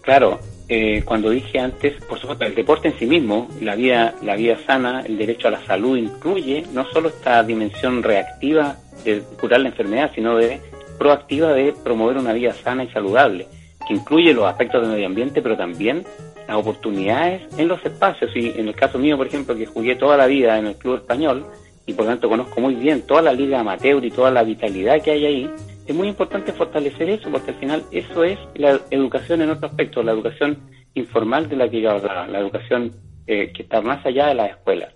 Claro, 0.00 0.40
eh, 0.68 1.02
cuando 1.04 1.30
dije 1.30 1.58
antes, 1.58 2.02
por 2.04 2.18
supuesto, 2.18 2.44
el 2.44 2.54
deporte 2.54 2.88
en 2.88 2.98
sí 2.98 3.06
mismo, 3.06 3.48
la 3.60 3.74
vida, 3.74 4.14
la 4.22 4.36
vida 4.36 4.56
sana, 4.66 5.02
el 5.02 5.18
derecho 5.18 5.48
a 5.48 5.50
la 5.50 5.64
salud 5.66 5.96
incluye 5.96 6.64
no 6.72 6.86
solo 6.90 7.08
esta 7.08 7.42
dimensión 7.42 8.02
reactiva 8.02 8.76
de 9.04 9.22
curar 9.40 9.60
la 9.60 9.68
enfermedad, 9.68 10.10
sino 10.14 10.36
de 10.36 10.60
proactiva 10.98 11.52
de 11.52 11.72
promover 11.72 12.16
una 12.16 12.32
vida 12.32 12.54
sana 12.54 12.84
y 12.84 12.88
saludable, 12.88 13.46
que 13.86 13.94
incluye 13.94 14.32
los 14.32 14.46
aspectos 14.46 14.82
del 14.82 14.92
medio 14.92 15.06
ambiente, 15.06 15.42
pero 15.42 15.56
también 15.56 16.04
las 16.46 16.56
oportunidades 16.56 17.42
en 17.58 17.68
los 17.68 17.84
espacios. 17.84 18.30
Y 18.34 18.50
en 18.58 18.68
el 18.68 18.74
caso 18.74 18.98
mío, 18.98 19.16
por 19.16 19.26
ejemplo, 19.26 19.56
que 19.56 19.66
jugué 19.66 19.96
toda 19.96 20.16
la 20.16 20.26
vida 20.26 20.58
en 20.58 20.66
el 20.66 20.76
club 20.76 20.96
español, 20.96 21.46
y 21.86 21.92
por 21.92 22.06
tanto 22.06 22.28
conozco 22.28 22.60
muy 22.60 22.74
bien 22.74 23.02
toda 23.02 23.22
la 23.22 23.32
liga 23.32 23.60
amateur 23.60 24.04
y 24.04 24.10
toda 24.10 24.30
la 24.30 24.42
vitalidad 24.42 25.02
que 25.02 25.10
hay 25.10 25.26
ahí, 25.26 25.50
es 25.86 25.94
muy 25.94 26.08
importante 26.08 26.52
fortalecer 26.52 27.10
eso, 27.10 27.30
porque 27.30 27.50
al 27.50 27.58
final 27.58 27.82
eso 27.90 28.24
es 28.24 28.38
la 28.54 28.80
educación 28.90 29.42
en 29.42 29.50
otro 29.50 29.68
aspecto, 29.68 30.02
la 30.02 30.12
educación 30.12 30.58
informal 30.94 31.48
de 31.48 31.56
la 31.56 31.68
que 31.68 31.80
yo 31.80 31.90
hablaba, 31.90 32.26
la 32.26 32.38
educación 32.38 32.92
eh, 33.26 33.52
que 33.52 33.62
está 33.62 33.82
más 33.82 34.04
allá 34.06 34.28
de 34.28 34.34
las 34.34 34.50
escuelas. 34.50 34.94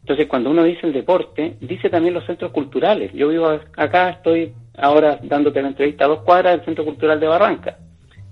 Entonces, 0.00 0.26
cuando 0.26 0.50
uno 0.50 0.64
dice 0.64 0.86
el 0.86 0.92
deporte, 0.92 1.56
dice 1.60 1.88
también 1.88 2.14
los 2.14 2.26
centros 2.26 2.50
culturales. 2.52 3.12
Yo 3.14 3.28
vivo 3.28 3.58
acá, 3.76 4.10
estoy 4.10 4.52
ahora 4.76 5.18
dándote 5.22 5.62
la 5.62 5.68
entrevista 5.68 6.04
a 6.04 6.08
dos 6.08 6.20
cuadras 6.20 6.56
del 6.56 6.64
Centro 6.64 6.84
Cultural 6.84 7.18
de 7.20 7.26
Barranca, 7.26 7.78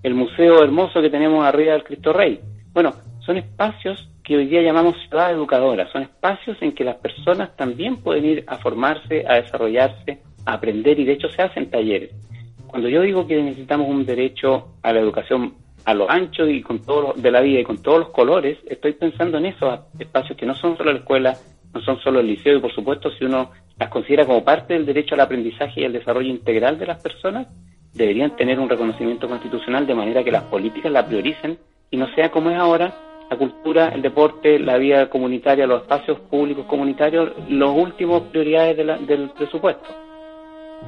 el 0.03 0.15
museo 0.15 0.63
hermoso 0.63 1.01
que 1.01 1.11
tenemos 1.11 1.45
arriba 1.45 1.73
del 1.73 1.85
Cristo 1.85 2.13
Rey. 2.13 2.41
Bueno, 2.73 2.93
son 3.21 3.37
espacios 3.37 4.09
que 4.25 4.37
hoy 4.37 4.47
día 4.47 4.63
llamamos 4.63 4.97
ciudad 5.09 5.33
educadora, 5.33 5.91
son 5.93 6.03
espacios 6.03 6.57
en 6.61 6.73
que 6.73 6.85
las 6.85 6.97
personas 6.97 7.57
también 7.57 7.97
pueden 7.99 8.25
ir 8.25 8.45
a 8.47 8.59
formarse, 8.59 9.25
a 9.29 9.35
desarrollarse, 9.35 10.21
a 10.47 10.55
aprender 10.55 10.99
y 10.99 11.05
de 11.05 11.13
hecho 11.13 11.29
se 11.31 11.43
hacen 11.43 11.71
talleres. 11.71 12.11
Cuando 12.67 12.89
yo 12.89 13.03
digo 13.03 13.27
que 13.27 13.43
necesitamos 13.43 13.89
un 13.89 14.07
derecho 14.07 14.69
a 14.83 14.93
la 14.93 15.01
educación 15.01 15.55
a 15.85 15.95
lo 15.95 16.09
ancho 16.09 16.49
y 16.49 16.63
con 16.63 16.81
todo 16.81 17.13
de 17.17 17.31
la 17.31 17.41
vida 17.41 17.61
y 17.61 17.65
con 17.65 17.83
todos 17.83 17.99
los 17.99 18.09
colores, 18.11 18.59
estoy 18.67 18.93
pensando 18.93 19.39
en 19.39 19.47
esos 19.47 19.81
espacios 19.99 20.39
que 20.39 20.47
no 20.47 20.55
son 20.55 20.77
solo 20.77 20.93
la 20.93 20.99
escuela, 20.99 21.37
no 21.75 21.81
son 21.81 21.99
solo 22.01 22.21
el 22.21 22.29
liceo 22.29 22.57
y 22.57 22.61
por 22.61 22.73
supuesto 22.73 23.11
si 23.11 23.25
uno 23.25 23.51
las 23.79 23.89
considera 23.89 24.25
como 24.25 24.45
parte 24.45 24.75
del 24.75 24.87
derecho 24.87 25.15
al 25.15 25.23
aprendizaje 25.23 25.81
y 25.81 25.85
al 25.85 25.93
desarrollo 25.93 26.31
integral 26.31 26.79
de 26.79 26.87
las 26.87 27.03
personas, 27.03 27.49
deberían 27.93 28.37
tener 28.37 28.59
un 28.59 28.69
reconocimiento 28.69 29.29
constitucional 29.29 29.87
de 29.87 29.95
manera 29.95 30.25
que 30.25 30.31
las 30.31 30.45
políticas 30.45 30.91
la 30.91 31.07
prioricen 31.07 31.59
y 31.91 31.97
no 31.97 32.13
sea 32.15 32.31
como 32.31 32.51
es 32.51 32.59
ahora 32.59 32.95
la 33.31 33.39
cultura, 33.39 33.89
el 33.89 34.03
deporte, 34.03 34.59
la 34.59 34.77
vida 34.77 35.09
comunitaria, 35.09 35.67
los 35.67 35.83
espacios 35.83 36.19
públicos 36.21 36.67
comunitarios, 36.67 37.33
los 37.49 37.75
últimos 37.75 38.25
prioridades 38.25 38.77
del 39.07 39.31
presupuesto. 39.31 39.89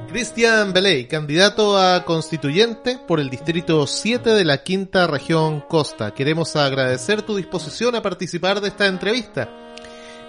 Cristian 0.07 0.71
Beley, 0.71 1.05
candidato 1.05 1.77
a 1.77 2.03
constituyente 2.05 2.99
por 3.07 3.19
el 3.19 3.29
distrito 3.29 3.87
7 3.87 4.31
de 4.31 4.45
la 4.45 4.61
quinta 4.61 5.07
región 5.07 5.61
Costa. 5.61 6.13
Queremos 6.13 6.55
agradecer 6.55 7.23
tu 7.23 7.35
disposición 7.35 7.95
a 7.95 8.01
participar 8.01 8.61
de 8.61 8.67
esta 8.67 8.85
entrevista. 8.85 9.64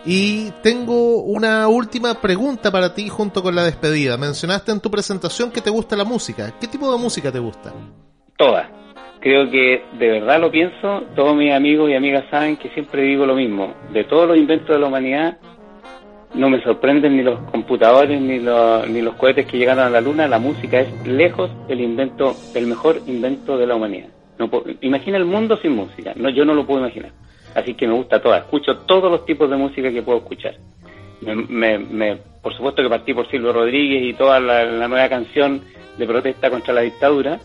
Y 0.09 0.53
tengo 0.63 1.17
una 1.25 1.67
última 1.67 2.15
pregunta 2.21 2.71
para 2.71 2.95
ti 2.95 3.09
junto 3.09 3.43
con 3.43 3.57
la 3.57 3.65
despedida. 3.65 4.17
Mencionaste 4.17 4.71
en 4.71 4.81
tu 4.81 4.89
presentación 4.89 5.51
que 5.51 5.61
te 5.61 5.69
gusta 5.69 5.97
la 5.97 6.05
música. 6.05 6.55
¿Qué 6.61 6.69
tipo 6.69 6.93
de 6.93 6.97
música 6.97 7.33
te 7.33 7.41
gusta? 7.41 7.73
Toda. 8.39 8.71
Creo 9.19 9.51
que 9.51 9.83
de 9.99 10.09
verdad 10.09 10.41
lo 10.41 10.53
pienso. 10.53 11.03
Todos 11.17 11.35
mis 11.35 11.53
amigos 11.53 11.91
y 11.91 11.95
amigas 11.95 12.25
saben 12.31 12.57
que 12.57 12.69
siempre 12.69 13.03
digo 13.03 13.27
lo 13.27 13.35
mismo. 13.35 13.75
De 13.93 14.05
todos 14.05 14.29
los 14.29 14.37
inventos 14.37 14.69
de 14.69 14.79
la 14.79 14.87
humanidad, 14.87 15.39
no 16.35 16.51
me 16.51 16.63
sorprenden 16.63 17.17
ni 17.17 17.25
los 17.25 17.41
computadores 17.51 18.21
ni 18.21 18.39
los, 18.39 18.89
ni 18.89 19.03
los 19.03 19.17
cohetes 19.17 19.47
que 19.47 19.59
llegaron 19.59 19.87
a 19.87 19.91
la 19.91 20.01
luna. 20.01 20.29
La 20.29 20.39
música 20.39 20.79
es 20.79 21.05
lejos 21.05 21.51
el 21.69 21.81
invento, 21.81 22.37
el 22.55 22.69
mejor 22.69 23.01
invento 23.09 23.59
de 23.59 23.67
la 23.67 23.75
humanidad. 23.75 24.11
No 24.39 24.49
imagina 24.83 25.17
el 25.17 25.25
mundo 25.25 25.57
sin 25.57 25.73
música. 25.73 26.13
No, 26.15 26.29
yo 26.29 26.45
no 26.45 26.55
lo 26.55 26.65
puedo 26.65 26.79
imaginar. 26.79 27.11
Así 27.57 27.73
que 27.73 27.89
me 27.89 27.95
gusta 27.95 28.21
toda. 28.21 28.39
Escucho 28.39 28.77
todos 28.81 29.11
los 29.11 29.25
tipos 29.25 29.49
de 29.49 29.57
música 29.57 29.91
que 29.91 30.03
puedo 30.03 30.19
escuchar. 30.19 30.57
Me, 31.23 31.79
me, 31.79 32.17
por 32.43 32.55
supuesto 32.55 32.83
que 32.83 32.91
partí 32.91 33.15
por 33.15 33.27
Silvio 33.31 33.55
Rodríguez 33.55 34.03
y 34.03 34.13
toda 34.13 34.39
la, 34.39 34.87
nueva 34.87 35.09
canción 35.09 35.63
de 35.97 36.07
protesta 36.07 36.51
contra 36.51 36.75
la 36.75 36.83
dictadura, 36.83 37.41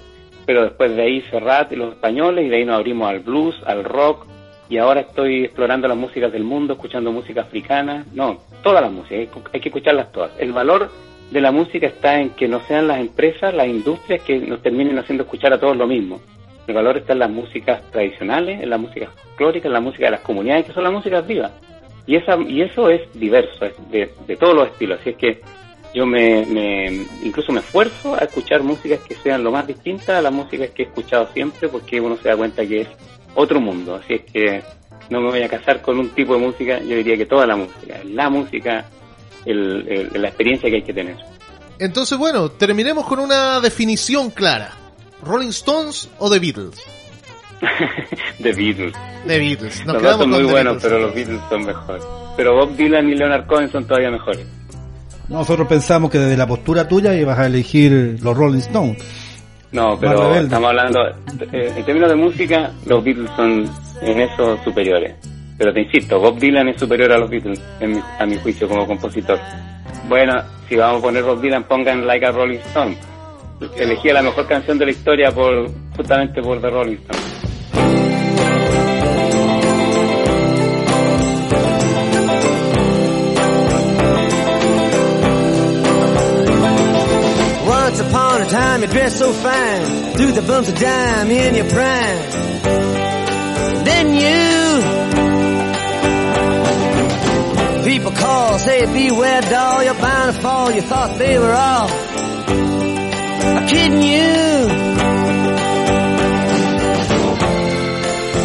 pero 0.45 0.63
después 0.63 0.93
de 0.93 1.02
ahí 1.02 1.21
Serrat 1.32 1.71
los 1.71 1.93
españoles 1.93 2.45
y 2.45 2.50
de 2.50 2.58
ahí 2.58 2.65
nos 2.65 2.76
abrimos 2.76 3.10
al 3.10 3.21
blues, 3.21 3.56
al 3.65 3.86
rock, 3.86 4.28
y 4.67 4.78
ahora 4.78 5.00
estoy 5.00 5.45
explorando 5.45 5.88
las 5.88 5.95
músicas 5.95 6.34
del 6.34 6.43
mundo, 6.43 6.74
escuchando 6.74 7.13
música 7.13 7.41
africana, 7.41 8.06
no, 8.13 8.39
todas 8.62 8.82
las 8.82 8.91
músicas, 8.91 9.30
hay 9.54 9.62
que 9.62 9.69
escucharlas 9.69 10.12
todas. 10.12 10.32
El 10.38 10.52
valor 10.52 10.91
de 11.32 11.39
la 11.39 11.54
música 11.54 11.88
está 11.88 12.19
en 12.19 12.32
que 12.32 12.50
no 12.50 12.60
sean 12.67 12.89
las 12.89 13.00
empresas, 13.00 13.54
las 13.54 13.67
industrias 13.67 14.21
que 14.24 14.39
nos 14.39 14.62
terminen 14.62 15.00
haciendo 15.00 15.24
escuchar 15.24 15.54
a 15.54 15.60
todos 15.60 15.78
lo 15.78 15.88
mismo. 15.88 16.19
El 16.71 16.75
valor 16.75 16.97
está 16.97 17.12
en 17.12 17.19
las 17.19 17.29
músicas 17.29 17.81
tradicionales, 17.91 18.63
en 18.63 18.69
las 18.69 18.79
músicas 18.79 19.10
folclóricas, 19.13 19.65
en 19.65 19.73
la 19.73 19.81
música 19.81 20.05
de 20.05 20.12
las 20.12 20.21
comunidades, 20.21 20.65
que 20.67 20.71
son 20.71 20.86
las 20.86 20.93
músicas 20.93 21.27
vivas. 21.27 21.51
Y, 22.07 22.15
esa, 22.15 22.38
y 22.47 22.62
eso 22.62 22.89
es 22.89 23.01
diverso, 23.13 23.65
es 23.65 23.73
de, 23.91 24.38
todos 24.38 24.55
los 24.55 24.67
estilos. 24.69 25.01
Así 25.01 25.10
es 25.10 25.17
que 25.17 25.41
yo 25.93 26.05
me, 26.05 26.45
me, 26.45 27.05
incluso 27.23 27.51
me 27.51 27.60
esfuerzo 27.60 28.15
a 28.15 28.19
escuchar 28.19 28.63
músicas 28.63 29.01
que 29.01 29.15
sean 29.15 29.43
lo 29.43 29.51
más 29.51 29.67
distintas 29.67 30.12
a 30.12 30.21
las 30.21 30.31
músicas 30.31 30.69
que 30.69 30.84
he 30.84 30.86
escuchado 30.86 31.27
siempre, 31.34 31.67
porque 31.67 31.99
uno 31.99 32.15
se 32.15 32.29
da 32.29 32.38
cuenta 32.38 32.65
que 32.65 32.81
es 32.81 32.88
otro 33.36 33.60
mundo. 33.60 33.95
Así 33.95 34.13
es 34.13 34.21
que 34.21 34.63
no 35.10 35.19
me 35.19 35.29
voy 35.29 35.43
a 35.43 35.49
casar 35.49 35.81
con 35.81 35.99
un 35.99 36.07
tipo 36.12 36.36
de 36.36 36.39
música, 36.39 36.79
yo 36.79 36.95
diría 36.95 37.17
que 37.17 37.25
toda 37.25 37.45
la 37.45 37.57
música, 37.57 37.99
la 38.05 38.29
música, 38.29 38.86
el, 39.43 40.10
la 40.13 40.29
experiencia 40.29 40.69
que 40.69 40.77
hay 40.77 40.84
que 40.84 40.93
tener. 40.93 41.17
Entonces, 41.79 42.17
bueno, 42.17 42.49
terminemos 42.49 43.05
con 43.05 43.19
una 43.19 43.60
definición 43.60 44.29
clara. 44.29 44.77
¿Rolling 45.23 45.49
Stones 45.49 46.10
o 46.19 46.29
The 46.29 46.39
Beatles? 46.39 46.79
The 48.41 48.53
Beatles. 48.53 48.93
The 49.27 49.38
Beatles. 49.38 49.86
los 49.86 50.01
dos 50.01 50.17
son 50.17 50.29
muy 50.29 50.43
buenos, 50.43 50.81
pero 50.81 50.99
los 50.99 51.13
Beatles 51.13 51.39
son 51.49 51.65
mejores. 51.65 52.03
Pero 52.36 52.55
Bob 52.55 52.75
Dylan 52.75 53.10
y 53.10 53.15
Leonard 53.15 53.45
Cohen 53.45 53.71
son 53.71 53.86
todavía 53.86 54.10
mejores. 54.10 54.45
Nosotros 55.29 55.67
pensamos 55.67 56.10
que 56.10 56.19
desde 56.19 56.36
la 56.36 56.47
postura 56.47 56.88
tuya 56.88 57.15
ibas 57.15 57.39
a 57.39 57.45
elegir 57.45 58.19
los 58.21 58.36
Rolling 58.36 58.60
Stones. 58.60 58.97
No, 59.71 59.97
pero 59.97 60.36
estamos 60.36 60.69
hablando, 60.69 60.99
eh, 61.53 61.73
en 61.77 61.86
términos 61.86 62.10
de 62.10 62.15
música, 62.15 62.71
los 62.86 63.03
Beatles 63.03 63.29
son 63.38 63.69
en 64.01 64.19
eso 64.19 64.62
superiores. 64.63 65.15
Pero 65.57 65.71
te 65.73 65.81
insisto, 65.81 66.19
Bob 66.19 66.39
Dylan 66.39 66.67
es 66.69 66.79
superior 66.79 67.12
a 67.13 67.19
los 67.19 67.29
Beatles, 67.29 67.62
a 68.19 68.25
mi 68.25 68.36
juicio, 68.38 68.67
como 68.67 68.86
compositor. 68.86 69.39
Bueno, 70.10 70.41
si 70.67 70.75
vamos 70.75 70.99
a 70.99 71.05
poner 71.05 71.23
Bob 71.23 71.39
Dylan, 71.39 71.63
pongan 71.63 72.05
Like 72.05 72.25
a 72.25 72.31
Rolling 72.31 72.60
Stone. 72.60 72.97
Elegí 73.76 74.10
la 74.10 74.24
mejor 74.24 74.47
canción 74.47 74.78
de 74.80 74.86
la 74.86 74.91
historia 74.91 75.32
por 75.32 75.69
justamente 75.95 76.41
por 76.41 76.60
The 76.60 76.69
Rolling 76.69 76.97
Stones. 76.97 77.32
upon 88.00 88.41
a 88.41 88.45
time 88.45 88.82
you 88.82 88.88
dressed 88.88 89.19
so 89.19 89.32
fine, 89.32 90.13
threw 90.13 90.32
the 90.32 90.41
bumps 90.41 90.69
of 90.69 90.80
dime 90.80 91.30
in 91.30 91.56
your 91.56 91.69
prime. 91.69 92.17
Then 93.84 94.15
you, 94.15 94.82
people 97.84 98.12
call, 98.12 98.58
say 98.60 98.86
beware 98.86 99.41
doll, 99.41 99.84
you're 99.84 99.93
bound 99.93 100.36
to 100.36 100.41
fall, 100.41 100.71
you 100.71 100.82
thought 100.82 101.17
they 101.19 101.38
were 101.38 101.54
all 101.54 101.89
kidding 103.67 104.02
you. 104.02 104.32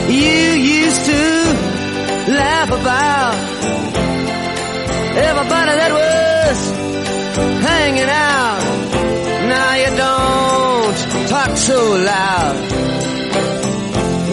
You 0.09 0.52
used 0.83 1.05
to 1.05 1.22
laugh 2.33 2.70
about 2.70 3.35
everybody 5.29 5.72
that 5.81 5.92
was 6.00 6.59
hanging 7.68 8.09
out. 8.09 8.62
Now 9.48 9.74
you 9.83 9.90
don't 10.05 11.29
talk 11.29 11.57
so 11.57 11.81
loud. 12.12 12.57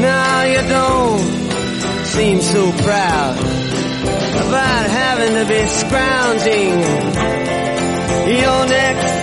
Now 0.01 0.43
you 0.53 0.61
don't 0.67 2.05
seem 2.05 2.41
so 2.41 2.71
proud 2.83 3.37
about 4.45 4.89
having 4.89 5.33
to 5.39 5.45
be 5.45 5.61
scrounging 5.67 6.79
your 8.39 8.65
next 8.67 9.22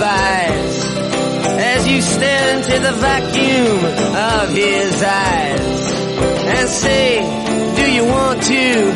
alibis 0.00 0.94
as 1.58 1.88
you 1.88 2.00
stare 2.02 2.56
into 2.56 2.78
the 2.78 2.92
vacuum 2.92 3.84
of 4.14 4.50
his 4.50 5.02
eyes 5.02 5.92
and 6.56 6.68
say, 6.68 7.20
do 7.76 7.92
you 7.92 8.04
want 8.04 8.42
to 8.42 8.92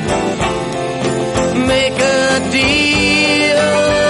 make 1.67 1.99
a 1.99 2.51
deal? 2.51 4.08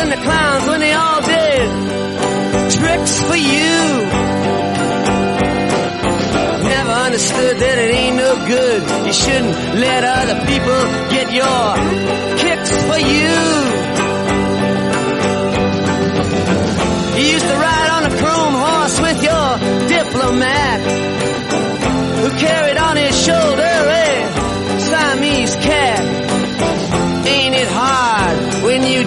And 0.00 0.12
the 0.12 0.16
clowns 0.16 0.66
when 0.66 0.80
they 0.80 0.92
all 0.94 1.20
did 1.20 1.68
tricks 2.72 3.20
for 3.28 3.36
you. 3.36 3.76
Never 6.74 6.94
understood 7.08 7.56
that 7.58 7.76
it 7.84 7.90
ain't 8.00 8.16
no 8.16 8.32
good. 8.46 8.80
You 9.06 9.12
shouldn't 9.12 9.54
let 9.84 10.04
other 10.04 10.38
people 10.48 10.80
get 11.14 11.26
your 11.40 11.66
kicks 12.42 12.72
for 12.88 13.00
you. 13.12 13.36
You 17.18 17.26
used 17.34 17.48
to 17.52 17.56
ride 17.66 17.90
on 17.96 18.02
a 18.10 18.14
chrome 18.20 18.56
horse 18.64 19.00
with 19.00 19.22
your 19.22 19.48
diplomat 19.88 21.09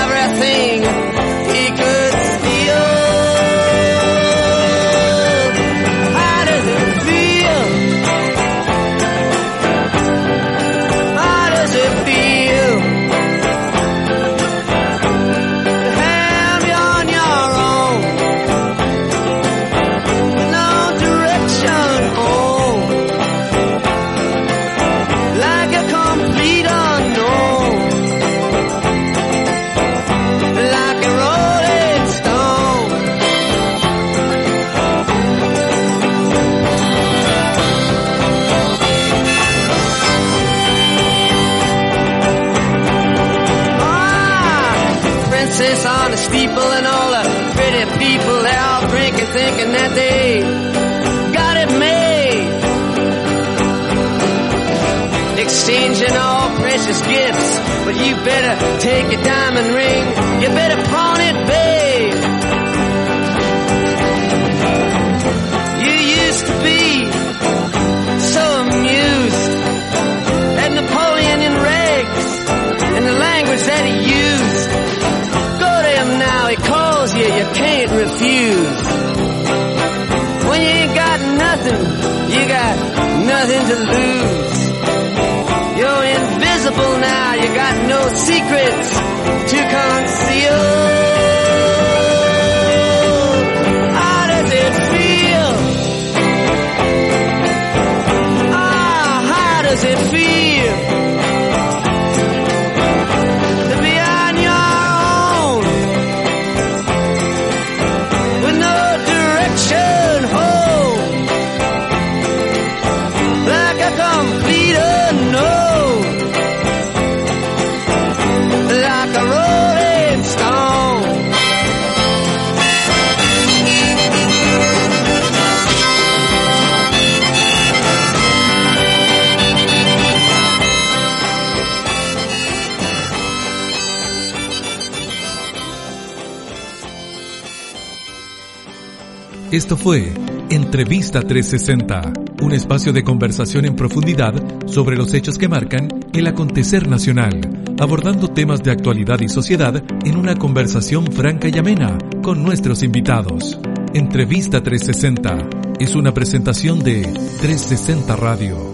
Esto 139.52 139.76
fue 139.76 140.10
Entrevista 140.48 141.20
360, 141.20 142.14
un 142.40 142.52
espacio 142.52 142.90
de 142.90 143.04
conversación 143.04 143.66
en 143.66 143.76
profundidad 143.76 144.32
sobre 144.66 144.96
los 144.96 145.12
hechos 145.12 145.36
que 145.36 145.46
marcan 145.46 145.90
el 146.14 146.26
acontecer 146.26 146.88
nacional, 146.88 147.38
abordando 147.78 148.28
temas 148.28 148.62
de 148.62 148.70
actualidad 148.70 149.20
y 149.20 149.28
sociedad 149.28 149.84
en 150.06 150.16
una 150.16 150.36
conversación 150.36 151.04
franca 151.12 151.48
y 151.48 151.58
amena 151.58 151.98
con 152.22 152.42
nuestros 152.42 152.82
invitados. 152.82 153.60
Entrevista 153.92 154.62
360 154.62 155.74
es 155.78 155.94
una 155.96 156.14
presentación 156.14 156.78
de 156.78 157.02
360 157.02 158.16
Radio. 158.16 158.71